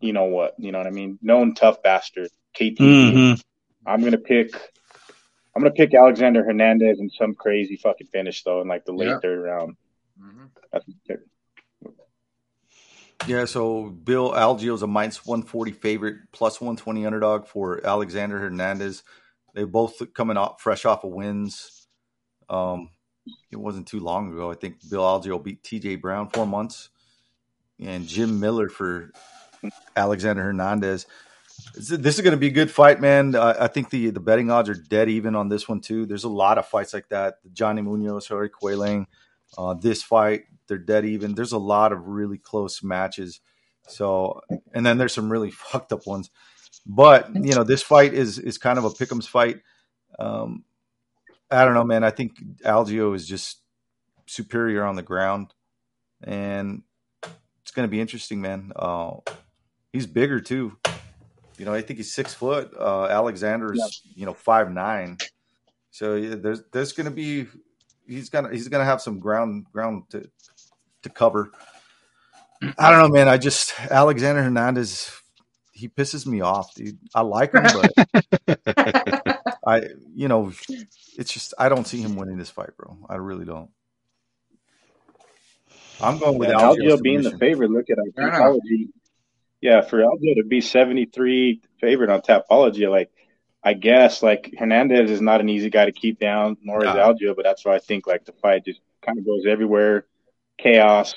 [0.00, 1.18] you know what, you know what I mean?
[1.22, 2.28] Known tough bastard.
[2.54, 2.78] KT.
[2.80, 3.40] Mm-hmm.
[3.86, 4.54] I'm gonna pick.
[5.54, 9.08] I'm gonna pick Alexander Hernandez in some crazy fucking finish though, in like the late
[9.08, 9.18] yeah.
[9.20, 9.76] third round.
[10.20, 10.44] Mm-hmm.
[13.26, 19.02] Yeah, so Bill Algeo is a minus 140 favorite, plus 120 underdog for Alexander Hernandez.
[19.54, 21.88] They both coming off fresh off of wins.
[22.48, 22.90] Um,
[23.50, 24.50] it wasn't too long ago.
[24.50, 26.90] I think Bill Algeo beat TJ Brown four months,
[27.80, 29.10] and Jim Miller for
[29.96, 31.06] Alexander Hernandez.
[31.74, 33.34] This is going to be a good fight, man.
[33.34, 36.06] I think the the betting odds are dead even on this one too.
[36.06, 37.36] There's a lot of fights like that.
[37.52, 39.06] Johnny Munoz, Aoriqileng,
[39.56, 41.34] uh, this fight they're dead even.
[41.34, 43.40] There's a lot of really close matches.
[43.88, 44.40] So,
[44.74, 46.30] and then there's some really fucked up ones.
[46.84, 49.60] But you know, this fight is is kind of a pick'em's fight.
[50.18, 50.64] Um,
[51.50, 52.04] I don't know, man.
[52.04, 52.32] I think
[52.64, 53.60] Algeo is just
[54.26, 55.54] superior on the ground,
[56.22, 56.82] and
[57.62, 58.72] it's going to be interesting, man.
[58.74, 59.16] Uh,
[59.92, 60.76] he's bigger too.
[61.58, 62.72] You know, I think he's six foot.
[62.78, 64.12] Uh, Alexander's, yeah.
[64.14, 65.18] you know, five nine.
[65.90, 67.46] So yeah, there's there's going to be
[68.06, 70.28] he's gonna he's gonna have some ground ground to
[71.02, 71.50] to cover.
[72.78, 73.28] I don't know, man.
[73.28, 75.10] I just Alexander Hernandez,
[75.72, 76.98] he pisses me off, dude.
[77.14, 77.64] I like him,
[78.46, 79.22] but
[79.66, 79.82] I,
[80.14, 80.52] you know,
[81.18, 82.96] it's just I don't see him winning this fight, bro.
[83.08, 83.70] I really don't.
[86.00, 87.70] I'm going with yeah, Algeo being the favorite.
[87.70, 88.88] Look at Tapology.
[89.60, 93.10] Yeah, for Algeo to be 73 favorite on Tapology, like
[93.64, 97.34] I guess like Hernandez is not an easy guy to keep down, nor is Algeo,
[97.34, 100.06] but that's why I think like the fight just kind of goes everywhere,
[100.58, 101.14] chaos.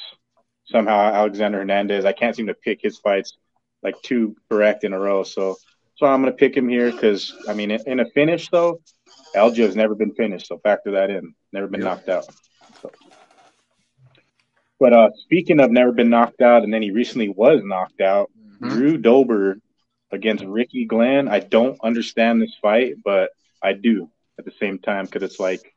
[0.65, 3.37] Somehow Alexander Hernandez, I can't seem to pick his fights
[3.83, 5.23] like two correct in a row.
[5.23, 5.57] So,
[5.99, 8.79] so I'm gonna pick him here because I mean, in a finish though,
[9.35, 11.35] Algeo has never been finished, so factor that in.
[11.51, 12.25] Never been knocked out.
[12.81, 12.89] So.
[14.79, 18.31] But uh, speaking of never been knocked out, and then he recently was knocked out.
[18.61, 18.69] Mm-hmm.
[18.69, 19.59] Drew Dober
[20.09, 21.27] against Ricky Glenn.
[21.27, 23.31] I don't understand this fight, but
[23.61, 25.75] I do at the same time because it's like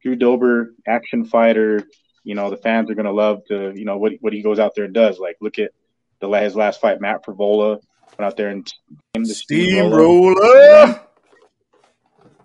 [0.00, 1.82] Drew Dober, action fighter.
[2.22, 4.76] You know, the fans are gonna love to, you know, what what he goes out
[4.76, 5.18] there and does.
[5.18, 5.72] Like, look at
[6.20, 7.80] the his last fight, Matt Frevola
[8.18, 8.70] went out there and
[9.14, 10.34] the steamroller.
[10.34, 11.00] steamroller.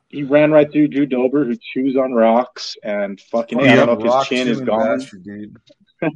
[0.10, 3.60] He ran right through Drew Dober, who chews on rocks and fucking.
[3.60, 5.00] Oh, I don't know if his chin is gone.
[5.00, 5.58] Bastard,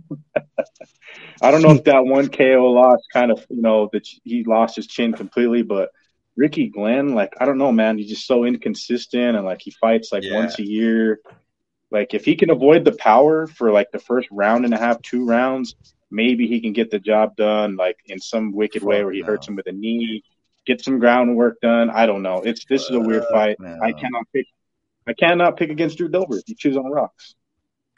[1.42, 4.76] I don't know if that one KO loss kind of, you know, that he lost
[4.76, 5.90] his chin completely, but
[6.36, 10.12] Ricky Glenn, like, I don't know, man, he's just so inconsistent and like he fights
[10.12, 10.36] like yeah.
[10.36, 11.20] once a year.
[11.92, 15.02] Like, if he can avoid the power for like the first round and a half,
[15.02, 15.76] two rounds,
[16.12, 19.48] maybe he can get the job done, like in some wicked way where he hurts
[19.48, 20.24] him with a knee,
[20.66, 21.90] get some groundwork done.
[21.90, 22.42] I don't know.
[22.42, 23.58] It's this is a weird fight.
[23.82, 24.48] I cannot pick.
[25.08, 26.40] I cannot pick against Drew Dober.
[26.46, 27.36] He chews on rocks.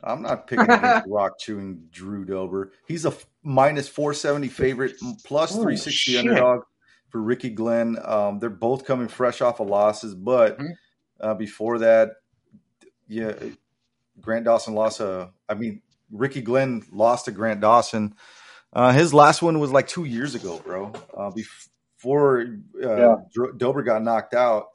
[0.03, 2.71] I'm not picking against rock chewing Drew Dober.
[2.87, 3.13] He's a
[3.43, 4.93] minus 470 favorite,
[5.23, 6.19] plus 360 shit.
[6.19, 6.63] underdog
[7.09, 7.97] for Ricky Glenn.
[8.03, 10.71] Um, they're both coming fresh off of losses, but mm-hmm.
[11.19, 12.13] uh, before that,
[13.07, 13.33] yeah,
[14.19, 15.31] Grant Dawson lost a.
[15.47, 15.81] I mean,
[16.11, 18.15] Ricky Glenn lost to Grant Dawson.
[18.73, 20.93] Uh, his last one was like two years ago, bro.
[21.15, 22.45] Uh, before
[22.83, 23.15] uh, yeah.
[23.57, 24.67] Dober got knocked out,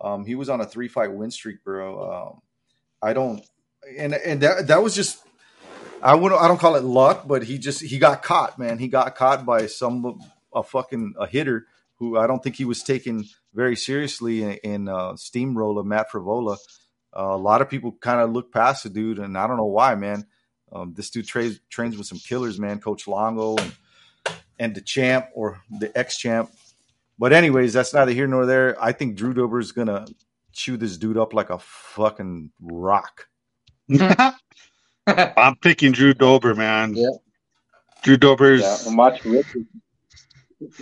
[0.00, 2.12] um, he was on a three fight win streak, bro.
[2.12, 2.40] Um,
[3.00, 3.42] I don't
[3.98, 5.24] and and that that was just
[6.02, 8.78] I wouldn't I don't call it luck, but he just he got caught, man.
[8.78, 10.20] He got caught by some
[10.54, 14.88] a fucking a hitter who I don't think he was taken very seriously in, in
[14.88, 16.58] uh, steamroller Matt Frevola.
[17.14, 19.66] Uh, a lot of people kind of look past the dude, and I don't know
[19.66, 20.26] why, man.
[20.72, 22.80] Um, this dude trains trains with some killers, man.
[22.80, 23.72] Coach Longo and
[24.58, 26.50] and the champ or the ex champ.
[27.18, 28.82] But anyways, that's neither here nor there.
[28.82, 30.06] I think Drew Dober is gonna
[30.52, 33.28] chew this dude up like a fucking rock.
[35.06, 36.94] I'm picking Drew Dober, man.
[36.94, 37.10] Yeah.
[38.02, 38.62] Drew Dober's.
[38.62, 39.46] Yeah, and watch Rick.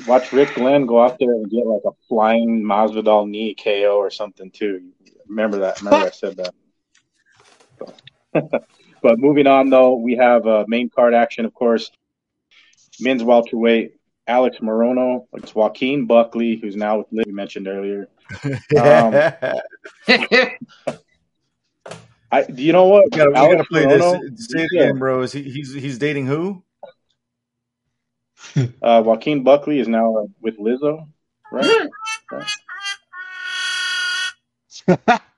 [0.07, 4.11] Watch Rick Glenn go out there and get like a flying Masvidal knee KO or
[4.11, 4.91] something too.
[5.27, 5.81] Remember that?
[5.81, 6.37] Remember I said
[8.35, 8.65] that.
[9.03, 11.91] but moving on though, we have uh, main card action, of course.
[13.01, 13.95] Men's welterweight
[14.27, 18.09] Alex Morono against Joaquin Buckley, who's now with Liv, we mentioned earlier.
[18.45, 19.13] Um,
[22.33, 23.07] I, do you know what?
[23.07, 24.49] We gotta, we Alex gotta play Morono, this.
[24.49, 24.83] Say it yeah.
[24.83, 25.23] again, bro.
[25.23, 26.63] Is he, he's he's dating who?
[28.83, 31.07] Uh, Joaquin Buckley is now uh, with Lizzo,
[31.53, 31.89] right?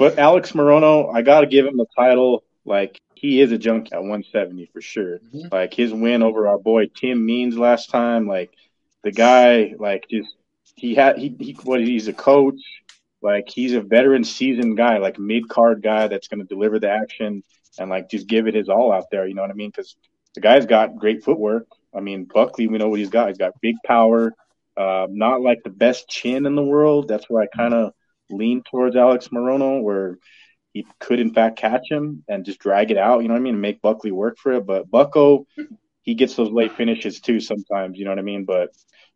[0.00, 2.42] but Alex Morono, I got to give him the title.
[2.64, 5.18] Like he is a junkie at 170 for sure.
[5.18, 5.52] Mhm.
[5.52, 8.26] Like his win over our boy Tim Means last time.
[8.26, 8.50] Like
[9.04, 10.34] the guy, like just
[10.74, 12.60] he had he, he what he's a coach.
[13.20, 16.90] Like he's a veteran, seasoned guy, like mid card guy that's going to deliver the
[16.90, 17.42] action
[17.78, 19.26] and like just give it his all out there.
[19.26, 19.68] You know what I mean?
[19.68, 19.96] Because
[20.34, 21.66] the guy's got great footwork.
[21.94, 23.28] I mean, Buckley, we know what he's got.
[23.28, 24.32] He's got big power.
[24.78, 27.06] Uh, not like the best chin in the world.
[27.08, 27.92] That's where I kind of
[28.30, 30.18] lean towards Alex Morono, where
[30.72, 33.22] he could in fact catch him and just drag it out.
[33.22, 33.54] You know what I mean?
[33.54, 34.66] And make Buckley work for it.
[34.66, 35.46] But Bucko,
[36.02, 37.98] he gets those late finishes too sometimes.
[37.98, 38.44] You know what I mean?
[38.44, 38.70] But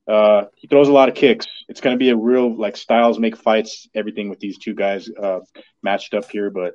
[0.07, 1.47] uh, he throws a lot of kicks.
[1.69, 3.89] It's going to be a real like styles make fights.
[3.95, 5.41] Everything with these two guys uh,
[5.83, 6.75] matched up here, but.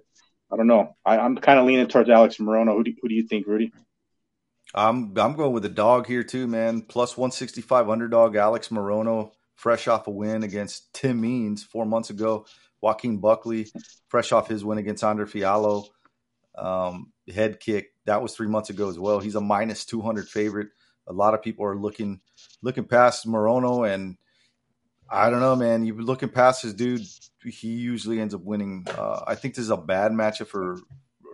[0.51, 0.95] I don't know.
[1.05, 2.73] I, I'm kind of leaning towards Alex Morono.
[2.73, 3.71] Who do, who do you think, Rudy?
[4.73, 6.81] I'm I'm going with the dog here too, man.
[6.81, 12.45] Plus 165 underdog Alex Morono, fresh off a win against Tim Means four months ago.
[12.81, 13.67] Joaquin Buckley,
[14.07, 15.87] fresh off his win against Andre Fialho.
[16.57, 19.19] Um, head kick that was three months ago as well.
[19.19, 20.69] He's a minus 200 favorite.
[21.07, 22.21] A lot of people are looking
[22.61, 24.17] looking past Morono, and
[25.09, 25.85] I don't know, man.
[25.85, 27.05] You're looking past this dude.
[27.43, 28.87] He usually ends up winning.
[28.89, 30.79] Uh, I think this is a bad matchup for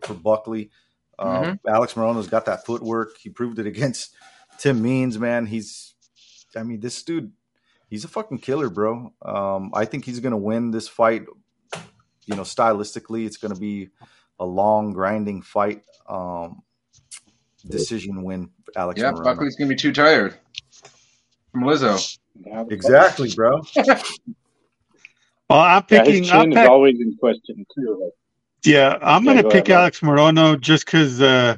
[0.03, 0.71] for Buckley.
[1.17, 3.17] Um, Alex Morono's got that footwork.
[3.19, 4.13] He proved it against
[4.59, 5.45] Tim Means, man.
[5.45, 5.95] He's,
[6.55, 7.31] I mean, this dude,
[7.89, 9.13] he's a fucking killer, bro.
[9.21, 11.23] Um, I think he's gonna win this fight.
[12.27, 13.89] You know, stylistically, it's gonna be
[14.39, 15.81] a long, grinding fight.
[16.07, 16.61] Um,
[17.67, 19.23] decision win, Alex Yeah, Morono.
[19.23, 20.35] Buckley's gonna be too tired
[21.51, 21.99] from Lizzo.
[22.69, 23.61] Exactly, bro.
[25.49, 26.23] Well, I'm Yeah, picking.
[26.23, 28.11] his I'm chin is pick, always in question too.
[28.65, 31.57] Yeah, I'm Yeah, gonna go pick ahead, Alex Morono just because, uh,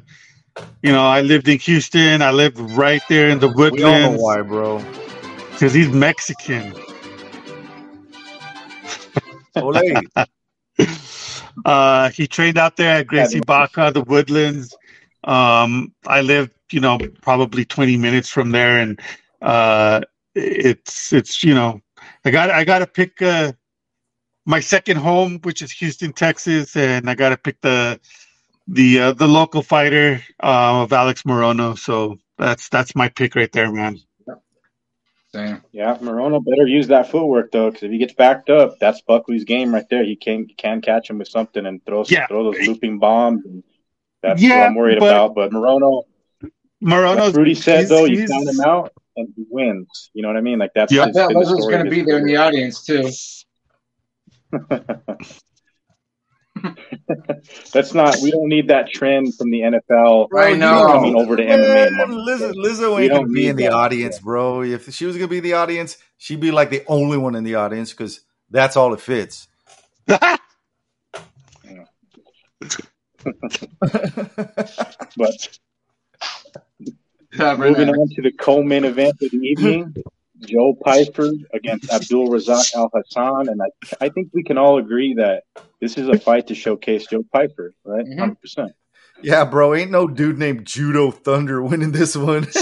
[0.82, 2.22] you know, I lived in Houston.
[2.22, 4.78] I lived right there in the We all know woodlands why, bro.
[5.58, 6.72] Because he's Mexican.
[11.64, 14.76] Uh, he trained out there at Gracie Barra, the Woodlands.
[15.24, 19.00] Um, I lived, you know, probably 20 minutes from there, and
[19.42, 20.02] uh,
[20.36, 21.80] it's it's you know,
[22.24, 23.52] I got I got to pick uh,
[24.46, 27.98] my second home, which is Houston, Texas, and I got to pick the
[28.68, 31.76] the uh, the local fighter uh, of Alex Morono.
[31.76, 33.98] So that's that's my pick right there, man.
[35.38, 35.62] Same.
[35.72, 39.44] yeah, Morono better use that footwork though, because if he gets backed up, that's Buckley's
[39.44, 40.04] game right there.
[40.04, 42.26] He can can catch him with something and throw Yeah.
[42.26, 43.44] throw those looping bombs.
[43.44, 43.62] And
[44.22, 45.34] that's Yeah, what I'm worried but- about.
[45.34, 46.02] But Morono,
[46.82, 50.10] Morono's like Rudy said he's- though, you he's- count him out and he wins.
[50.14, 50.58] You know what I mean?
[50.58, 51.02] Like that's Yeah.
[51.02, 53.08] I his- bet been the Lizzo's gonna be there in the audience too.
[57.72, 58.16] That's not.
[58.20, 60.28] We don't need that trend from the NFL.
[60.36, 60.86] I know.
[60.86, 61.58] coming over to MMA.
[61.72, 62.08] Man, Mark.
[62.10, 63.72] Lizzo, Lizzo We ain't don't gonna be in the that.
[63.72, 64.62] audience, bro.
[64.62, 67.44] If she was gonna be in the audience, she'd be like the only one in
[67.44, 68.20] the audience because
[68.50, 69.48] that's all it fits.
[75.16, 75.48] But
[77.38, 79.94] Yeah, moving on to the co-main event of the evening,
[80.40, 85.14] Joe Pyfer against Abdul Razak Al Hassan, and I, I think we can all agree
[85.14, 85.44] that
[85.80, 88.04] this is a fight to showcase Joe Pyfer, right?
[88.04, 88.16] Mhm.
[88.18, 88.72] 100 percent.
[89.22, 89.74] yeah, bro.
[89.74, 92.46] Ain't no dude named Judo Thunder winning this one.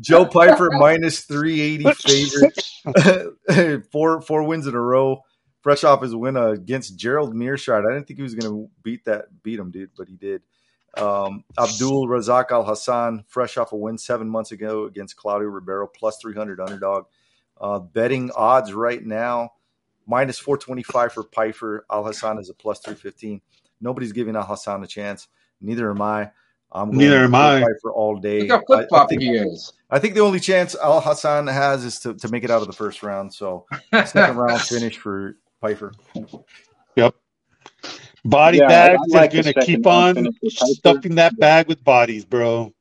[0.00, 3.84] Joe Pyfer minus three eighty favorite.
[3.92, 5.22] four four wins in a row.
[5.62, 7.84] Fresh off his win uh, against Gerald Meerschaert.
[7.84, 10.42] I didn't think he was gonna beat that beat him, dude, but he did.
[10.96, 15.86] Um, Abdul Razak Al Hassan, fresh off a win seven months ago against Claudio Ribeiro,
[15.86, 17.06] plus 300 underdog.
[17.60, 19.52] Uh, betting odds right now,
[20.06, 21.86] minus 425 for Pyfer.
[21.90, 23.40] Al Hassan is a plus 315.
[23.80, 25.28] Nobody's giving Al Hassan a chance.
[25.60, 26.30] Neither am I.
[26.72, 27.60] I'm going Neither am with I.
[27.60, 28.40] Pyfer all day.
[28.40, 29.72] Look how I, flip I floppy think, he is.
[29.90, 32.66] I think the only chance Al Hassan has is to, to make it out of
[32.66, 33.32] the first round.
[33.32, 35.92] So second round finish for Pyfer.
[38.28, 41.02] Body Yeah, bags I like the are gonna keep on finish with Pyfer.
[41.02, 42.72] stuffing that bag with bodies, bro.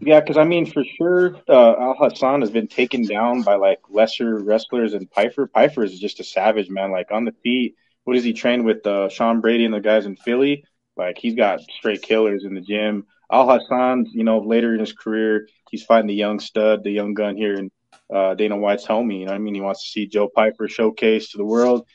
[0.00, 3.80] Yeah, because I mean, for sure, uh, Al Hassan has been taken down by like
[3.90, 5.46] lesser wrestlers, and Pyfer.
[5.46, 6.90] Pyfer is just a savage, man.
[6.92, 7.74] Like on the feet,
[8.04, 8.86] what does he train with?
[8.86, 10.64] Uh, Sean Brady and the guys in Philly.
[10.96, 13.06] Like he's got straight killers in the gym.
[13.30, 17.14] Al Hassan, you know, later in his career, he's fighting the young stud, the young
[17.14, 17.70] gun here, and
[18.14, 19.20] uh, Dana White's homie.
[19.20, 21.86] You know, what I mean, he wants to see Joe Pyfer showcase to the world.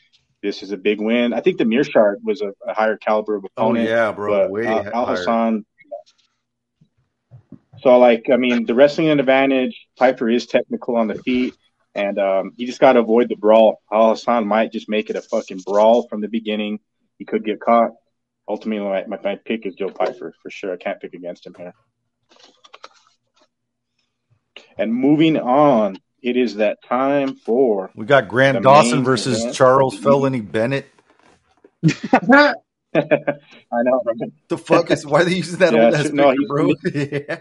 [0.46, 1.32] This is a big win.
[1.32, 3.56] I think the Meerschaert was a, a higher caliber of opponent.
[3.56, 3.88] Oh opponent.
[3.88, 4.30] yeah, bro.
[4.30, 5.06] But Way Al.
[5.06, 5.66] Hassan.
[7.80, 9.88] So, like, I mean, the wrestling advantage.
[9.98, 11.54] Pyfer is technical on the feet,
[11.96, 13.82] and um, you just got to avoid the brawl.
[13.92, 16.78] Al Hassan might just make it a fucking brawl from the beginning.
[17.18, 17.90] He could get caught.
[18.48, 20.72] Ultimately, my, my, my pick is Joe Piper for sure.
[20.72, 21.74] I can't pick against him here.
[24.78, 29.54] And moving on, it is that time for We got Grant Dawson versus event.
[29.54, 30.90] Charles Felony Bennett.
[32.12, 32.54] I
[32.92, 34.02] know.
[34.04, 34.32] right?
[34.48, 36.74] The fuck is why are they using that Yeah, old ass no, picture, bro?
[36.94, 37.40] yeah.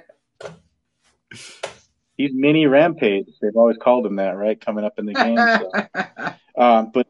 [2.16, 3.28] He's mini Rampage.
[3.42, 4.60] They've always called him that, right?
[4.64, 5.36] Coming up in the game.
[5.38, 6.62] So.
[6.64, 7.08] Um, but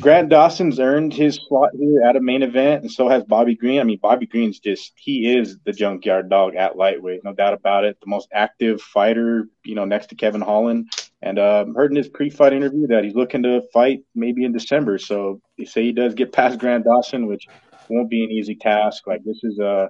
[0.00, 3.80] Grant Dawson's earned his slot here at a main event, and so has Bobby Green.
[3.80, 7.84] I mean, Bobby Green's just he is the junkyard dog at lightweight, no doubt about
[7.84, 7.98] it.
[8.00, 10.92] The most active fighter, you know, next to Kevin Holland.
[11.22, 14.98] And uh, heard in his pre-fight interview that he's looking to fight maybe in December.
[14.98, 17.46] So they say he does get past Grant Dawson, which
[17.88, 19.06] won't be an easy task.
[19.06, 19.88] Like this is uh,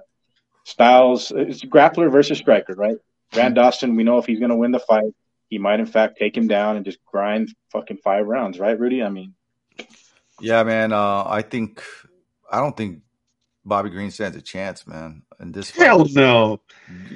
[0.65, 2.97] Styles, it's grappler versus striker, right?
[3.31, 5.13] Grant Dawson, we know if he's going to win the fight,
[5.47, 9.03] he might in fact take him down and just grind fucking five rounds, right, Rudy?
[9.03, 9.35] I mean,
[10.39, 10.91] Yeah, man.
[10.93, 11.81] Uh, I think
[12.51, 13.01] I don't think
[13.63, 15.23] Bobby Green stands a chance, man.
[15.39, 15.85] In this fight.
[15.85, 16.61] Hell no,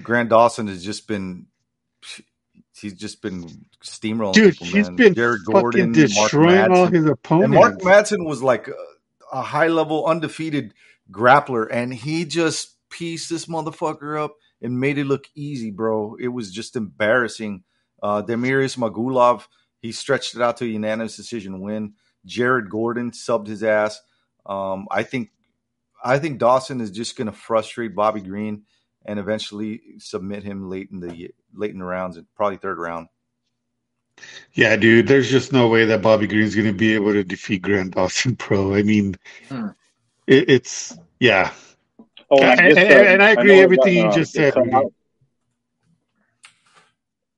[0.01, 1.47] Grant Dawson has just been
[2.79, 4.57] he's just been steamrolling dude.
[4.57, 4.95] people, He's man.
[4.95, 7.55] been Jared fucking Gordon, Mark destroying all his And opponents.
[7.55, 8.73] Mark Madsen was like a,
[9.31, 10.73] a high level undefeated
[11.11, 16.15] grappler, and he just pieced this motherfucker up and made it look easy, bro.
[16.19, 17.63] It was just embarrassing.
[18.01, 19.43] Uh, Damir Ismagulov,
[19.81, 21.93] he stretched it out to a unanimous decision win.
[22.25, 23.99] Jared Gordon subbed his ass.
[24.45, 25.29] Um, I think,
[26.03, 28.63] I think Dawson is just going to frustrate Bobby Green
[29.05, 33.07] and eventually submit him late in the late in the rounds, probably third round.
[34.53, 35.07] Yeah, dude.
[35.07, 38.35] There's just no way that Bobby Green's going to be able to defeat Grant Dawson,
[38.35, 38.75] Pro.
[38.75, 39.15] I mean,
[39.47, 39.69] Hmm.
[40.27, 41.51] it, it's yeah.
[42.29, 44.91] oh, And- just, and- and I agree it everything you uh, just said, cut out.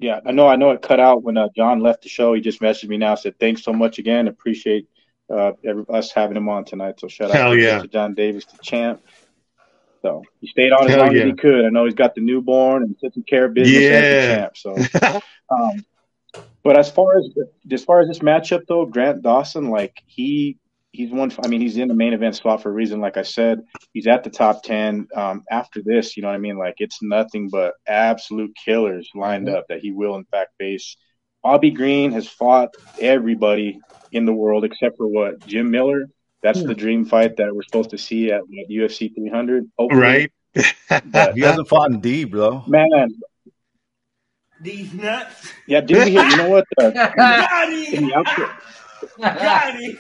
[0.02, 0.48] Yeah, I know.
[0.48, 2.34] I know it cut out when uh, John left the show.
[2.34, 3.14] He just messaged me now.
[3.16, 4.28] Said thanks so much again.
[4.28, 4.88] Appreciate
[5.30, 7.00] uh, every, us having him on tonight.
[7.00, 7.80] So shout out Hell to yeah.
[7.80, 7.92] Mr.
[7.92, 9.02] John Davis, the champ.
[10.02, 11.22] So he stayed on as Hell long yeah.
[11.22, 11.66] as he could.
[11.66, 13.90] I know he's got the newborn and taking care of business Yeah.
[13.90, 14.92] as the champ.
[15.02, 15.20] So
[15.52, 15.86] Um,
[16.64, 17.30] but as far as
[17.72, 20.58] as far as this matchup though, Grant Dawson, like he
[20.92, 21.32] he's one.
[21.44, 23.00] I mean, he's in the main event spot for a reason.
[23.00, 23.62] Like I said,
[23.94, 25.08] he's at the top ten.
[25.16, 26.58] Um, after this, you know what I mean?
[26.58, 30.96] Like it's nothing but absolute killers lined up that he will in fact face.
[31.44, 32.70] Bobby Green has fought
[33.00, 33.80] everybody
[34.12, 36.06] in the world except for what Jim Miller.
[36.44, 39.66] That's the dream fight that we're supposed to see at what, UFC 300.
[39.78, 40.02] Hopefully.
[40.02, 40.32] right?
[41.06, 42.64] But, He hasn't fought in D, bro.
[42.68, 43.10] man,
[44.60, 45.52] These nuts.
[45.68, 46.24] yeah, did we hear?
[46.24, 46.66] You know what?
[46.80, 46.94] Got
[47.94, 48.50] in the outro,
[49.22, 49.98] Got him.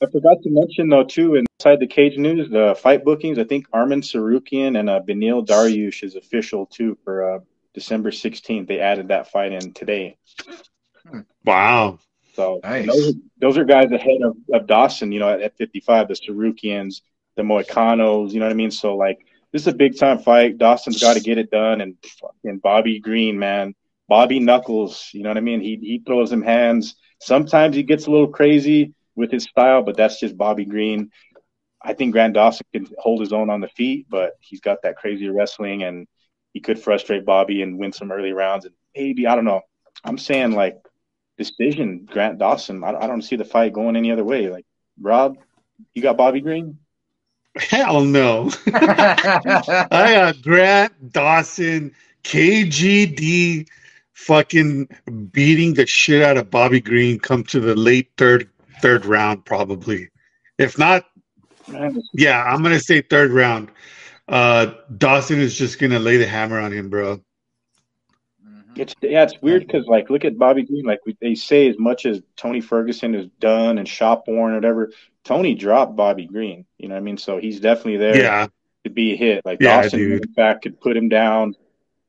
[0.00, 3.38] I forgot to mention though too inside the cage news, the fight bookings.
[3.38, 7.38] I think Arman Tsarukyan and uh, Beneil Dariush is official too for uh,
[7.74, 8.66] December 16th.
[8.66, 10.16] They added that fight in today.
[11.44, 11.98] wow.
[12.34, 12.86] So Nice.
[12.86, 15.12] those, are, those are guys ahead of, of Dawson.
[15.12, 17.02] You know, at, at 55, the Tsarukyans,
[17.36, 18.32] the Moicanos.
[18.32, 18.72] You know what I mean?
[18.72, 19.18] So like
[19.52, 20.58] this is a big time fight.
[20.58, 23.74] Dawson's got to get it done, and fucking Bobby Green, man,
[24.08, 25.10] Bobby Knuckles.
[25.12, 25.60] You know what I mean?
[25.60, 26.96] He he throws him hands.
[27.20, 31.10] Sometimes he gets a little crazy with his style, but that's just Bobby Green.
[31.82, 34.96] I think Grant Dawson can hold his own on the feet, but he's got that
[34.96, 36.06] crazy wrestling, and
[36.52, 38.64] he could frustrate Bobby and win some early rounds.
[38.64, 39.62] And maybe I don't know.
[40.04, 40.76] I'm saying like
[41.38, 42.82] decision, Grant Dawson.
[42.84, 44.48] I, I don't see the fight going any other way.
[44.48, 44.66] Like
[45.00, 45.36] Rob,
[45.94, 46.78] you got Bobby Green.
[47.56, 48.50] Hell no.
[48.66, 51.94] I got Grant Dawson,
[52.24, 53.68] KGD,
[54.14, 54.88] fucking
[55.32, 57.18] beating the shit out of Bobby Green.
[57.20, 58.50] Come to the late third
[58.80, 60.10] third round, probably.
[60.58, 61.04] If not,
[61.68, 63.70] Man, yeah, I'm gonna say third round.
[64.28, 67.20] Uh, Dawson is just gonna lay the hammer on him, bro.
[68.76, 70.84] It's yeah, it's weird because like look at Bobby Green.
[70.84, 74.90] Like they say, as much as Tony Ferguson has done and Shopborn or whatever,
[75.24, 76.66] Tony dropped Bobby Green.
[76.78, 77.16] You know what I mean?
[77.16, 78.46] So he's definitely there Yeah,
[78.84, 79.44] to be a hit.
[79.44, 81.54] Like Yeah, Dawson, in fact, could put him down,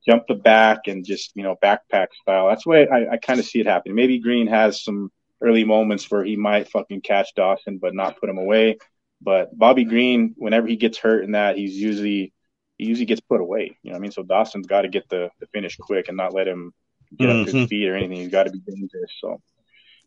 [0.08, 2.48] jump the back, and just you know backpack style.
[2.48, 3.96] That's the way I, I kind of see it happening.
[3.96, 5.12] Maybe Green has some
[5.42, 8.78] early moments where he might fucking catch Dawson, but not put him away.
[9.22, 12.34] But Bobby Green, whenever he gets hurt in that, he's usually
[12.78, 13.78] he usually gets put away.
[13.82, 14.12] You know what I mean?
[14.12, 16.74] So Dawson's got to get the, the finish quick and not let him
[17.18, 18.18] get up to his feet or anything.
[18.18, 19.12] He's got to be dangerous.
[19.20, 19.42] So,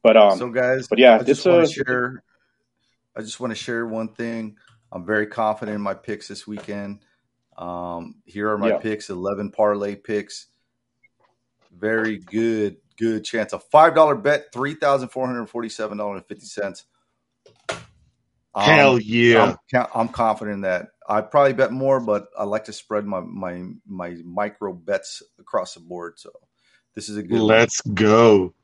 [0.03, 2.23] but um, so guys, but yeah, I just want to share.
[3.17, 4.57] I just want to share one thing.
[4.93, 7.01] I'm very confident in my picks this weekend.
[7.59, 8.79] Um, here are my Yeah.
[8.79, 10.47] picks: 11 parlay picks.
[11.77, 13.53] Very good, good chance.
[13.53, 16.85] A five dollar bet, three thousand four hundred forty-seven dollars and fifty cents.
[18.57, 19.57] Hell Um, yeah.
[19.75, 20.89] I'm, I'm confident in that.
[21.09, 25.75] I probably bet more, but I like to spread my my my micro bets across
[25.75, 26.19] the board.
[26.19, 26.31] So
[26.95, 27.41] this is a good.
[27.41, 28.55] Let's go.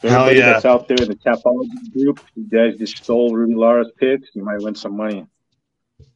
[0.00, 0.52] Hell yeah.
[0.52, 4.28] that's out there in the Tapology group, you guys just stole Rudy Lara's picks.
[4.34, 5.26] You might win some money.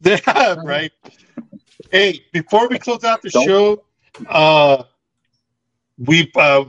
[0.02, 0.92] Yeah, right.
[1.90, 3.84] Hey, before we close out the Don't- show,
[4.28, 4.84] uh,
[5.98, 6.64] we uh,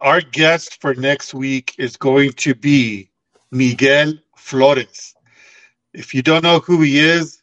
[0.00, 3.10] our guest for next week is going to be
[3.50, 5.14] Miguel Flores.
[5.94, 7.42] If you don't know who he is,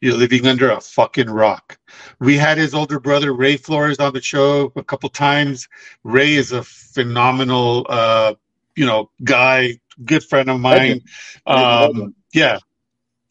[0.00, 1.78] you're living under a fucking rock.
[2.18, 5.68] We had his older brother Ray Flores on the show a couple times.
[6.02, 8.34] Ray is a phenomenal, uh,
[8.74, 11.02] you know, guy, good friend of mine.
[11.46, 12.58] Um, yeah,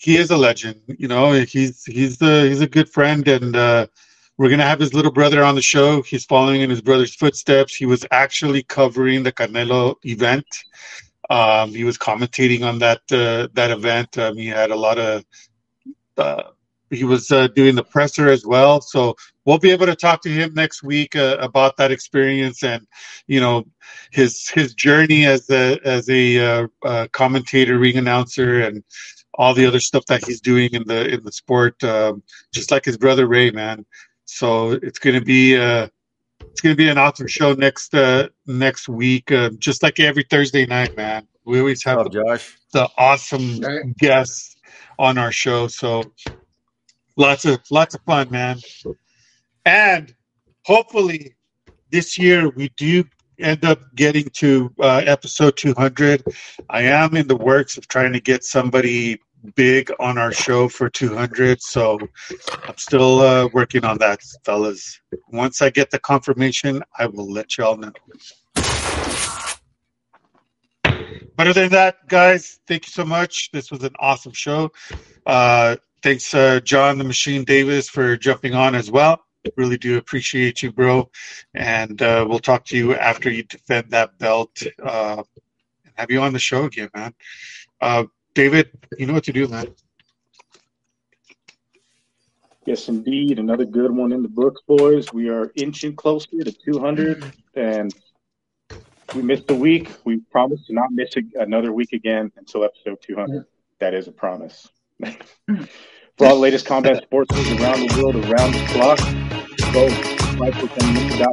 [0.01, 0.81] he is a legend.
[0.87, 3.85] You know, he's he's a he's a good friend, and uh,
[4.37, 6.01] we're gonna have his little brother on the show.
[6.01, 7.75] He's following in his brother's footsteps.
[7.75, 10.47] He was actually covering the Canelo event.
[11.29, 14.17] Um, he was commentating on that uh, that event.
[14.17, 15.23] Um, he had a lot of.
[16.17, 16.43] Uh,
[16.89, 19.15] he was uh, doing the presser as well, so
[19.45, 22.85] we'll be able to talk to him next week uh, about that experience and
[23.27, 23.63] you know
[24.11, 28.83] his his journey as a as a uh, uh, commentator, ring announcer, and
[29.35, 32.85] all the other stuff that he's doing in the in the sport, um, just like
[32.85, 33.85] his brother Ray, man.
[34.25, 35.87] So it's gonna be uh,
[36.53, 40.65] it's gonna be an awesome show next uh, next week, uh, just like every Thursday
[40.65, 41.27] night, man.
[41.45, 42.57] We always have What's up, Josh?
[42.73, 43.97] the awesome Right.
[43.99, 44.57] guests
[44.99, 45.67] on our show.
[45.67, 46.13] So
[47.17, 48.59] lots of lots of fun, man.
[49.65, 50.13] And
[50.65, 51.35] hopefully
[51.91, 53.05] this year we do
[53.41, 56.23] end up getting to uh, episode 200.
[56.69, 59.19] I am in the works of trying to get somebody
[59.55, 61.61] big on our show for 200.
[61.61, 61.99] So
[62.63, 65.01] I'm still uh, working on that, fellas.
[65.29, 67.91] Once I get the confirmation, I will let y'all know.
[71.37, 73.49] But other than that, guys, thank you so much.
[73.51, 74.71] This was an awesome show.
[75.25, 79.21] Uh, thanks, uh, John the Machine Davis, for jumping on as well.
[79.55, 81.09] Really do appreciate you, bro.
[81.53, 85.23] And uh, we'll talk to you after you defend that belt uh,
[85.85, 87.13] and have you on the show again, man.
[87.79, 89.73] Uh, David, you know what to do, man.
[92.65, 93.39] Yes, indeed.
[93.39, 95.11] Another good one in the books, boys.
[95.11, 97.91] We are inching closer to 200, and
[99.15, 99.89] we missed a week.
[100.05, 103.45] We promise to not miss a- another week again until episode 200.
[103.79, 104.69] That is a promise.
[105.03, 108.99] For all the latest combat sports news around the world, around the clock,
[109.57, 111.27] go to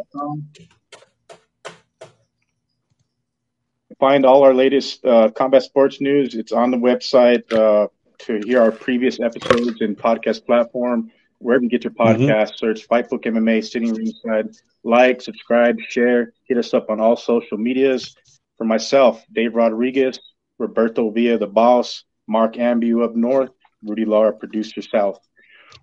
[3.98, 6.34] Find all our latest uh, combat sports news.
[6.34, 7.88] It's on the website uh,
[8.20, 11.10] to hear our previous episodes and podcast platform.
[11.38, 14.50] Wherever you get your podcast, search Fightbook MMA Sitting Ringside.
[14.84, 16.32] Like, subscribe, share.
[16.44, 18.14] Hit us up on all social medias.
[18.56, 20.18] For myself, Dave Rodriguez,
[20.58, 23.50] Roberto Villa, the boss, Mark Ambu up north,
[23.84, 25.20] Rudy Lara, producer south.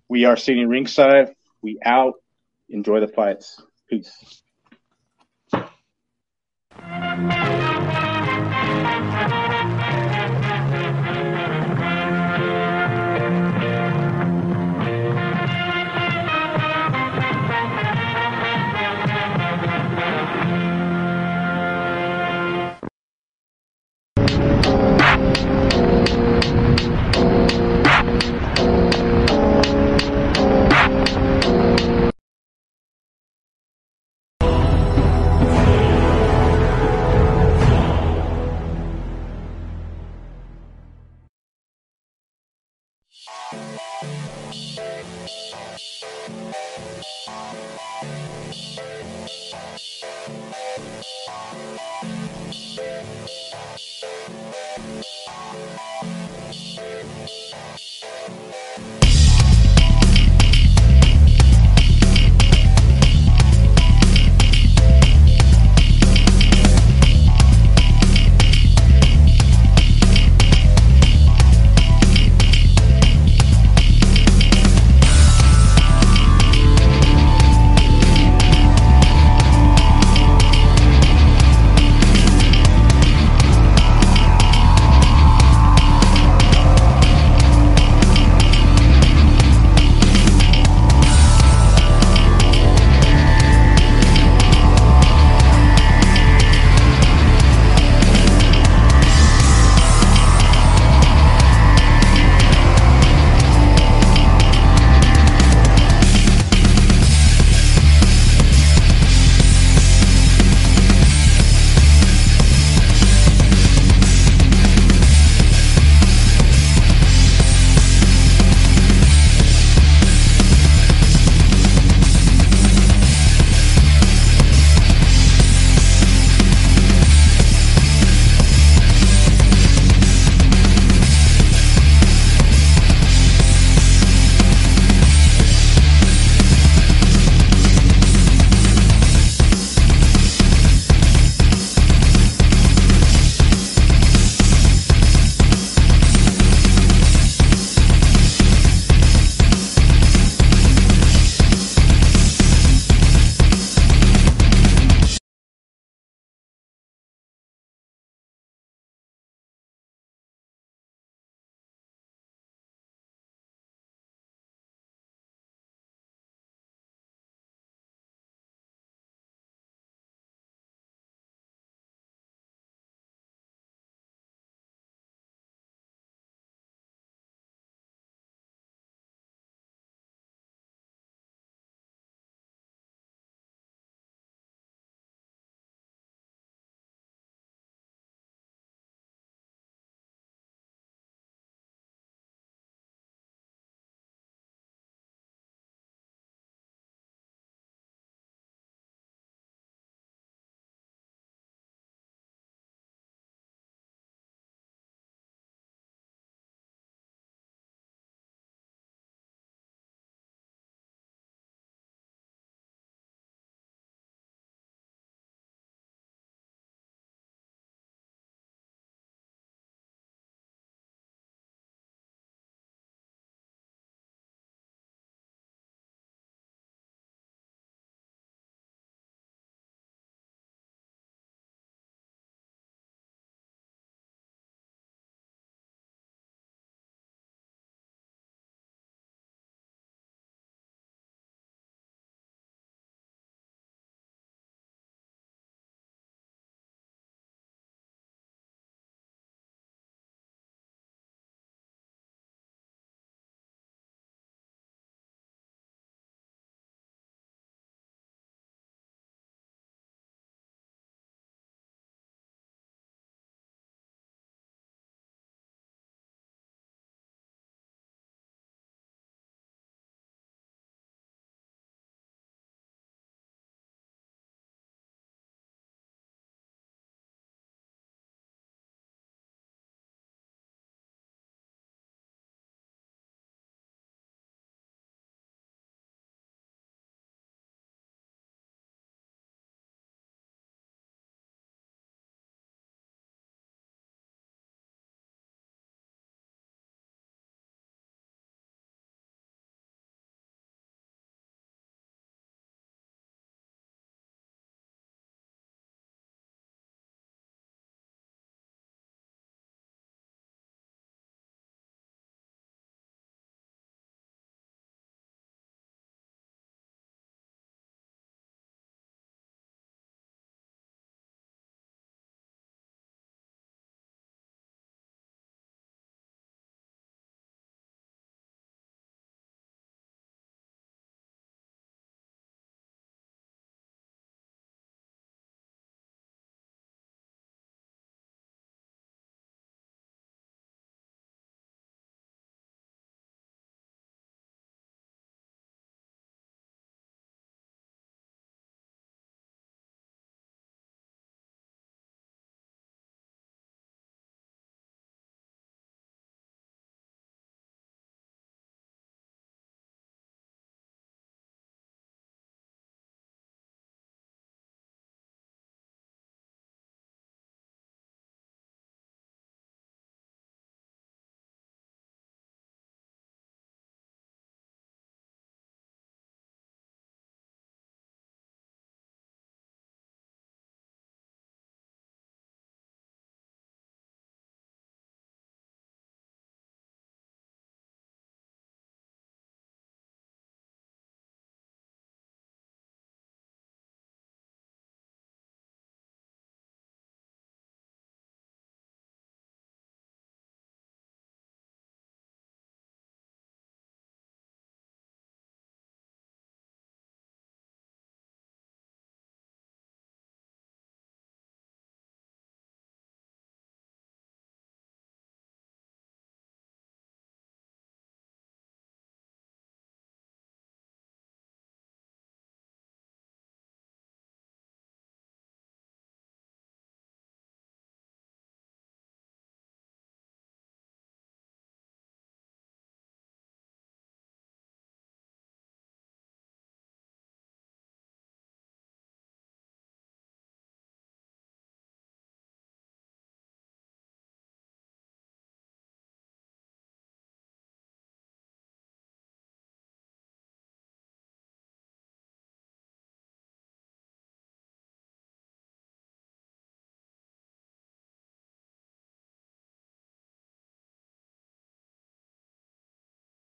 [0.10, 1.34] We are sitting ringside.
[1.62, 2.16] We out.
[2.70, 3.62] Enjoy the fights.
[3.90, 4.44] Peace.